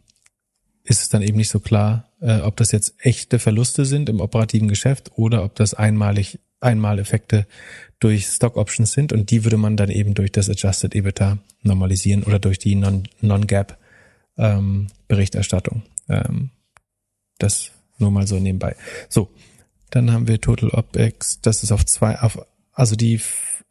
[0.85, 4.21] ist es dann eben nicht so klar, äh, ob das jetzt echte Verluste sind im
[4.21, 7.47] operativen Geschäft oder ob das einmalig Einmaleffekte
[7.99, 12.23] durch Stock Options sind und die würde man dann eben durch das Adjusted EBITDA normalisieren
[12.23, 13.79] oder durch die Non-Gap
[14.39, 15.83] ähm, Berichterstattung.
[16.09, 16.51] Ähm,
[17.39, 18.77] das nur mal so nebenbei.
[19.09, 19.31] So,
[19.91, 22.39] dann haben wir Total OPEX, das ist auf zwei, auf,
[22.73, 23.21] also die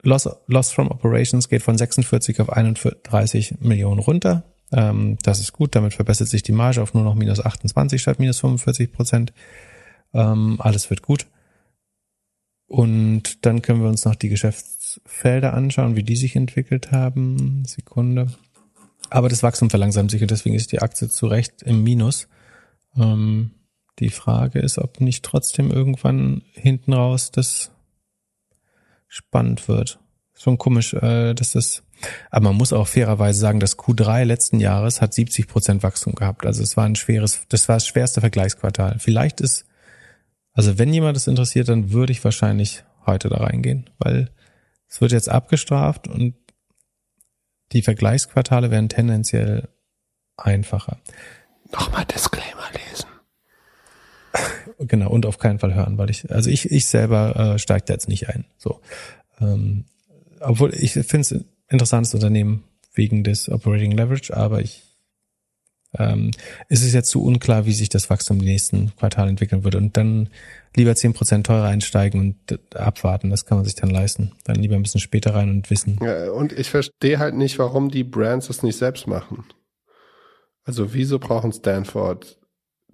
[0.04, 4.44] Loss, Loss from Operations geht von 46 auf 31 Millionen runter.
[4.72, 8.20] Ähm, das ist gut, damit verbessert sich die Marge auf nur noch minus 28 statt
[8.20, 9.34] minus 45 Prozent.
[10.14, 11.28] Ähm, alles wird gut.
[12.68, 17.66] Und dann können wir uns noch die Geschäftsfelder anschauen, wie die sich entwickelt haben.
[17.66, 18.28] Sekunde.
[19.10, 22.30] Aber das Wachstum verlangsamt sich und deswegen ist die Aktie zu Recht im Minus.
[22.96, 23.52] Ähm,
[24.00, 27.72] die Frage ist, ob nicht trotzdem irgendwann hinten raus das
[29.10, 30.00] spannend wird.
[30.34, 31.84] Schon komisch, äh, dass das,
[32.30, 36.46] aber man muss auch fairerweise sagen, das Q3 letzten Jahres hat 70 Prozent Wachstum gehabt.
[36.46, 38.98] Also es war ein schweres, das war das schwerste Vergleichsquartal.
[39.00, 39.66] Vielleicht ist
[40.54, 44.30] also wenn jemand das interessiert, dann würde ich wahrscheinlich heute da reingehen, weil
[44.88, 46.36] es wird jetzt abgestraft und
[47.72, 49.70] die Vergleichsquartale werden tendenziell
[50.36, 51.00] einfacher.
[51.72, 53.08] Nochmal Disclaimer lesen.
[54.88, 57.94] genau, und auf keinen Fall hören, weil ich, also ich, ich selber äh, steige da
[57.94, 58.46] jetzt nicht ein.
[58.58, 58.82] So.
[59.40, 59.86] Ähm,
[60.42, 62.64] obwohl ich finde es interessantes Unternehmen
[62.94, 64.84] wegen des Operating Leverage, aber ich
[65.98, 66.32] ähm,
[66.70, 69.76] ist es jetzt zu unklar, wie sich das Wachstum im nächsten Quartal entwickeln wird.
[69.76, 70.30] Und dann
[70.76, 73.30] lieber zehn Prozent teurer einsteigen und abwarten.
[73.30, 74.32] Das kann man sich dann leisten.
[74.46, 76.00] Dann lieber ein bisschen später rein und wissen.
[76.02, 79.44] Ja, und ich verstehe halt nicht, warum die Brands das nicht selbst machen.
[80.64, 82.38] Also wieso brauchen Stanford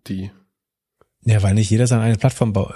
[0.08, 0.32] die?
[1.24, 2.74] Ja, weil nicht jeder seine eigene Plattform baut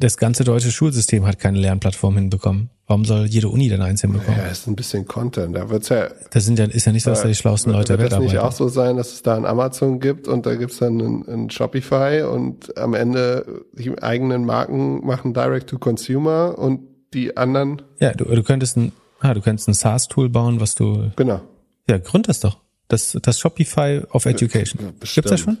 [0.00, 2.70] das ganze deutsche Schulsystem hat keine Lernplattform hinbekommen.
[2.86, 4.40] Warum soll jede Uni denn eins hinbekommen?
[4.40, 5.54] Ja, ist ein bisschen Content.
[5.54, 6.08] Da wird's ja.
[6.30, 8.10] Das sind ja, ist ja nicht so, dass da die schlauesten Leute arbeiten.
[8.10, 10.78] Wird das nicht auch so sein, dass es da ein Amazon gibt und da gibt's
[10.78, 16.80] dann ein, ein Shopify und am Ende die eigenen Marken machen Direct to Consumer und
[17.14, 17.82] die anderen?
[18.00, 21.10] Ja, du, du könntest ein, ah, du könntest ein SaaS-Tool bauen, was du.
[21.16, 21.42] Genau.
[21.88, 22.58] Ja, gründ das doch.
[22.88, 24.80] Das, das Shopify of Education.
[24.82, 25.58] Ja, Gibt's das schon?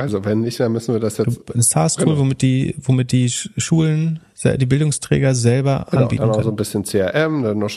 [0.00, 1.54] Also wenn nicht, dann müssen wir das jetzt.
[1.54, 2.18] Ein SaaS-Tool, genau.
[2.18, 6.40] womit die, womit die Schulen, die Bildungsträger selber genau, anbieten dann können.
[6.40, 7.70] auch so ein bisschen CRM, dann noch.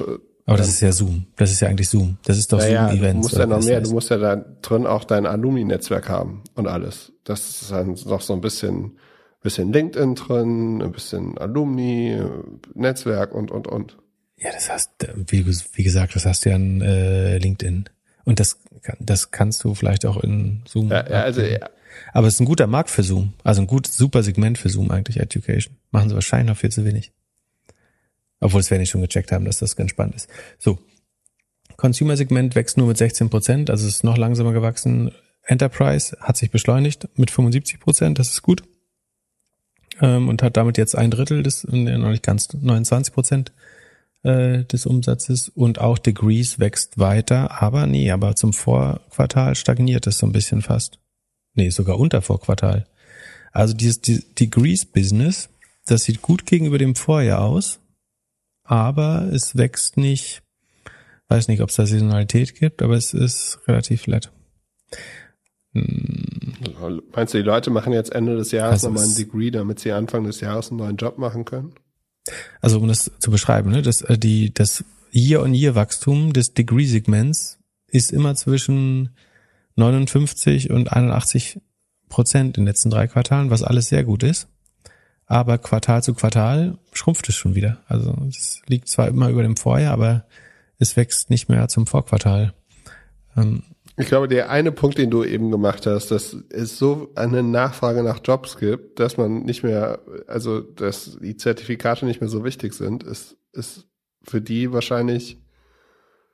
[0.45, 1.25] Aber das ist ja Zoom.
[1.37, 2.17] Das ist ja eigentlich Zoom.
[2.25, 3.13] Das ist doch naja, Zoom-Events.
[3.13, 3.81] Du musst ja noch mehr.
[3.81, 7.13] Du musst ja da drin auch dein Alumni-Netzwerk haben und alles.
[7.23, 8.97] Das ist dann noch so ein bisschen,
[9.41, 12.21] bisschen LinkedIn drin, ein bisschen Alumni,
[12.73, 13.97] Netzwerk und, und, und.
[14.37, 14.91] Ja, das hast,
[15.27, 17.85] wie, wie gesagt, das hast du ja in äh, LinkedIn.
[18.25, 18.57] Und das,
[18.99, 20.89] das kannst du vielleicht auch in Zoom.
[20.89, 21.69] Ja, ja also ja,
[22.13, 23.33] aber es ist ein guter Markt für Zoom.
[23.43, 25.75] Also ein gut, super Segment für Zoom eigentlich, Education.
[25.91, 27.11] Machen sie wahrscheinlich noch viel zu wenig.
[28.39, 30.27] Obwohl es werden nicht schon gecheckt haben, dass das ganz spannend ist.
[30.59, 30.79] So.
[31.77, 35.11] Consumer-Segment wächst nur mit 16 Prozent, also ist noch langsamer gewachsen.
[35.45, 38.63] Enterprise hat sich beschleunigt mit 75 Prozent, das ist gut.
[40.01, 43.51] Ähm, und hat damit jetzt ein Drittel des, noch nicht ganz, 29 Prozent
[44.23, 50.17] äh, des Umsatzes und auch Degrees wächst weiter, aber nee, aber zum Vorquartal stagniert es
[50.17, 50.99] so ein bisschen fast.
[51.53, 52.85] Nee, sogar unter Vorquartal.
[53.51, 55.49] Also dieses die, Degrees-Business,
[55.85, 57.79] das sieht gut gegenüber dem Vorjahr aus,
[58.63, 60.41] aber es wächst nicht,
[61.27, 64.31] weiß nicht, ob es da Saisonalität gibt, aber es ist relativ flat.
[65.73, 69.91] Meinst du, die Leute machen jetzt Ende des Jahres also nochmal ein Degree, damit sie
[69.91, 71.73] Anfang des Jahres einen neuen Job machen können?
[72.61, 78.35] Also um das zu beschreiben, ne, das, äh, die, das Year-on-Year-Wachstum des Degree-Segments ist immer
[78.35, 79.09] zwischen
[79.75, 81.59] 59 und 81
[82.09, 84.47] Prozent in den letzten drei Quartalen, was alles sehr gut ist.
[85.25, 87.79] Aber Quartal zu Quartal schrumpft es schon wieder.
[87.87, 90.25] Also es liegt zwar immer über dem Vorjahr, aber
[90.77, 92.53] es wächst nicht mehr zum Vorquartal.
[93.35, 93.63] Ähm,
[93.95, 98.01] ich glaube, der eine Punkt, den du eben gemacht hast, dass es so eine Nachfrage
[98.03, 102.73] nach Jobs gibt, dass man nicht mehr, also dass die Zertifikate nicht mehr so wichtig
[102.73, 103.87] sind, ist, ist
[104.23, 105.42] für die wahrscheinlich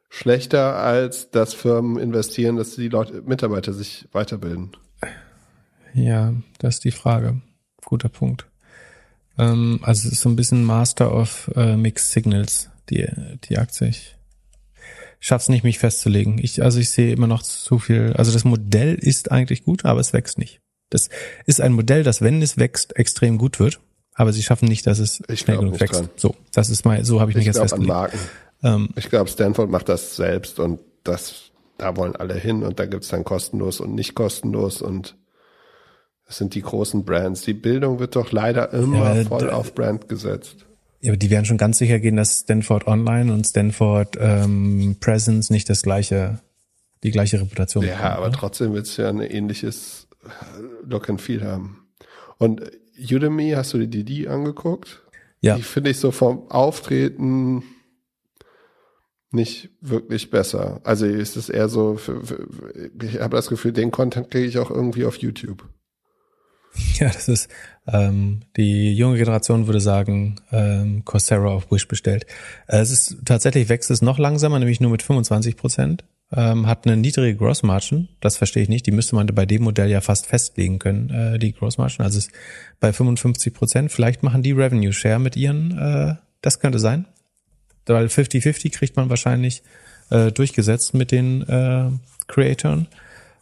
[0.09, 4.71] schlechter, als dass Firmen investieren, dass die Leute, Mitarbeiter sich weiterbilden.
[5.93, 7.41] Ja, das ist die Frage.
[7.85, 8.45] Guter Punkt.
[9.37, 13.07] Ähm, also es ist so ein bisschen Master of äh, Mixed Signals, die,
[13.45, 13.87] die Aktie.
[13.87, 14.15] Ich
[15.19, 16.37] schaff's nicht, mich festzulegen.
[16.39, 18.13] Ich, also ich sehe immer noch zu viel.
[18.13, 20.59] Also das Modell ist eigentlich gut, aber es wächst nicht.
[20.89, 21.09] Das
[21.45, 23.79] ist ein Modell, das, wenn es wächst, extrem gut wird.
[24.13, 26.01] Aber sie schaffen nicht, dass es ich schnell genug wächst.
[26.01, 26.09] Dran.
[26.17, 27.91] So, das ist mal, so habe ich, ich mich jetzt festgelegt.
[27.91, 28.19] An Marken.
[28.63, 32.85] Ähm, ich glaube, Stanford macht das selbst und das, da wollen alle hin und da
[32.85, 35.15] gibt's dann kostenlos und nicht kostenlos und
[36.25, 37.41] das sind die großen Brands.
[37.41, 40.67] Die Bildung wird doch leider immer ja, voll auf Brand gesetzt.
[41.01, 45.49] Ja, aber die werden schon ganz sicher gehen, dass Stanford Online und Stanford ähm, Presence
[45.49, 46.39] nicht das gleiche,
[47.03, 47.89] die gleiche Reputation haben.
[47.89, 48.37] Ja, bekommen, aber oder?
[48.37, 50.07] trotzdem wird es ja ein ähnliches
[50.85, 51.87] Look and Feel haben.
[52.37, 52.61] Und
[52.99, 55.01] Udemy, hast du dir die, die angeguckt?
[55.41, 55.55] Ja.
[55.55, 57.63] Die finde ich so vom Auftreten
[59.31, 60.81] nicht wirklich besser.
[60.83, 62.47] Also ist es eher so, für, für,
[63.01, 65.67] ich habe das Gefühl, den Content kriege ich auch irgendwie auf YouTube.
[66.99, 67.49] Ja, das ist,
[67.87, 72.25] ähm, die junge Generation würde sagen, ähm, Coursera auf Wish bestellt.
[72.67, 76.03] Äh, es ist tatsächlich wächst es noch langsamer, nämlich nur mit 25 Prozent.
[76.31, 78.85] Ähm, hat eine niedrige Gross Margin, das verstehe ich nicht.
[78.85, 82.05] Die müsste man bei dem Modell ja fast festlegen können, äh, die Gross Margin.
[82.05, 82.35] Also es ist
[82.79, 83.91] bei 55 Prozent.
[83.91, 87.07] Vielleicht machen die Revenue Share mit ihren, äh, das könnte sein.
[87.85, 89.63] Weil 50-50 kriegt man wahrscheinlich
[90.09, 91.89] äh, durchgesetzt mit den äh,
[92.27, 92.87] Creatoren.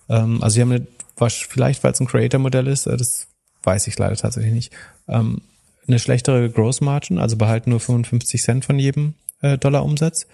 [0.10, 3.28] Ähm, also sie haben eine was vielleicht, weil es ein Creator-Modell ist, äh, das
[3.64, 4.74] weiß ich leider tatsächlich nicht,
[5.08, 5.42] ähm,
[5.88, 10.28] eine schlechtere Gross Margin, also behalten nur 55 Cent von jedem äh, Dollar Umsatz,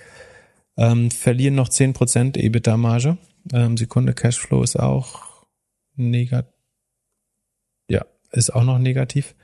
[0.77, 3.17] ähm, verlieren noch 10% EBITDA-Marge.
[3.51, 5.45] Ähm, Sekunde Cashflow ist auch
[5.95, 6.51] negativ.
[7.87, 9.35] Ja, ist auch noch negativ.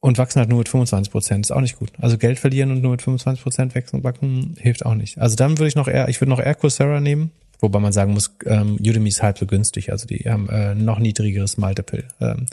[0.00, 1.44] Und wachsen halt nur mit 25 Prozent.
[1.44, 1.92] Ist auch nicht gut.
[1.98, 5.18] Also Geld verlieren und nur mit 25 Prozent wachsen, wachsen hilft auch nicht.
[5.18, 8.12] Also dann würde ich noch eher, ich würde noch eher Coursera nehmen, Wobei man sagen
[8.12, 12.04] muss, ähm, Udemy ist halb so günstig, also die haben äh, noch niedrigeres Multiple.
[12.20, 12.46] Ähm,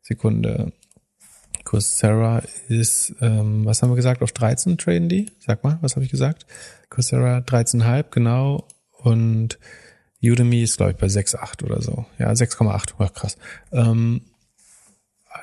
[0.00, 0.72] Sekunde.
[1.64, 5.30] Coursera ist, ähm, was haben wir gesagt, auf 13 traden die?
[5.38, 6.46] Sag mal, was habe ich gesagt?
[6.90, 8.66] Coursera 13,5, genau.
[8.98, 9.58] Und
[10.22, 12.04] Udemy ist, glaube ich, bei 6,8 oder so.
[12.18, 13.36] Ja, 6,8, Ach, krass.
[13.72, 14.22] Ähm,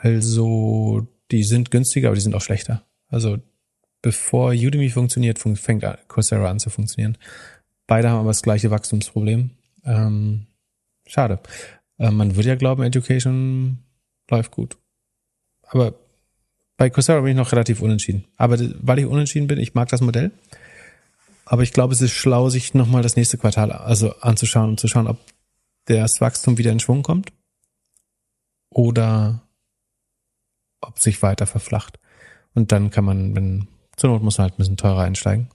[0.02, 2.86] also, die sind günstiger, aber die sind auch schlechter.
[3.08, 3.38] Also,
[4.02, 7.18] bevor Udemy funktioniert, fängt Coursera an zu funktionieren.
[7.88, 9.52] Beide haben aber das gleiche Wachstumsproblem.
[9.84, 10.48] Ähm,
[11.08, 11.40] schade.
[11.98, 13.80] Äh, man würde ja glauben, Education
[14.30, 14.78] läuft gut.
[15.64, 15.94] Aber
[16.78, 18.26] bei Coursera bin ich noch relativ unentschieden.
[18.38, 20.32] Aber weil ich unentschieden bin, ich mag das Modell.
[21.46, 24.88] Aber ich glaube, es ist schlau, sich nochmal das nächste Quartal also anzuschauen und zu
[24.88, 25.18] schauen, ob
[25.86, 27.34] das Wachstum wieder in Schwung kommt
[28.70, 29.42] oder
[30.90, 32.00] ob sich weiter verflacht.
[32.54, 35.50] Und dann kann man, wenn zur Not muss man halt ein bisschen teurer einsteigen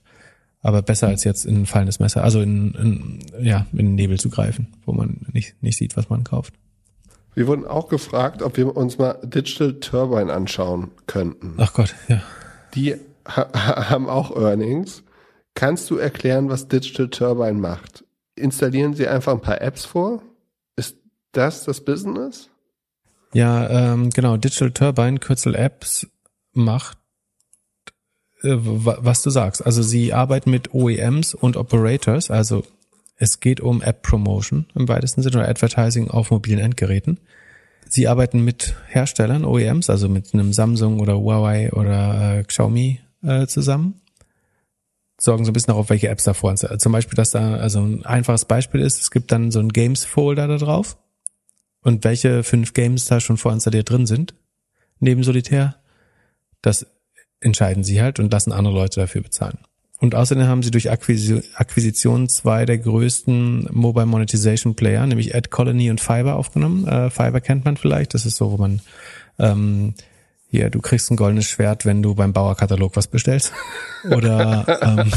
[0.65, 4.19] aber besser als jetzt in ein fallendes Messer, also in, in, ja, in den Nebel
[4.19, 6.55] zu greifen, wo man nicht, nicht sieht, was man kauft.
[7.35, 11.53] Wir wurden auch gefragt, ob wir uns mal Digital Turbine anschauen könnten.
[11.57, 12.23] Ach Gott, ja.
[12.73, 12.95] Die
[13.27, 15.03] ha haben auch Earnings.
[15.53, 18.03] Kannst du erklären, was Digital Turbine macht?
[18.35, 20.23] Installieren sie einfach ein paar Apps vor?
[20.75, 20.97] Ist
[21.31, 22.49] das das Business?
[23.35, 24.37] Ja, ähm, genau.
[24.37, 26.07] Digital Turbine, Kürzel Apps,
[26.53, 26.97] macht
[28.43, 29.65] äh, was du sagst.
[29.65, 32.63] Also sie arbeiten mit OEMs und Operators, also
[33.17, 37.19] es geht um App Promotion im weitesten Sinne oder Advertising auf mobilen Endgeräten.
[37.89, 43.47] Sie arbeiten mit Herstellern, OEMs, also mit einem Samsung oder Huawei oder äh, Xiaomi äh,
[43.47, 43.99] zusammen.
[45.19, 46.79] Sorgen so ein bisschen darauf, welche Apps da vor sind.
[46.79, 50.47] Zum Beispiel, dass da, also ein einfaches Beispiel ist, es gibt dann so ein Games-Folder
[50.47, 50.97] da drauf
[51.85, 54.33] und welche fünf Games da schon vorinstalliert drin sind,
[54.99, 55.75] neben Solitär.
[56.63, 56.87] Das
[57.39, 59.59] entscheiden sie halt und lassen andere Leute dafür bezahlen.
[59.99, 65.91] Und außerdem haben sie durch Akquisition zwei der größten Mobile Monetization Player, nämlich Ad Colony
[65.91, 66.87] und Fiverr aufgenommen.
[66.87, 68.15] Äh, Fiverr kennt man vielleicht.
[68.15, 68.81] Das ist so, wo man
[69.37, 69.93] ähm,
[70.49, 73.53] hier, du kriegst ein goldenes Schwert, wenn du beim Bauerkatalog was bestellst.
[74.09, 75.11] Oder ähm,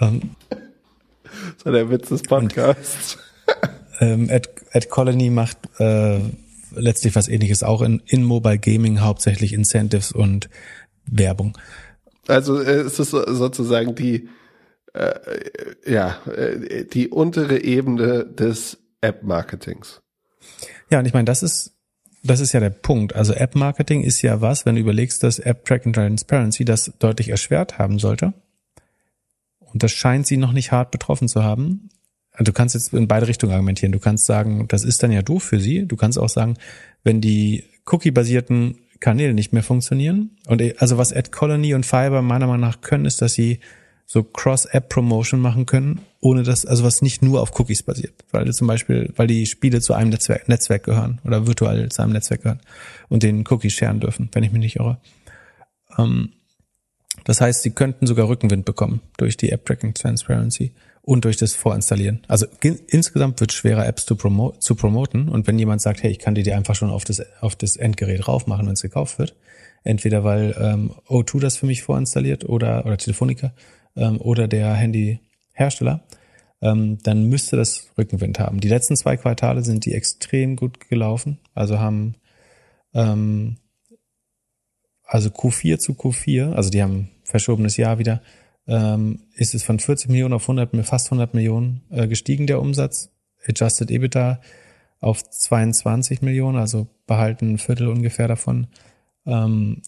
[0.00, 0.30] ähm,
[1.62, 3.18] so der Witz des Podcasts.
[4.02, 6.18] Ähm, Ad, Ad Colony macht äh,
[6.74, 10.48] letztlich was ähnliches, auch in, in Mobile Gaming hauptsächlich Incentives und
[11.06, 11.56] Werbung.
[12.26, 14.28] Also äh, ist es sozusagen die,
[14.92, 15.14] äh,
[15.86, 20.00] ja, äh, die untere Ebene des App-Marketings.
[20.90, 21.72] Ja, und ich meine, das ist,
[22.24, 23.14] das ist ja der Punkt.
[23.14, 27.98] Also App-Marketing ist ja was, wenn du überlegst, dass App-Tracking Transparency das deutlich erschwert haben
[27.98, 28.32] sollte.
[29.60, 31.88] Und das scheint sie noch nicht hart betroffen zu haben.
[32.38, 33.92] Du kannst jetzt in beide Richtungen argumentieren.
[33.92, 35.86] Du kannst sagen, das ist dann ja doof für sie.
[35.86, 36.56] Du kannst auch sagen,
[37.04, 40.38] wenn die Cookie-basierten Kanäle nicht mehr funktionieren.
[40.46, 43.60] Und äh, also was Ad Colony und Fiverr meiner Meinung nach können, ist, dass sie
[44.06, 48.12] so Cross-App-Promotion machen können, ohne dass, also was nicht nur auf Cookies basiert.
[48.30, 52.12] Weil zum Beispiel, weil die Spiele zu einem Netzwerk, Netzwerk gehören oder virtuell zu einem
[52.12, 52.60] Netzwerk gehören
[53.08, 55.00] und den Cookies scheren dürfen, wenn ich mich nicht irre.
[55.98, 56.32] Ähm,
[57.24, 60.72] das heißt, sie könnten sogar Rückenwind bekommen durch die App-Tracking Transparency
[61.02, 62.22] und durch das Vorinstallieren.
[62.28, 65.28] Also insgesamt wird schwerer, Apps zu, promo zu promoten.
[65.28, 67.76] Und wenn jemand sagt, hey, ich kann dir die einfach schon auf das, auf das
[67.76, 69.34] Endgerät raufmachen, wenn es gekauft wird,
[69.82, 73.52] entweder weil ähm, O2 das für mich vorinstalliert oder, oder Telefonica
[73.96, 76.04] ähm, oder der Handyhersteller,
[76.60, 78.60] ähm, dann müsste das Rückenwind haben.
[78.60, 81.38] Die letzten zwei Quartale sind die extrem gut gelaufen.
[81.52, 82.14] Also haben
[82.94, 83.56] ähm,
[85.04, 88.22] also Q4 zu Q4, also die haben verschobenes Jahr wieder,
[88.66, 93.10] ähm, ist es von 40 Millionen auf 100, fast 100 Millionen äh, gestiegen, der Umsatz.
[93.46, 94.40] Adjusted EBITDA
[95.00, 98.68] auf 22 Millionen, also behalten ein Viertel ungefähr davon.
[99.26, 99.82] Ähm,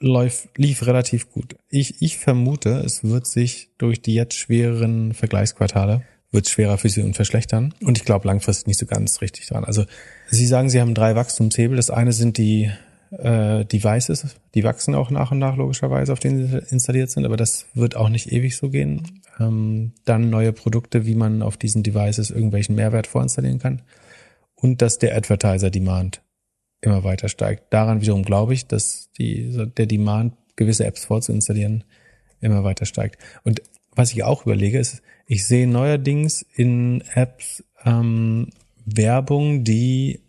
[0.00, 1.56] läuft, lief relativ gut.
[1.68, 7.02] Ich, ich vermute, es wird sich durch die jetzt schwereren Vergleichsquartale wird schwerer für sie
[7.02, 7.74] und verschlechtern.
[7.80, 9.64] Und ich glaube langfristig nicht so ganz richtig dran.
[9.64, 9.84] Also
[10.28, 11.76] Sie sagen, Sie haben drei Wachstumshebel.
[11.76, 12.70] Das eine sind die
[13.10, 17.36] äh, Devices, die wachsen auch nach und nach logischerweise, auf denen sie installiert sind, aber
[17.36, 19.22] das wird auch nicht ewig so gehen.
[19.38, 23.82] Ähm, dann neue Produkte, wie man auf diesen Devices irgendwelchen Mehrwert vorinstallieren kann.
[24.54, 26.22] Und dass der Advertiser-Demand
[26.80, 27.72] immer weiter steigt.
[27.72, 31.84] Daran wiederum glaube ich, dass die, der Demand, gewisse Apps vorzuinstallieren,
[32.40, 33.20] immer weiter steigt.
[33.44, 33.62] Und
[33.94, 38.48] was ich auch überlege, ist, ich sehe neuerdings in Apps ähm,
[38.84, 40.20] Werbung, die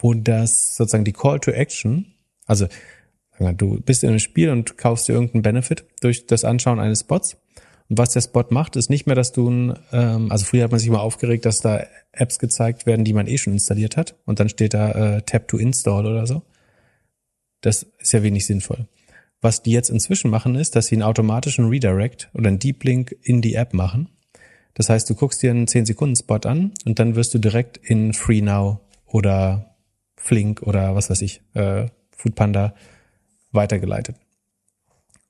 [0.00, 2.14] wo das sozusagen die Call to Action,
[2.46, 2.66] also
[3.56, 7.36] du bist in einem Spiel und kaufst dir irgendeinen Benefit durch das Anschauen eines Spots.
[7.88, 10.70] Und was der Spot macht, ist nicht mehr, dass du ein, ähm, also früher hat
[10.70, 14.14] man sich mal aufgeregt, dass da Apps gezeigt werden, die man eh schon installiert hat.
[14.26, 16.42] Und dann steht da äh, Tap to Install oder so.
[17.62, 18.86] Das ist ja wenig sinnvoll.
[19.40, 23.16] Was die jetzt inzwischen machen, ist, dass sie einen automatischen Redirect oder einen Deep Link
[23.22, 24.08] in die App machen.
[24.74, 28.42] Das heißt, du guckst dir einen 10-Sekunden-Spot an und dann wirst du direkt in Free
[28.42, 29.69] Now oder
[30.22, 32.74] Flink oder was weiß ich, äh, Foodpanda
[33.52, 34.16] weitergeleitet.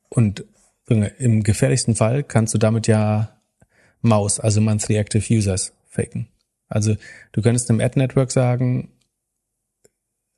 [0.08, 0.44] Und
[0.86, 3.40] im gefährlichsten Fall kannst du damit ja
[4.02, 6.26] Maus, also Monthly Active Users, faken.
[6.68, 6.96] Also
[7.32, 8.90] du könntest im Ad-Network sagen,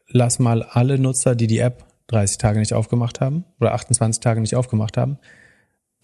[0.08, 4.42] lass mal alle Nutzer, die die App 30 Tage nicht aufgemacht haben oder 28 Tage
[4.42, 5.18] nicht aufgemacht haben,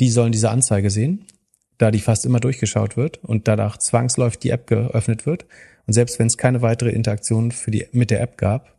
[0.01, 1.26] die sollen diese Anzeige sehen,
[1.76, 5.46] da die fast immer durchgeschaut wird und danach zwangsläufig die App geöffnet wird
[5.89, 8.78] und selbst wenn es keine weitere Interaktion für die, mit der App gab,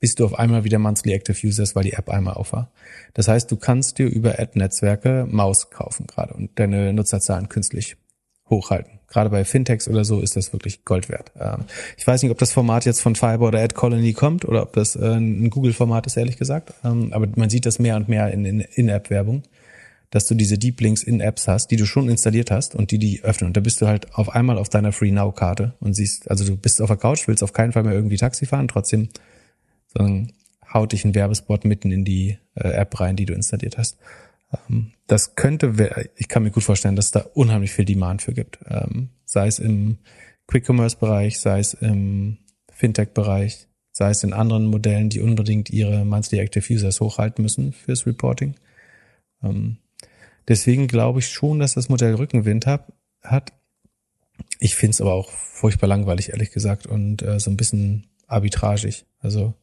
[0.00, 2.72] bist du auf einmal wieder Monthly Active Users, weil die App einmal auf war.
[3.14, 7.96] Das heißt, du kannst dir über Ad-Netzwerke Maus kaufen gerade und deine Nutzerzahlen künstlich
[8.50, 8.98] hochhalten.
[9.06, 11.30] Gerade bei Fintechs oder so ist das wirklich Gold wert.
[11.38, 11.64] Ähm,
[11.96, 14.72] ich weiß nicht, ob das Format jetzt von Fiber oder Ad Colony kommt oder ob
[14.72, 16.74] das äh, ein Google-Format ist, ehrlich gesagt.
[16.84, 19.44] Ähm, aber man sieht das mehr und mehr in, in, in App-Werbung
[20.10, 22.98] dass du diese Deep Links in Apps hast, die du schon installiert hast und die
[22.98, 23.48] die öffnen.
[23.48, 26.44] Und da bist du halt auf einmal auf deiner Free Now Karte und siehst, also
[26.44, 29.08] du bist auf der Couch, willst auf keinen Fall mehr irgendwie Taxi fahren, trotzdem
[29.88, 30.32] sondern
[30.72, 33.98] haut dich ein Werbespot mitten in die äh, App rein, die du installiert hast.
[34.68, 38.34] Ähm, das könnte, ich kann mir gut vorstellen, dass es da unheimlich viel Demand für
[38.34, 38.58] gibt.
[38.66, 39.98] Ähm, sei es im
[40.46, 42.38] Quick Commerce Bereich, sei es im
[42.70, 47.72] Fintech Bereich, sei es in anderen Modellen, die unbedingt ihre Monthly Active Users hochhalten müssen
[47.72, 48.54] fürs Reporting.
[49.42, 49.78] Ähm,
[50.48, 52.92] Deswegen glaube ich schon, dass das Modell Rückenwind hab,
[53.22, 53.52] hat.
[54.58, 59.04] Ich finde es aber auch furchtbar langweilig, ehrlich gesagt, und äh, so ein bisschen arbitragig.
[59.20, 59.54] Also,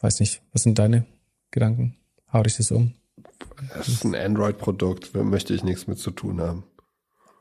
[0.00, 1.06] weiß nicht, was sind deine
[1.50, 1.96] Gedanken?
[2.32, 2.92] Hau dich das um?
[3.74, 6.64] Das ist ein Android-Produkt, da möchte ich nichts mit zu tun haben.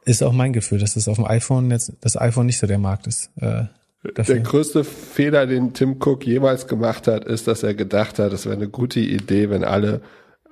[0.05, 2.79] Ist auch mein Gefühl, dass das auf dem iPhone jetzt, das iPhone nicht so der
[2.79, 3.29] Markt ist.
[3.35, 3.65] Äh.
[4.03, 8.45] Der größte Fehler, den Tim Cook jemals gemacht hat, ist, dass er gedacht hat, es
[8.45, 10.01] wäre eine gute Idee, wenn alle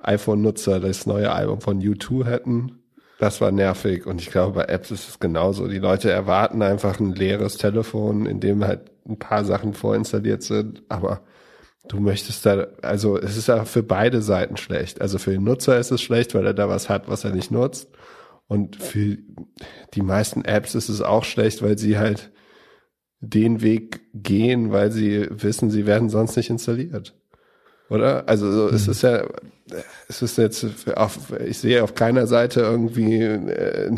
[0.02, 2.80] iPhone-Nutzer das neue Album von U2 hätten.
[3.18, 5.68] Das war nervig und ich glaube, bei Apps ist es genauso.
[5.68, 10.82] Die Leute erwarten einfach ein leeres Telefon, in dem halt ein paar Sachen vorinstalliert sind,
[10.88, 11.20] aber
[11.88, 15.00] du möchtest da, also es ist ja für beide Seiten schlecht.
[15.00, 17.50] Also für den Nutzer ist es schlecht, weil er da was hat, was er nicht
[17.50, 17.90] nutzt.
[18.46, 19.18] Und für
[19.94, 22.32] die meisten Apps ist es auch schlecht, weil sie halt
[23.20, 27.19] den Weg gehen, weil sie wissen, sie werden sonst nicht installiert.
[27.90, 28.28] Oder?
[28.28, 28.74] Also so, mhm.
[28.74, 29.24] es ist ja,
[30.08, 30.66] es ist jetzt
[30.96, 33.92] auf, ich sehe auf keiner Seite irgendwie äh,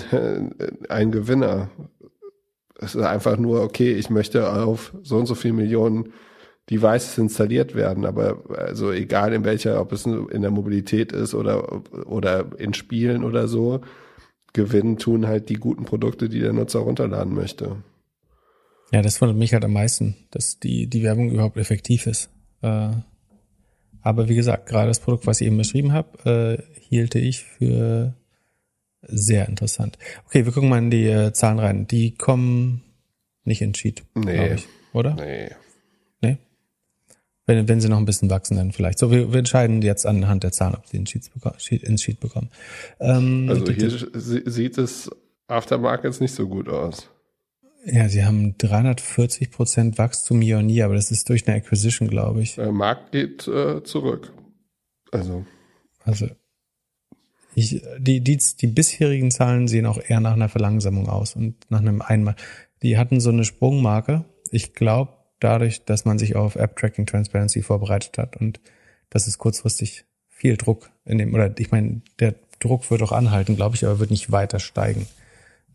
[0.88, 1.70] einen Gewinner.
[2.80, 6.12] Es ist einfach nur, okay, ich möchte auf so und so viel Millionen
[6.70, 11.82] Devices installiert werden, aber also egal in welcher, ob es in der Mobilität ist oder,
[12.06, 13.80] oder in Spielen oder so,
[14.52, 17.76] gewinnen tun halt die guten Produkte, die der Nutzer runterladen möchte.
[18.92, 22.30] Ja, das wundert mich halt am meisten, dass die, die Werbung überhaupt effektiv ist.
[22.62, 22.90] Äh,
[24.02, 28.14] aber wie gesagt, gerade das Produkt, was ich eben beschrieben habe, äh, hielte ich für
[29.02, 29.98] sehr interessant.
[30.26, 31.86] Okay, wir gucken mal in die äh, Zahlen rein.
[31.86, 32.82] Die kommen
[33.44, 34.54] nicht in Sheet, nee.
[34.54, 35.14] ich, oder?
[35.14, 35.50] Nee.
[36.20, 36.38] Nee?
[37.46, 38.98] Wenn, wenn sie noch ein bisschen wachsen, dann vielleicht.
[38.98, 42.02] So, wir, wir entscheiden jetzt anhand der Zahlen, ob sie in Sheets bekommen, Sheet, ins
[42.02, 42.50] Sheet bekommen.
[43.00, 45.10] Ähm, also hier sieht es
[45.48, 47.08] Aftermarkets nicht so gut aus.
[47.84, 52.08] Ja, sie haben 340 Prozent Wachstum year on year, aber das ist durch eine Acquisition,
[52.08, 52.54] glaube ich.
[52.54, 54.32] Der Markt geht äh, zurück.
[55.10, 55.44] Also.
[56.04, 56.28] Also.
[57.54, 61.80] Ich, die, die, die bisherigen Zahlen sehen auch eher nach einer Verlangsamung aus und nach
[61.80, 62.36] einem Einmal.
[62.82, 64.24] Die hatten so eine Sprungmarke.
[64.50, 68.60] Ich glaube, dadurch, dass man sich auf App Tracking Transparency vorbereitet hat und
[69.10, 73.56] das ist kurzfristig viel Druck in dem, oder ich meine, der Druck wird auch anhalten,
[73.56, 75.06] glaube ich, aber wird nicht weiter steigen.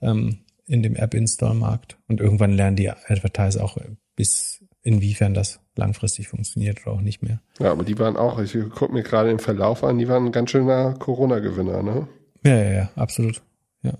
[0.01, 1.97] Ähm, in dem App-Install-Markt.
[2.07, 3.77] Und irgendwann lernen die Advertiser auch,
[4.15, 7.41] bis inwiefern das langfristig funktioniert oder auch nicht mehr.
[7.59, 10.31] Ja, aber die waren auch, ich gucke mir gerade den Verlauf an, die waren ein
[10.31, 12.07] ganz schöner Corona-Gewinner, ne?
[12.43, 13.41] Ja, ja, ja, absolut.
[13.83, 13.97] Ja.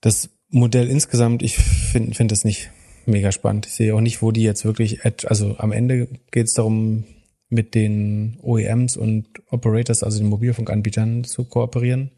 [0.00, 2.70] Das Modell insgesamt, ich finde finde das nicht
[3.04, 3.66] mega spannend.
[3.66, 7.04] Ich sehe auch nicht, wo die jetzt wirklich, also am Ende geht es darum,
[7.48, 12.10] mit den OEMs und Operators, also den Mobilfunkanbietern zu kooperieren.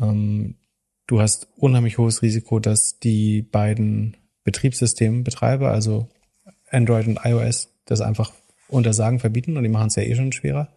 [0.00, 0.56] Ähm,
[1.08, 6.06] Du hast unheimlich hohes Risiko, dass die beiden Betriebssystembetreiber, also
[6.70, 8.30] Android und iOS, das einfach
[8.68, 10.68] untersagen, verbieten und die machen es ja eh schon schwerer.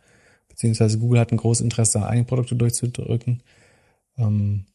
[0.48, 3.44] Beziehungsweise Google hat ein großes Interesse, seine eigenen Produkte durchzudrücken.
[4.18, 4.66] Ähm,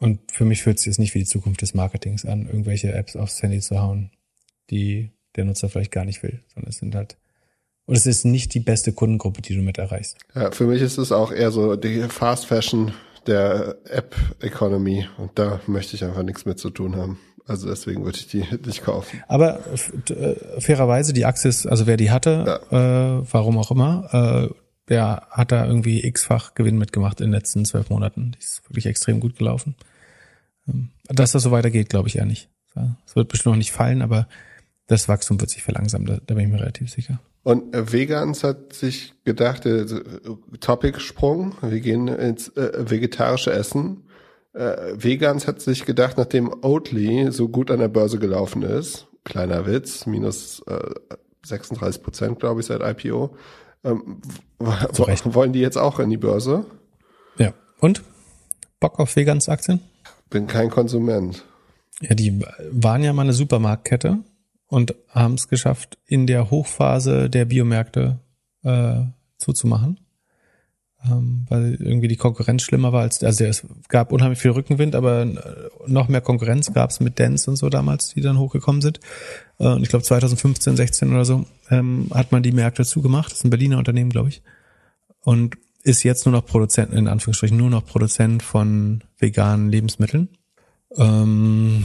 [0.00, 3.14] und für mich fühlt sich das nicht wie die Zukunft des Marketings an, irgendwelche Apps
[3.14, 4.10] aufs Handy zu hauen,
[4.70, 7.16] die der Nutzer vielleicht gar nicht will, sondern es sind halt
[7.86, 10.18] und es ist nicht die beste Kundengruppe, die du mit erreichst.
[10.34, 12.92] Ja, für mich ist es auch eher so die Fast Fashion
[13.28, 17.18] der App-Economy und da möchte ich einfach nichts mit zu tun haben.
[17.46, 19.22] Also deswegen würde ich die nicht kaufen.
[19.28, 19.60] Aber
[20.10, 23.18] äh, fairerweise, die Axis, also wer die hatte, ja.
[23.18, 24.54] äh, warum auch immer, äh,
[24.88, 28.32] der hat da irgendwie x-fach Gewinn mitgemacht in den letzten zwölf Monaten.
[28.32, 29.76] Die ist wirklich extrem gut gelaufen.
[30.66, 32.48] Ähm, dass das so weitergeht, glaube ich eher nicht.
[33.06, 34.28] Es wird bestimmt noch nicht fallen, aber
[34.86, 37.20] das Wachstum wird sich verlangsamen, da, da bin ich mir relativ sicher.
[37.42, 39.86] Und äh, Vegans hat sich gedacht, äh,
[40.60, 44.04] Topic-Sprung, wir gehen ins äh, vegetarische Essen.
[44.52, 49.66] Äh, Vegans hat sich gedacht, nachdem Oatly so gut an der Börse gelaufen ist, kleiner
[49.66, 50.78] Witz, minus äh,
[51.44, 53.36] 36 Prozent, glaube ich, seit IPO,
[53.84, 54.20] ähm,
[54.58, 56.66] wollen die jetzt auch in die Börse?
[57.38, 57.54] Ja.
[57.80, 58.02] Und?
[58.80, 59.80] Bock auf Vegans Aktien?
[60.30, 61.44] Bin kein Konsument.
[62.00, 64.18] Ja, die waren ja mal eine Supermarktkette
[64.68, 68.20] und haben es geschafft, in der Hochphase der Biomärkte
[68.62, 69.00] äh,
[69.38, 70.00] zuzumachen.
[71.04, 75.22] Ähm, weil irgendwie die Konkurrenz schlimmer war als, also es gab unheimlich viel Rückenwind, aber
[75.22, 75.36] äh,
[75.86, 78.98] noch mehr Konkurrenz gab es mit Dance und so damals, die dann hochgekommen sind.
[79.58, 83.30] Äh, und ich glaube 2015, 16 oder so ähm, hat man die Märkte zugemacht.
[83.30, 84.42] Das ist ein Berliner Unternehmen, glaube ich.
[85.20, 90.28] Und ist jetzt nur noch Produzent, in Anführungsstrichen, nur noch Produzent von veganen Lebensmitteln.
[90.96, 91.84] Ähm,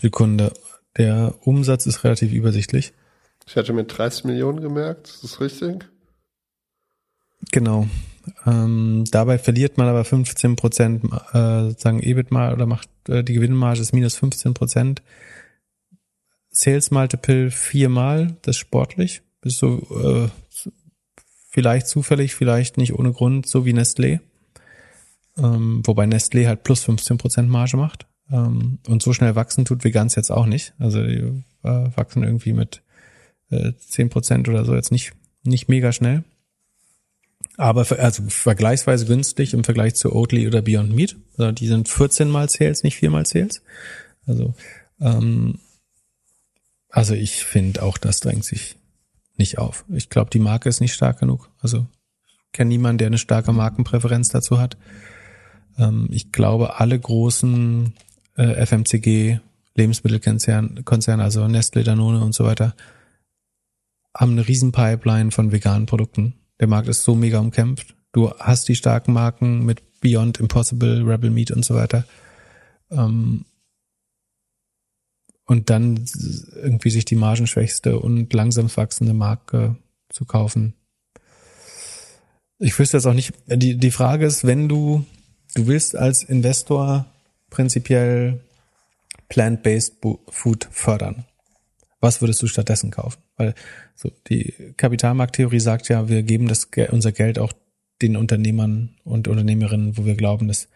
[0.00, 0.52] Sekunde.
[0.98, 2.92] Der Umsatz ist relativ übersichtlich.
[3.46, 5.88] Ich hatte mir 30 Millionen gemerkt, ist das richtig?
[7.50, 7.86] Genau.
[8.44, 13.32] Ähm, dabei verliert man aber 15 Prozent, äh, sagen EBIT mal oder macht äh, die
[13.32, 15.02] Gewinnmarge ist minus 15 Prozent.
[16.50, 19.22] Sales Multiple viermal, das ist sportlich.
[19.40, 20.28] Das ist so äh,
[21.48, 24.20] vielleicht zufällig, vielleicht nicht ohne Grund, so wie Nestlé.
[25.38, 28.06] Ähm, wobei Nestlé halt plus 15 Prozent Marge macht.
[28.30, 30.74] Ähm, und so schnell wachsen tut Vegans jetzt auch nicht.
[30.78, 32.82] Also die äh, wachsen irgendwie mit
[33.50, 36.24] äh, 10 Prozent oder so jetzt nicht, nicht mega schnell.
[37.56, 41.16] Aber für, also vergleichsweise günstig im Vergleich zu Oatly oder Beyond Meat.
[41.36, 43.62] Also die sind 14 mal Sales, nicht 4 mal Sales.
[44.26, 44.54] Also
[45.00, 45.58] ähm,
[46.90, 48.76] Also ich finde auch, das drängt sich
[49.36, 49.84] nicht auf.
[49.92, 51.50] Ich glaube, die Marke ist nicht stark genug.
[51.60, 51.86] Also
[52.52, 54.76] kenne niemanden, der eine starke Markenpräferenz dazu hat.
[55.78, 57.94] Ähm, ich glaube, alle großen
[58.38, 59.40] äh, FMCG
[59.74, 62.74] Lebensmittelkonzerne, Konzerne, also Nestle, Danone und so weiter,
[64.16, 66.34] haben eine riesen Pipeline von veganen Produkten.
[66.58, 67.94] Der Markt ist so mega umkämpft.
[68.12, 72.04] Du hast die starken Marken mit Beyond Impossible, Rebel Meat und so weiter.
[72.90, 73.44] Ähm,
[75.46, 76.04] und dann
[76.56, 79.76] irgendwie sich die margenschwächste und langsam wachsende Marke
[80.08, 80.74] zu kaufen.
[82.58, 85.06] Ich wüsste jetzt auch nicht, die, die Frage ist, wenn du,
[85.54, 87.06] du willst als Investor
[87.50, 88.40] prinzipiell
[89.28, 89.96] plant-based
[90.28, 91.24] Food fördern.
[92.00, 93.20] Was würdest du stattdessen kaufen?
[93.36, 93.54] Weil
[93.94, 97.52] so die Kapitalmarkttheorie sagt ja, wir geben das unser Geld auch
[98.00, 100.68] den Unternehmern und Unternehmerinnen, wo wir glauben, dass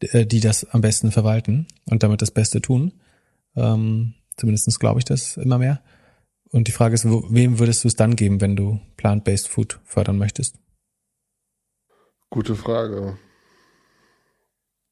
[0.00, 2.92] äh, die das am besten verwalten und damit das Beste tun.
[3.56, 5.82] Ähm, Zumindest glaube ich das immer mehr.
[6.50, 10.18] Und die Frage ist, wem würdest du es dann geben, wenn du plant-based Food fördern
[10.18, 10.56] möchtest?
[12.30, 13.18] Gute Frage.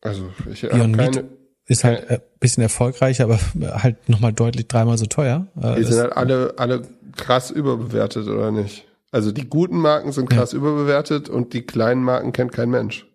[0.04, 1.24] Also ich Beyond keine, Meat
[1.66, 3.40] ist halt ein bisschen erfolgreicher, aber
[3.82, 5.48] halt nochmal deutlich dreimal so teuer.
[5.60, 6.82] Äh, die sind halt alle, alle
[7.16, 8.86] krass überbewertet, oder nicht?
[9.10, 10.58] Also die guten Marken sind krass ja.
[10.58, 13.06] überbewertet und die kleinen Marken kennt kein Mensch.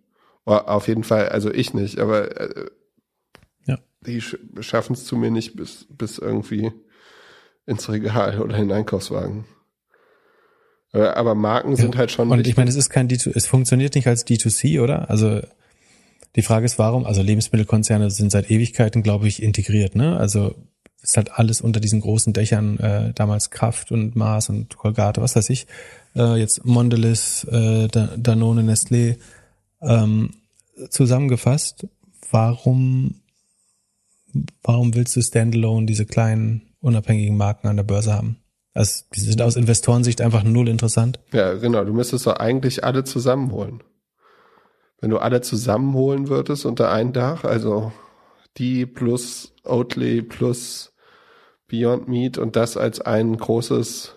[0.44, 2.66] Auf jeden Fall, also ich nicht, aber äh,
[4.06, 4.22] die
[4.60, 6.72] schaffen es zu mir nicht bis, bis irgendwie
[7.66, 9.44] ins Regal oder in den Einkaufswagen.
[10.92, 12.30] Aber Marken sind halt schon.
[12.30, 15.08] Und ich meine, es ist kein D2, es funktioniert nicht als D2C, oder?
[15.08, 15.40] Also
[16.36, 17.06] die Frage ist, warum?
[17.06, 20.16] Also Lebensmittelkonzerne sind seit Ewigkeiten, glaube ich, integriert, ne?
[20.16, 20.54] Also
[21.02, 25.34] ist halt alles unter diesen großen Dächern, äh, damals Kraft und Mars und Colgate, was
[25.34, 25.66] weiß ich.
[26.14, 29.16] Äh, jetzt Mondelez, äh, Danone, Nestlé
[29.80, 30.30] ähm,
[30.90, 31.86] zusammengefasst.
[32.30, 33.20] Warum
[34.62, 38.36] warum willst du standalone diese kleinen unabhängigen Marken an der Börse haben?
[38.72, 41.18] Also die sind aus Investorensicht einfach null interessant.
[41.32, 41.84] Ja, genau.
[41.84, 43.82] Du müsstest doch eigentlich alle zusammenholen.
[45.00, 47.92] Wenn du alle zusammenholen würdest unter ein Dach, also
[48.58, 50.92] die plus Oatly plus
[51.68, 54.16] Beyond Meat und das als ein großes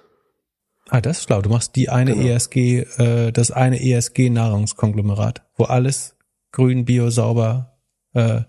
[0.89, 1.41] Ah, das ist schlau.
[1.41, 2.27] Du machst die eine genau.
[2.27, 6.17] ESG, äh, das eine ESG-Nahrungskonglomerat, wo alles
[6.51, 7.77] grün, bio, sauber,
[8.13, 8.41] äh,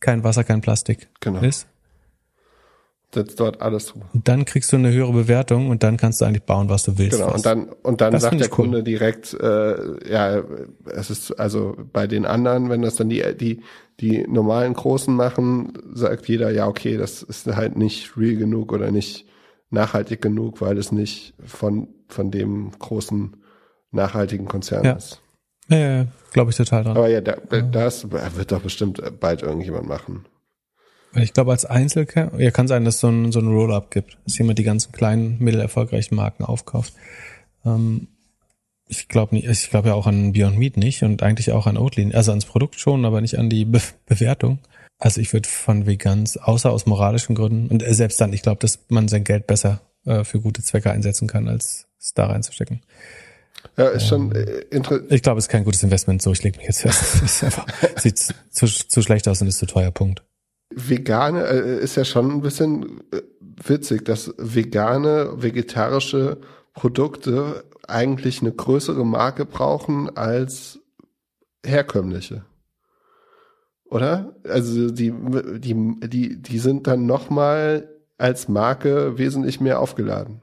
[0.00, 1.40] kein Wasser, kein Plastik genau.
[1.40, 1.68] ist.
[3.14, 4.08] Setzt dort alles drüber.
[4.14, 6.96] Und dann kriegst du eine höhere Bewertung und dann kannst du eigentlich bauen, was du
[6.96, 7.18] willst.
[7.18, 7.34] Genau, was.
[7.34, 8.84] und dann, und dann das sagt der Kunde cool.
[8.84, 10.42] direkt, äh, ja,
[10.86, 13.62] es ist also bei den anderen, wenn das dann die, die,
[14.00, 18.90] die normalen Großen machen, sagt jeder, ja, okay, das ist halt nicht real genug oder
[18.90, 19.26] nicht
[19.68, 23.36] nachhaltig genug, weil es nicht von, von dem großen
[23.90, 24.92] nachhaltigen Konzern ja.
[24.92, 25.20] ist.
[25.68, 26.96] Ja, ja glaube ich total dran.
[26.96, 30.24] Aber ja, da, das wird doch bestimmt bald irgendjemand machen.
[31.14, 34.16] Ich glaube, als Einzelkämpfer, ja, kann sein, dass es so ein, so ein Roll-Up gibt,
[34.24, 36.94] dass jemand die ganzen kleinen, mittelerfolgreichen Marken aufkauft.
[37.64, 38.08] Ähm,
[38.88, 41.76] ich glaube nicht, ich glaube ja auch an Beyond Meat nicht und eigentlich auch an
[41.76, 44.58] Oatly, also ans Produkt schon, aber nicht an die Be Bewertung.
[44.98, 48.78] Also ich würde von Vegans, außer aus moralischen Gründen, und selbst dann, ich glaube, dass
[48.88, 52.82] man sein Geld besser äh, für gute Zwecke einsetzen kann, als es da reinzustecken.
[53.76, 55.10] Ja, ist schon ähm, äh, interessant.
[55.10, 57.42] Ich glaube, es ist kein gutes Investment, so ich lege mich jetzt fest.
[57.44, 57.66] einfach,
[57.96, 60.22] sieht zu, zu schlecht aus und ist zu teuer, Punkt.
[60.76, 63.22] Vegane äh, ist ja schon ein bisschen äh,
[63.64, 66.38] witzig, dass vegane, vegetarische
[66.74, 70.80] Produkte eigentlich eine größere Marke brauchen als
[71.64, 72.44] herkömmliche.
[73.84, 74.36] Oder?
[74.44, 75.12] Also die,
[75.58, 80.40] die, die, die sind dann nochmal als Marke wesentlich mehr aufgeladen.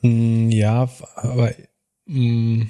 [0.00, 1.52] Hm, ja, aber
[2.08, 2.62] Mm.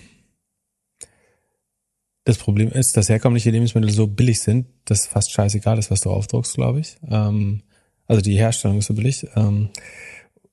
[2.28, 6.10] Das Problem ist, dass herkömmliche Lebensmittel so billig sind, dass fast scheißegal ist, was du
[6.10, 6.98] aufdruckst, glaube ich.
[7.08, 7.62] Ähm,
[8.06, 9.26] also die Herstellung ist so billig.
[9.34, 9.70] Ähm,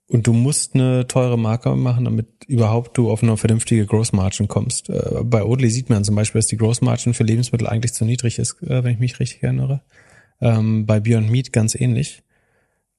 [0.07, 4.47] und du musst eine teure Marke machen, damit überhaupt du auf eine vernünftige Gross Margin
[4.47, 4.89] kommst.
[4.89, 8.05] Äh, bei Oatly sieht man zum Beispiel, dass die Gross Margin für Lebensmittel eigentlich zu
[8.05, 9.81] niedrig ist, äh, wenn ich mich richtig erinnere.
[10.39, 12.23] Ähm, bei Beyond Meat ganz ähnlich.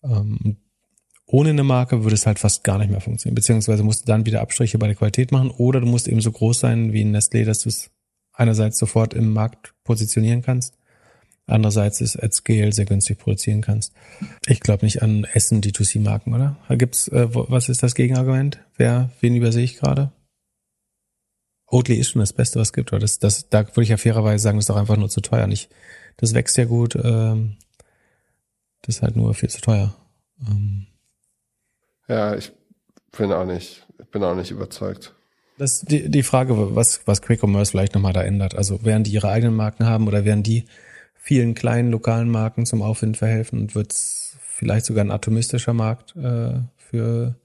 [0.02, 3.36] Ohne eine Marke würde es halt fast gar nicht mehr funktionieren.
[3.36, 6.30] Beziehungsweise musst du dann wieder Abstriche bei der Qualität machen oder du musst eben so
[6.30, 7.90] groß sein wie ein Nestlé, dass du es
[8.36, 10.74] einerseits sofort im Markt positionieren kannst,
[11.46, 13.94] andererseits es at scale sehr günstig produzieren kannst.
[14.46, 16.56] Ich glaube nicht an Essen D2C-Marken, oder?
[16.70, 18.60] Gibt's, äh, was ist das Gegenargument?
[18.76, 20.12] Wer, wen übersehe ich gerade?
[21.68, 22.92] Oatly ist schon das Beste, was es gibt.
[22.92, 25.20] Oder das, das, da würde ich ja fairerweise sagen, das ist doch einfach nur zu
[25.20, 25.46] teuer.
[25.46, 25.70] Nicht,
[26.16, 27.56] das wächst ja gut, ähm,
[28.82, 29.94] das ist halt nur viel zu teuer.
[30.46, 30.86] Ähm,
[32.08, 32.52] ja, ich
[33.16, 35.15] bin auch nicht, bin auch nicht überzeugt.
[35.58, 38.54] Das ist die, die Frage, was, was Quick Commerce vielleicht nochmal da ändert.
[38.54, 40.64] Also werden die ihre eigenen Marken haben oder werden die
[41.14, 46.14] vielen kleinen lokalen Marken zum Aufwind verhelfen und wird es vielleicht sogar ein atomistischer Markt
[46.16, 47.36] äh, für,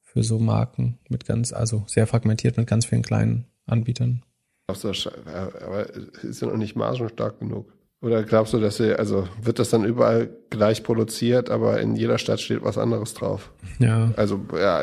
[0.00, 4.22] für so Marken mit ganz, also sehr fragmentiert mit ganz vielen kleinen Anbietern.
[4.66, 7.72] Glaubst du, aber ist ja noch nicht margenstark genug?
[8.00, 12.18] Oder glaubst du, dass sie, also wird das dann überall gleich produziert, aber in jeder
[12.18, 13.52] Stadt steht was anderes drauf?
[13.78, 14.12] Ja.
[14.16, 14.82] Also, ja,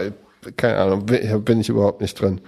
[0.58, 2.42] keine Ahnung, bin ich überhaupt nicht drin.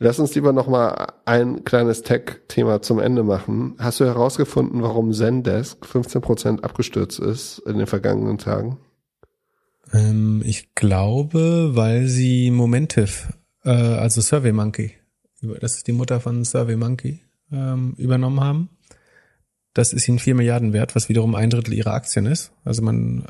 [0.00, 3.74] Lass uns lieber noch mal ein kleines Tech-Thema zum Ende machen.
[3.78, 8.78] Hast du herausgefunden, warum Zendesk 15% abgestürzt ist in den vergangenen Tagen?
[9.92, 13.34] Ähm, ich glaube, weil sie Momentive,
[13.64, 14.92] äh, also SurveyMonkey,
[15.60, 17.20] das ist die Mutter von SurveyMonkey,
[17.50, 18.68] ähm, übernommen haben.
[19.74, 22.52] Das ist ihnen vier Milliarden wert, was wiederum ein Drittel ihrer Aktien ist.
[22.64, 23.26] Also man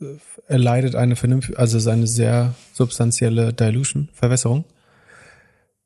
[0.00, 0.16] äh,
[0.46, 4.64] erleidet eine vernünftige, also eine sehr substanzielle Dilution, Verwässerung.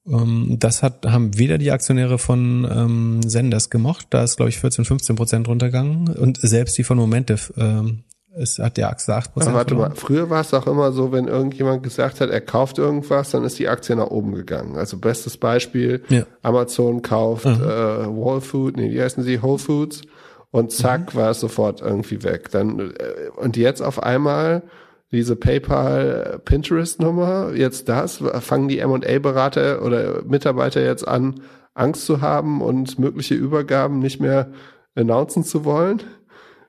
[0.06, 4.58] Ähm, das hat, haben weder die Aktionäre von ähm, Senders gemocht, da ist, glaube ich,
[4.58, 8.04] 14, 15 Prozent runtergegangen und selbst die von Momentive ähm,
[8.38, 9.54] es hat der Aktie 8 Prozent.
[9.54, 13.30] Warte mal, früher war es auch immer so, wenn irgendjemand gesagt hat, er kauft irgendwas,
[13.30, 14.76] dann ist die Aktie nach oben gegangen.
[14.76, 16.24] Also bestes Beispiel, ja.
[16.42, 17.62] Amazon kauft mhm.
[17.62, 20.02] äh, Whole Food, nee, wie heißen sie, Whole Foods
[20.50, 21.18] und zack, mhm.
[21.18, 22.50] war es sofort irgendwie weg.
[22.50, 24.62] Dann äh, und jetzt auf einmal
[25.10, 31.40] diese PayPal Pinterest Nummer, jetzt das, fangen die M&A Berater oder Mitarbeiter jetzt an
[31.74, 34.52] Angst zu haben und mögliche Übergaben nicht mehr
[34.94, 36.02] announcen zu wollen?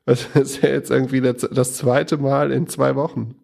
[0.06, 3.36] Das ist ja jetzt irgendwie das, das zweite Mal in zwei Wochen.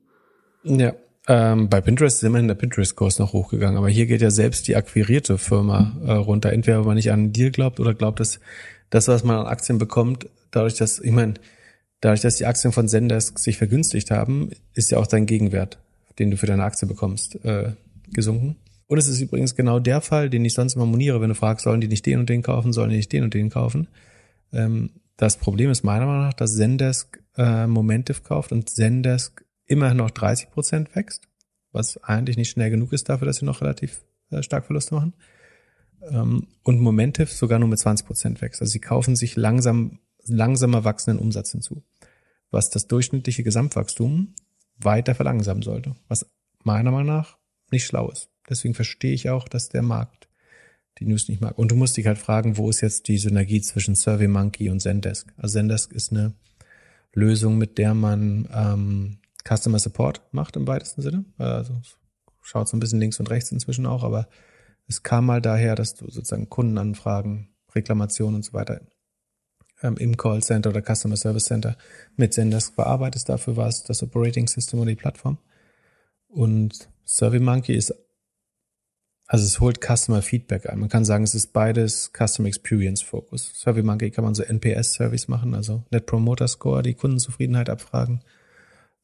[0.63, 0.93] Ja.
[1.27, 4.75] Ähm, bei Pinterest ist immerhin der Pinterest-Kurs noch hochgegangen, aber hier geht ja selbst die
[4.75, 6.51] akquirierte Firma äh, runter.
[6.53, 8.39] Entweder wenn man nicht an einen Deal glaubt oder glaubt, dass
[8.95, 11.33] das, was man an Aktien bekommt, dadurch, dass, ich meine,
[11.99, 15.79] dadurch, dass die Aktien von Zendesk sich vergünstigt haben, ist ja auch dein Gegenwert,
[16.17, 17.73] den du für deine Aktie bekommst, äh,
[18.13, 18.55] gesunken.
[18.87, 21.65] Und es ist übrigens genau der Fall, den ich sonst immer moniere, wenn du fragst,
[21.65, 23.89] sollen die nicht den und den kaufen, sollen die nicht den und den kaufen.
[24.53, 29.93] Ähm, das Problem ist meiner Meinung nach, dass Zendesk äh, Momentive kauft und Zendesk immer
[29.93, 31.27] noch 30 Prozent wächst,
[31.73, 35.13] was eigentlich nicht schnell genug ist dafür, dass sie noch relativ äh, stark Verluste machen.
[36.09, 38.61] Ähm, und Momentive sogar nur mit 20 Prozent wächst.
[38.61, 41.83] Also sie kaufen sich langsam, langsamer wachsenden Umsatz hinzu,
[42.51, 44.33] was das durchschnittliche Gesamtwachstum
[44.77, 46.25] weiter verlangsamen sollte, was
[46.63, 47.37] meiner Meinung nach
[47.71, 48.29] nicht schlau ist.
[48.49, 50.27] Deswegen verstehe ich auch, dass der Markt
[50.99, 51.57] die News nicht mag.
[51.57, 55.33] Und du musst dich halt fragen, wo ist jetzt die Synergie zwischen SurveyMonkey und Zendesk?
[55.37, 56.33] Also Zendesk ist eine
[57.13, 59.17] Lösung, mit der man ähm,
[59.47, 61.25] Customer Support macht im weitesten Sinne.
[61.37, 61.81] Also
[62.41, 64.27] schaut so ein bisschen links und rechts inzwischen auch, aber
[64.87, 68.81] es kam mal daher, dass du sozusagen Kundenanfragen, Reklamationen und so weiter
[69.81, 71.77] ähm, im Callcenter oder Customer Service Center
[72.15, 73.29] mit Zendesk bearbeitest.
[73.29, 75.37] Dafür war es das Operating System und die Plattform.
[76.27, 77.93] Und SurveyMonkey ist
[79.27, 80.79] also es holt Customer Feedback ein.
[80.79, 83.51] Man kann sagen, es ist beides Customer Experience Focus.
[83.55, 88.21] SurveyMonkey kann man so NPS-Service machen, also Net Promoter Score, die Kundenzufriedenheit abfragen.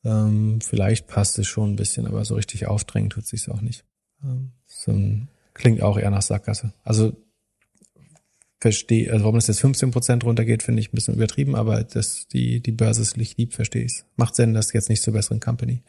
[0.03, 3.83] Ähm, vielleicht passt es schon ein bisschen, aber so richtig aufdrängen tut sich auch nicht.
[4.23, 5.29] Ähm, so ein,
[5.61, 6.73] klingt auch eher nach Sackgasse.
[6.83, 7.13] Also
[8.59, 12.27] verstehe, also warum das jetzt 15 Prozent runtergeht, finde ich ein bisschen übertrieben, aber dass
[12.27, 15.81] die, die Börse ist lieb, verstehe ich Macht Sinn, das jetzt nicht zur besseren Company.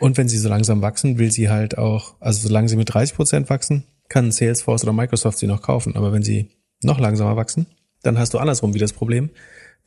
[0.00, 3.16] Und wenn sie so langsam wachsen, will sie halt auch, also solange sie mit 30
[3.16, 5.96] Prozent wachsen, kann Salesforce oder Microsoft sie noch kaufen.
[5.96, 6.50] Aber wenn sie
[6.82, 7.66] noch langsamer wachsen,
[8.02, 9.30] dann hast du andersrum wie das Problem,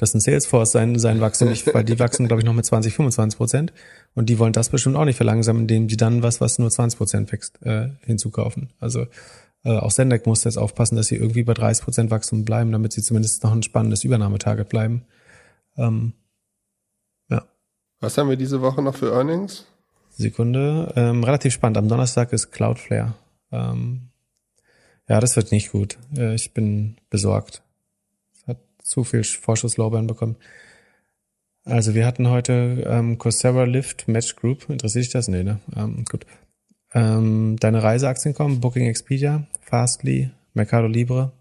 [0.01, 2.95] dass ein Salesforce sein, sein Wachstum nicht, weil die wachsen, glaube ich, noch mit 20,
[2.95, 3.73] 25 Prozent.
[4.15, 6.97] Und die wollen das bestimmt auch nicht verlangsamen, indem die dann was, was nur 20
[6.97, 8.71] Prozent wächst, äh, hinzukaufen.
[8.79, 9.05] Also
[9.63, 12.93] äh, auch Sendek muss jetzt aufpassen, dass sie irgendwie bei 30 Prozent Wachstum bleiben, damit
[12.93, 15.05] sie zumindest noch ein spannendes Übernahmetarget bleiben.
[15.77, 16.13] Ähm,
[17.29, 17.45] ja.
[17.99, 19.67] Was haben wir diese Woche noch für Earnings?
[20.09, 20.93] Sekunde.
[20.95, 21.77] Ähm, relativ spannend.
[21.77, 23.13] Am Donnerstag ist Cloudflare.
[23.51, 24.09] Ähm,
[25.07, 25.99] ja, das wird nicht gut.
[26.17, 27.61] Äh, ich bin besorgt.
[28.91, 30.35] Zu viel Vorschusslorbeeren bekommen.
[31.63, 34.69] Also wir hatten heute ähm, Coursera Lift Match Group.
[34.69, 35.29] Interessiert dich das?
[35.29, 35.61] Nee, ne?
[35.77, 36.25] Ähm, gut
[36.93, 41.31] ähm, deine Reiseaktien kommen, Booking Expedia, Fastly, Mercado Libre,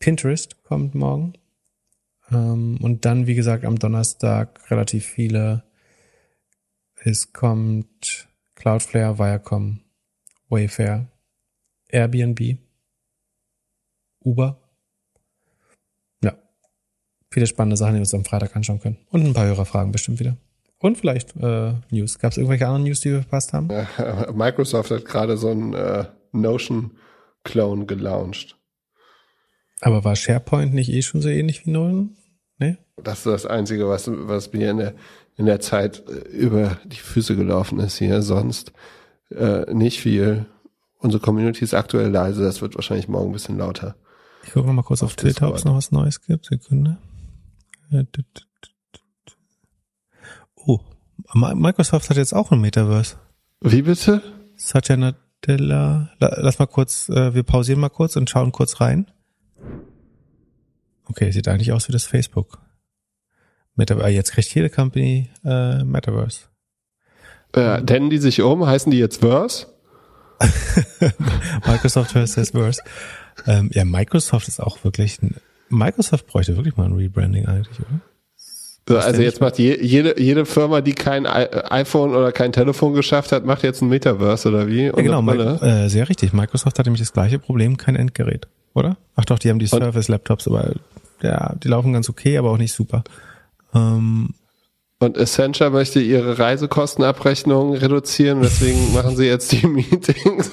[0.00, 1.34] Pinterest kommt morgen.
[2.32, 5.62] Ähm, und dann, wie gesagt, am Donnerstag relativ viele.
[6.96, 9.80] Es kommt Cloudflare, Viacom,
[10.48, 11.06] Wayfair,
[11.88, 12.58] Airbnb,
[14.24, 14.67] Uber.
[17.30, 18.98] Viele spannende Sachen, die wir uns am Freitag anschauen können.
[19.10, 20.36] Und ein paar Hörerfragen bestimmt wieder.
[20.78, 22.18] Und vielleicht äh, News.
[22.18, 23.68] Gab es irgendwelche anderen News, die wir verpasst haben?
[24.34, 28.56] Microsoft hat gerade so einen äh, Notion-Clone gelauncht.
[29.80, 32.16] Aber war SharePoint nicht eh schon so ähnlich wie Notion?
[32.58, 32.78] Nee?
[33.02, 34.94] Das ist das Einzige, was, was mir in der,
[35.36, 38.22] in der Zeit äh, über die Füße gelaufen ist hier.
[38.22, 38.72] Sonst
[39.30, 40.46] äh, nicht viel.
[40.98, 43.94] Unsere Community ist aktuell leise, das wird wahrscheinlich morgen ein bisschen lauter.
[44.44, 46.46] Ich gucke mal kurz auf, auf Twitter, ob es noch was Neues gibt.
[46.46, 46.98] Sekunde.
[51.34, 53.16] Microsoft hat jetzt auch ein Metaverse.
[53.60, 54.22] Wie bitte?
[54.56, 56.10] Satya Nadella.
[56.18, 59.10] Lass mal kurz, äh, wir pausieren mal kurz und schauen kurz rein.
[61.06, 62.58] Okay, sieht eigentlich aus wie das Facebook.
[63.74, 64.06] Metaverse.
[64.06, 66.42] Ah, jetzt kriegt jede Company äh, Metaverse.
[67.54, 68.66] Äh, nennen die sich um?
[68.66, 69.66] Heißen die jetzt Verse?
[71.66, 72.82] Microsoft versus Verse.
[73.46, 75.36] Ähm, ja, Microsoft ist auch wirklich ein,
[75.70, 78.00] Microsoft bräuchte wirklich mal ein Rebranding eigentlich, oder?
[78.88, 83.32] So, also jetzt macht je, jede, jede Firma, die kein iPhone oder kein Telefon geschafft
[83.32, 84.84] hat, macht jetzt ein Metaverse oder wie?
[84.84, 86.32] Ja, genau, äh, sehr richtig.
[86.32, 88.96] Microsoft hat nämlich das gleiche Problem, kein Endgerät, oder?
[89.14, 90.72] Ach doch, die haben die Surface-Laptops, aber
[91.22, 93.04] ja, die laufen ganz okay, aber auch nicht super.
[93.74, 94.30] Ähm,
[95.00, 100.50] und Accenture möchte ihre Reisekostenabrechnung reduzieren, deswegen machen sie jetzt die Meetings.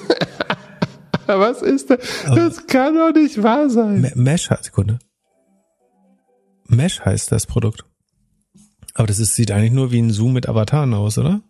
[1.28, 2.00] Was ist das?
[2.26, 4.12] Das kann doch nicht wahr sein.
[4.16, 5.00] Mesh, Sekunde.
[6.68, 7.86] Mesh heißt das Produkt.
[8.94, 11.42] Aber das ist, sieht eigentlich nur wie ein Zoom mit Avataren aus, oder?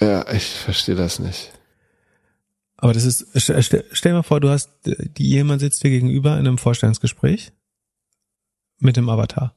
[0.00, 1.52] Ja, ich verstehe das nicht.
[2.76, 6.46] Aber das ist, stell, stell mal vor, du hast, die jemand sitzt dir gegenüber in
[6.46, 7.52] einem Vorstellungsgespräch
[8.78, 9.56] mit dem Avatar.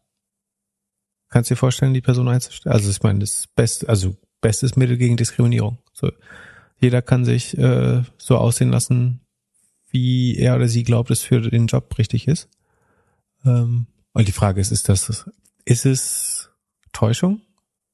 [1.29, 2.73] Kannst du dir vorstellen, die Person einzustellen?
[2.73, 5.77] Also ich meine, das beste, also bestes Mittel gegen Diskriminierung.
[5.93, 6.11] So,
[6.81, 9.21] jeder kann sich äh, so aussehen lassen,
[9.91, 12.49] wie er oder sie glaubt, es für den Job richtig ist.
[13.45, 15.29] Ähm, und die Frage ist, ist das,
[15.63, 16.49] ist es
[16.91, 17.41] Täuschung,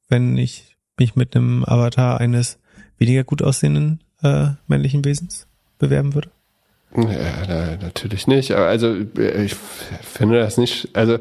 [0.08, 2.60] wenn ich mich mit einem Avatar eines
[2.98, 5.48] weniger gut aussehenden äh, männlichen Wesens
[5.78, 6.32] bewerben würde?
[6.96, 8.52] Ja, na, natürlich nicht.
[8.52, 9.54] Aber also ich
[10.02, 10.96] finde das nicht.
[10.96, 11.20] Also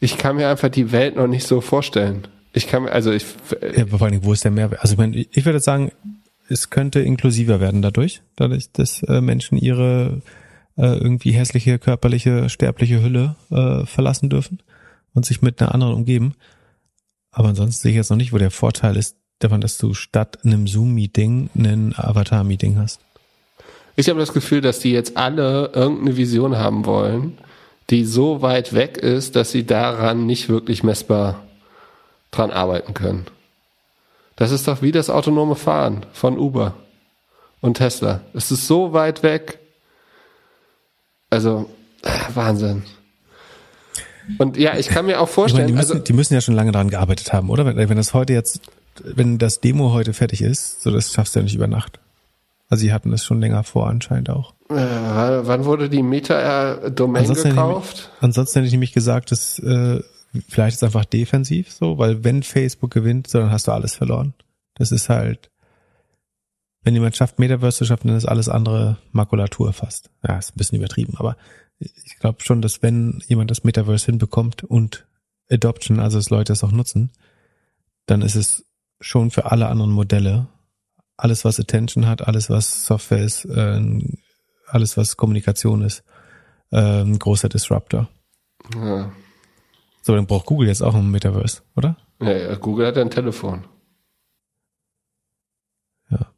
[0.00, 2.26] ich kann mir einfach die Welt noch nicht so vorstellen.
[2.54, 3.26] Ich kann mir, also ich.
[3.76, 4.80] Ja, vor allen Dingen, wo ist der Mehrwert?
[4.80, 5.92] Also ich, meine, ich würde sagen,
[6.48, 10.22] es könnte inklusiver werden dadurch, dadurch, dass äh, Menschen ihre
[10.76, 14.60] äh, irgendwie hässliche körperliche sterbliche Hülle äh, verlassen dürfen
[15.14, 16.34] und sich mit einer anderen umgeben.
[17.30, 20.38] Aber ansonsten sehe ich jetzt noch nicht, wo der Vorteil ist davon, dass du statt
[20.44, 23.00] einem Zoom-Meeting ein Avatar-Meeting hast.
[23.96, 27.38] Ich habe das Gefühl, dass die jetzt alle irgendeine Vision haben wollen,
[27.90, 31.42] die so weit weg ist, dass sie daran nicht wirklich messbar
[32.30, 33.26] dran arbeiten können.
[34.36, 36.74] Das ist doch wie das autonome Fahren von Uber
[37.60, 38.20] und Tesla.
[38.34, 39.58] Es ist so weit weg.
[41.30, 41.68] Also,
[42.34, 42.84] Wahnsinn.
[44.38, 45.64] Und ja, ich kann mir auch vorstellen.
[45.64, 47.64] Meine, die, müssen, also, die müssen ja schon lange daran gearbeitet haben, oder?
[47.64, 48.60] Wenn, wenn das heute jetzt,
[49.02, 52.00] wenn das Demo heute fertig ist, so das schaffst du ja nicht über Nacht.
[52.68, 54.52] Also sie hatten das schon länger vor anscheinend auch.
[54.68, 57.96] Äh, wann wurde die Meta-Domain gekauft?
[57.96, 60.00] Hätte ich, ansonsten hätte ich nämlich gesagt, dass äh,
[60.48, 63.94] vielleicht ist es einfach defensiv so, weil wenn Facebook gewinnt, so, dann hast du alles
[63.94, 64.34] verloren.
[64.74, 65.50] Das ist halt,
[66.82, 70.10] wenn jemand schafft, Metaverse zu schaffen, dann ist alles andere Makulatur fast.
[70.26, 71.36] Ja, ist ein bisschen übertrieben, aber
[71.78, 75.06] ich glaube schon, dass wenn jemand das Metaverse hinbekommt und
[75.50, 77.10] Adoption, also dass Leute es auch nutzen,
[78.06, 78.64] dann ist es
[79.00, 80.48] schon für alle anderen Modelle,
[81.16, 83.80] alles was Attention hat, alles was Software ist, äh,
[84.66, 86.04] alles was Kommunikation ist,
[86.70, 88.08] äh, ein großer Disruptor.
[88.74, 89.12] Ja.
[90.06, 91.96] So, dann braucht Google jetzt auch ein Metaverse, oder?
[92.20, 93.64] Ja, Google hat ja ein Telefon.
[96.10, 96.32] Ja.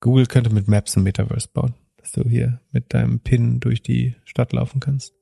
[0.00, 4.16] Google könnte mit Maps ein Metaverse bauen dass du hier mit deinem Pin durch die
[4.24, 5.14] Stadt laufen kannst.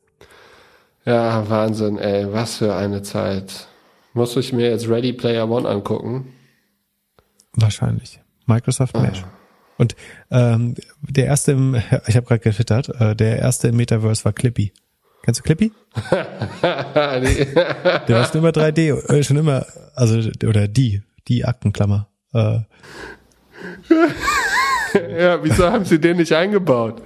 [1.04, 3.68] Ja, Wahnsinn, ey, was für eine Zeit.
[4.14, 6.32] Muss ich mir jetzt Ready Player One angucken?
[7.52, 8.20] Wahrscheinlich.
[8.46, 9.02] Microsoft ah.
[9.02, 9.24] Mesh.
[9.76, 9.96] Und
[10.30, 11.74] ähm, der erste im,
[12.06, 14.72] ich habe gerade getwittert, äh, der erste im Metaverse war Clippy.
[15.22, 15.72] Kennst du Clippy?
[16.10, 22.08] der war schon immer 3D, äh, schon immer, also oder die, die Aktenklammer.
[22.32, 22.60] Äh,
[25.18, 27.02] ja, wieso haben sie den nicht eingebaut?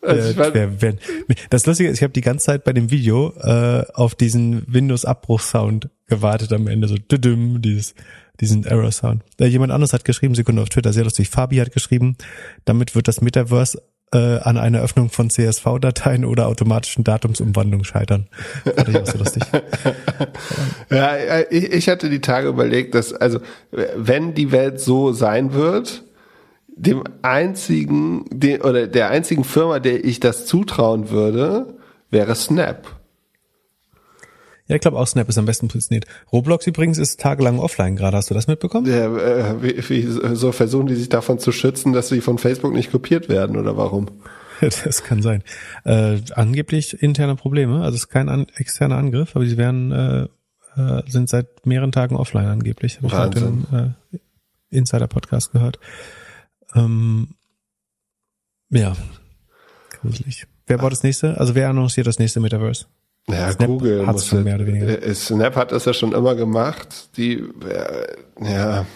[0.00, 0.96] Also äh,
[1.50, 5.90] das Lustige ist, ich habe die ganze Zeit bei dem Video äh, auf diesen Windows-Abbruch-Sound
[6.06, 7.94] gewartet am Ende, so düdüm, dieses,
[8.40, 9.24] diesen Error-Sound.
[9.40, 12.16] Äh, jemand anderes hat geschrieben, Sekunde auf Twitter, sehr lustig, Fabi hat geschrieben,
[12.64, 13.82] damit wird das Metaverse
[14.12, 18.26] äh, an einer Öffnung von CSV-Dateien oder automatischen Datumsumwandlung scheitern.
[18.64, 19.42] Fand ich auch so lustig.
[20.90, 23.40] ja, äh, ich, ich hatte die Tage überlegt, dass, also,
[23.70, 26.04] wenn die Welt so sein wird,
[26.68, 31.74] dem einzigen, de, oder der einzigen Firma, der ich das zutrauen würde,
[32.10, 32.97] wäre Snap.
[34.68, 36.06] Ja, ich glaube auch Snap ist am besten positioniert.
[36.30, 38.16] Roblox übrigens ist tagelang offline gerade.
[38.16, 38.86] Hast du das mitbekommen?
[38.86, 42.74] Ja, äh, wie, wie, so versuchen die sich davon zu schützen, dass sie von Facebook
[42.74, 44.06] nicht kopiert werden oder warum?
[44.60, 45.44] Das kann sein.
[45.84, 47.76] Äh, angeblich interne Probleme.
[47.82, 50.26] Also es ist kein an, externer Angriff, aber sie werden äh,
[50.78, 52.96] äh, sind seit mehreren Tagen offline angeblich.
[52.96, 54.18] Habe ich heute einen äh,
[54.70, 55.78] Insider-Podcast gehört.
[56.74, 57.34] Ähm,
[58.70, 58.96] ja,
[60.00, 60.46] gruselig.
[60.66, 61.38] Wer baut das nächste?
[61.38, 62.86] Also wer annonciert das nächste Metaverse?
[63.28, 65.02] Ja, Snap Google hat's muss schon mehr oder weniger.
[65.02, 67.16] äh, Snap hat das ja schon immer gemacht.
[67.16, 68.86] Die, äh, ja,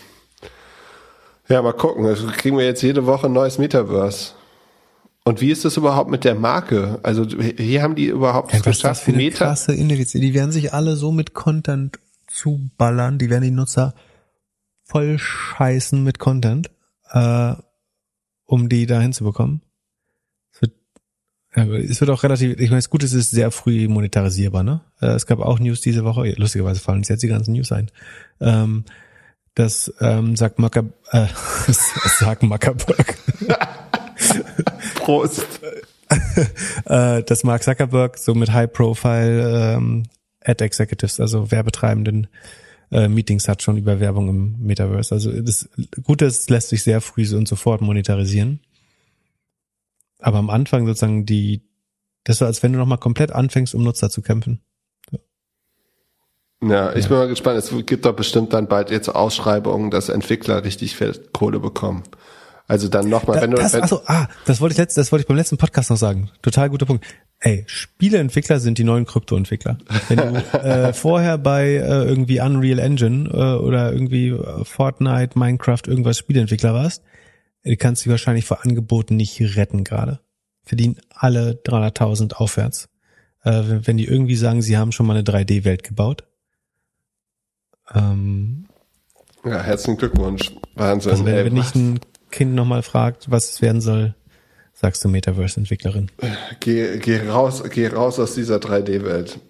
[1.48, 2.06] ja, mal gucken.
[2.06, 4.32] Also kriegen wir jetzt jede Woche ein neues Metaverse.
[5.24, 6.98] Und wie ist das überhaupt mit der Marke?
[7.02, 9.44] Also hier haben die überhaupt es was ist das geschafft, für eine Meta.
[9.46, 10.22] krasse Ineffizienz.
[10.22, 13.18] Die werden sich alle so mit Content zuballern.
[13.18, 13.94] Die werden die Nutzer
[14.84, 16.70] voll scheißen mit Content,
[17.12, 17.52] äh,
[18.46, 19.62] um die da hinzubekommen.
[21.54, 24.80] Es wird, auch relativ, ich Gute ist, es ist sehr früh monetarisierbar, ne?
[25.02, 27.90] Äh, es gab auch News diese Woche, lustigerweise fallen uns jetzt die ganzen News ein.
[28.40, 28.84] Ähm,
[29.54, 31.26] das ähm, sagt Macker, äh,
[31.68, 33.18] sagt Mackerberg.
[34.94, 35.46] Prost.
[36.86, 40.04] äh, dass Mark Zuckerberg so mit High-Profile ähm,
[40.44, 42.28] Ad-Executives, also Werbetreibenden,
[42.90, 45.14] äh, Meetings hat schon über Werbung im Metaverse.
[45.14, 45.68] Also das
[46.02, 48.60] Gute ist, es lässt sich sehr früh und sofort monetarisieren.
[50.22, 51.62] Aber am Anfang sozusagen die,
[52.24, 54.62] das so, als wenn du nochmal komplett anfängst, um Nutzer zu kämpfen.
[56.62, 57.58] Ja, ich bin mal gespannt.
[57.58, 62.04] Es gibt doch bestimmt dann bald jetzt Ausschreibungen, dass Entwickler richtig viel Kohle bekommen.
[62.68, 65.10] Also dann nochmal, Da, wenn du, das, wenn, achso, ah, das wollte ich letzt, das
[65.10, 66.30] wollte ich beim letzten Podcast noch sagen.
[66.40, 67.04] Total guter Punkt.
[67.40, 69.78] Ey, Spieleentwickler sind die neuen Kryptoentwickler.
[70.08, 76.16] Wenn du äh, vorher bei äh, irgendwie Unreal Engine äh, oder irgendwie Fortnite, Minecraft, irgendwas
[76.18, 77.02] Spieleentwickler warst,
[77.64, 80.20] du kannst dich wahrscheinlich vor Angeboten nicht retten gerade.
[80.64, 82.88] Verdienen alle 300.000 aufwärts.
[83.42, 86.24] Äh, wenn, wenn die irgendwie sagen, sie haben schon mal eine 3D-Welt gebaut.
[87.92, 88.66] Ähm,
[89.44, 90.52] ja, herzlichen Glückwunsch.
[90.74, 91.12] Wahnsinn.
[91.12, 94.14] also wenn, ey, wenn dich ein Kind nochmal fragt, was es werden soll,
[94.72, 96.10] sagst du Metaverse-Entwicklerin.
[96.60, 99.40] geh, geh raus, geh raus aus dieser 3D-Welt.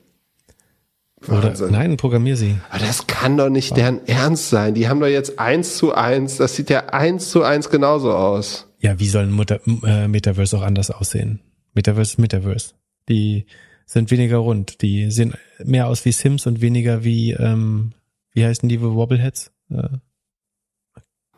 [1.29, 2.57] Oder, nein, programmier sie.
[2.71, 4.75] Aber das kann doch nicht deren Ernst sein.
[4.75, 8.69] Die haben doch jetzt eins zu eins, das sieht ja eins zu eins genauso aus.
[8.81, 11.41] Ja, wie soll ein Mutter, äh, Metaverse auch anders aussehen?
[11.75, 12.75] Metaverse ist Metaverse.
[13.09, 13.47] Die
[13.87, 14.83] sind weniger rund.
[14.83, 17.93] Die sehen mehr aus wie Sims und weniger wie, ähm,
[18.33, 19.53] wie heißen die Wobbleheads?
[19.71, 19.89] Äh,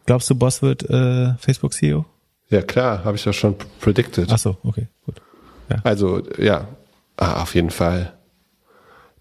[0.07, 2.07] glaubst du, Boss wird äh, Facebook-CEO?
[2.49, 4.29] Ja klar, habe ich doch schon predicted.
[4.31, 5.21] Ach so, okay, gut.
[5.83, 6.69] Also ja,
[7.17, 8.14] ah, auf jeden Fall.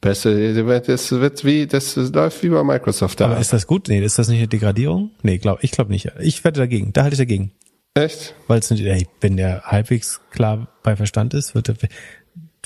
[0.03, 3.25] Beste, das wird wie, das läuft wie bei Microsoft da.
[3.25, 3.87] Aber ist das gut?
[3.87, 5.11] Nee, ist das nicht eine Degradierung?
[5.23, 6.11] Nee, glaub, ich glaube nicht.
[6.19, 6.91] Ich wette dagegen.
[6.93, 7.53] Da halte ich dagegen.
[7.93, 8.35] Echt?
[8.47, 11.87] Weil es nicht, ey, wenn der halbwegs klar bei Verstand ist, wird er, du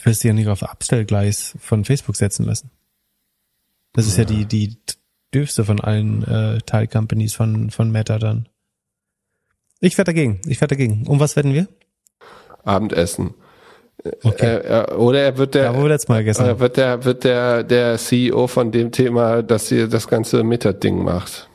[0.03, 2.72] wirst dich ja nicht auf Abstellgleis von Facebook setzen lassen.
[3.93, 4.77] Das ist ja, die, die
[5.34, 8.49] dürfste von allen äh, Teilcompanies von, von Meta dann.
[9.80, 10.41] Ich werde dagegen.
[10.47, 11.05] Ich werde dagegen.
[11.07, 11.68] Um was wetten wir?
[12.64, 13.35] Abendessen.
[14.24, 14.57] Okay.
[14.57, 18.91] Äh, oder er wird der, Ja, äh, wird der, wird der, der CEO von dem
[18.91, 21.49] Thema, dass sie das ganze Meta-Ding macht.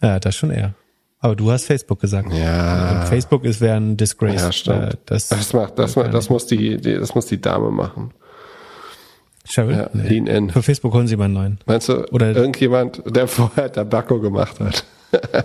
[0.00, 0.74] Ja, das schon eher.
[1.20, 2.32] Aber du hast Facebook gesagt.
[2.32, 3.00] Ja.
[3.02, 4.40] Und Facebook ist wäre ein Disgrace.
[4.42, 4.94] Ja, stimmt.
[4.94, 8.12] Äh, das, Das macht, das, kann das muss die, die, das muss die Dame machen.
[9.44, 9.76] Cheryl?
[9.76, 10.08] Ja, Nee.
[10.08, 10.50] lean in.
[10.50, 11.58] Für Facebook holen sie mal einen neuen.
[11.66, 14.84] Meinst du, Oder- irgendjemand, der vorher Tabakko gemacht hat?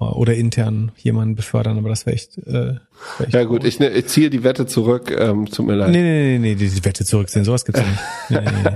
[0.00, 2.80] Oder intern jemanden befördern, aber das wäre echt, äh, wär
[3.20, 5.90] echt Ja gut, ich, ne- ich ziehe die Wette zurück, ähm, tut mir leid.
[5.90, 7.98] Nee, nee, nee, nee, die die Wette zurückziehen, sowas gibt's nicht.
[8.30, 8.70] Nee, nee,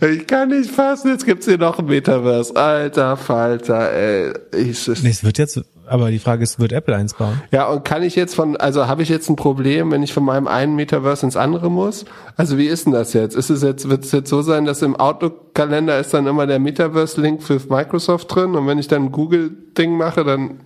[0.00, 0.06] nee.
[0.16, 2.56] Ich kann nicht fassen, jetzt gibt's hier noch ein Metaverse.
[2.56, 4.32] Alter Falter, ey.
[4.56, 7.40] Ich, Nee, es wird jetzt, aber die Frage ist, wird Apple eins bauen?
[7.50, 10.24] Ja, und kann ich jetzt von, also habe ich jetzt ein Problem, wenn ich von
[10.24, 12.04] meinem einen Metaverse ins andere muss?
[12.36, 13.36] Also wie ist denn das jetzt?
[13.36, 16.58] Ist es jetzt, wird es jetzt so sein, dass im Outlook-Kalender ist dann immer der
[16.58, 20.60] Metaverse-Link für Microsoft drin und wenn ich dann ein Google-Ding mache, dann,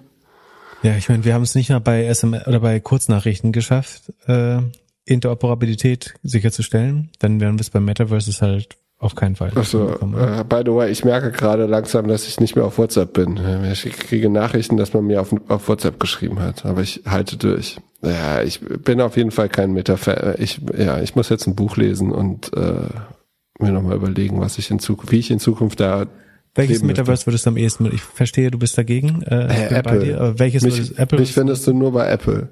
[0.83, 4.59] Ja, ich meine, wir haben es nicht mal bei SMS oder bei Kurznachrichten geschafft, äh,
[5.05, 7.11] Interoperabilität sicherzustellen.
[7.19, 9.51] Dann werden wir es beim Metaverse halt auf keinen Fall.
[9.51, 10.41] oder?
[10.41, 13.41] äh, by the way, ich merke gerade langsam, dass ich nicht mehr auf WhatsApp bin.
[13.73, 17.79] Ich kriege Nachrichten, dass man mir auf, auf WhatsApp geschrieben hat, aber ich halte durch.
[18.03, 20.35] Ja, ich bin auf jeden Fall kein Meta-Fan.
[20.39, 22.89] Ich, ja, ich muss jetzt ein Buch lesen und äh,
[23.59, 26.07] mir nochmal überlegen, was ich in Zukunft, wie ich in Zukunft da
[26.55, 26.83] Welches.
[26.83, 27.87] Metaverse würdest du am ehesten?
[27.93, 29.23] Ich verstehe, du bist dagegen.
[29.23, 29.99] Äh, ich Äh, bin bei Apple.
[30.05, 31.19] dir, aber welches mich, würdest Apple?
[31.21, 32.49] mich findest du nur bei Apple.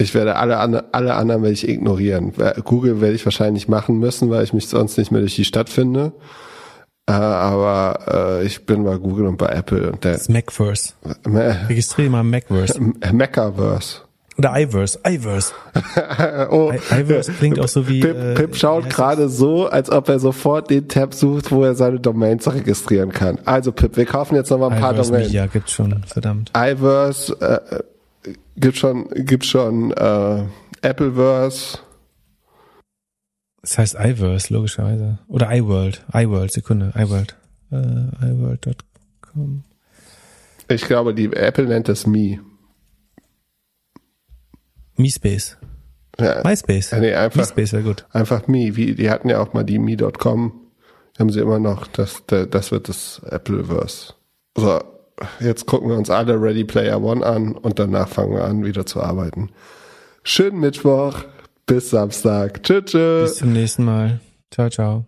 [0.00, 2.32] Ich werde alle, an- alle anderen werde ich ignorieren.
[2.64, 5.68] Google werde ich wahrscheinlich machen müssen, weil ich mich sonst nicht mehr durch die Stadt
[5.68, 6.12] finde.
[7.06, 10.94] Äh, aber äh, ich bin bei Google und bei Apple und der das Macverse.
[11.26, 12.80] Me- Registriere mal Macverse.
[13.12, 13.98] Mechaverse.
[14.38, 14.98] Oder iVerse.
[15.06, 15.52] iVerse.
[16.50, 18.00] Oh, iVerse klingt auch so wie.
[18.00, 21.74] Pip, äh, Pip schaut gerade so, als ob er sofort den Tab sucht, wo er
[21.74, 23.38] seine Domains registrieren kann.
[23.44, 24.80] Also Pip, wir kaufen jetzt noch mal ein das?
[24.80, 25.26] paar iVerse Domains.
[25.28, 26.52] Media gibt's schon, verdammt.
[26.56, 27.80] iVerse, äh,
[28.56, 30.44] gibt schon, gibt schon äh,
[30.82, 31.78] Appleverse.
[33.62, 35.18] Das heißt iVerse, logischerweise.
[35.28, 36.04] Oder iWorld.
[36.12, 36.92] iWorld, Sekunde.
[36.96, 37.36] iWorld.
[37.70, 39.64] Äh, iWorld.com.
[40.68, 42.38] Ich glaube, die Apple nennt das Me.
[44.96, 45.58] MeSpace.
[46.18, 46.42] Ja.
[46.44, 46.90] MySpace.
[46.90, 48.06] Ja, nee, einfach, MySpace wäre gut.
[48.10, 48.76] einfach Me.
[48.76, 50.52] Wie, die hatten ja auch mal die Me.com.
[51.18, 51.86] Haben sie immer noch.
[51.86, 54.14] Das, das wird das Appleverse.
[54.56, 54.80] So,
[55.40, 58.86] jetzt gucken wir uns alle Ready Player One an und danach fangen wir an, wieder
[58.86, 59.50] zu arbeiten.
[60.22, 61.24] Schönen Mittwoch.
[61.66, 62.62] Bis Samstag.
[62.62, 63.30] Tschüss, tschüss.
[63.30, 64.20] Bis zum nächsten Mal.
[64.50, 65.04] Ciao, ciao.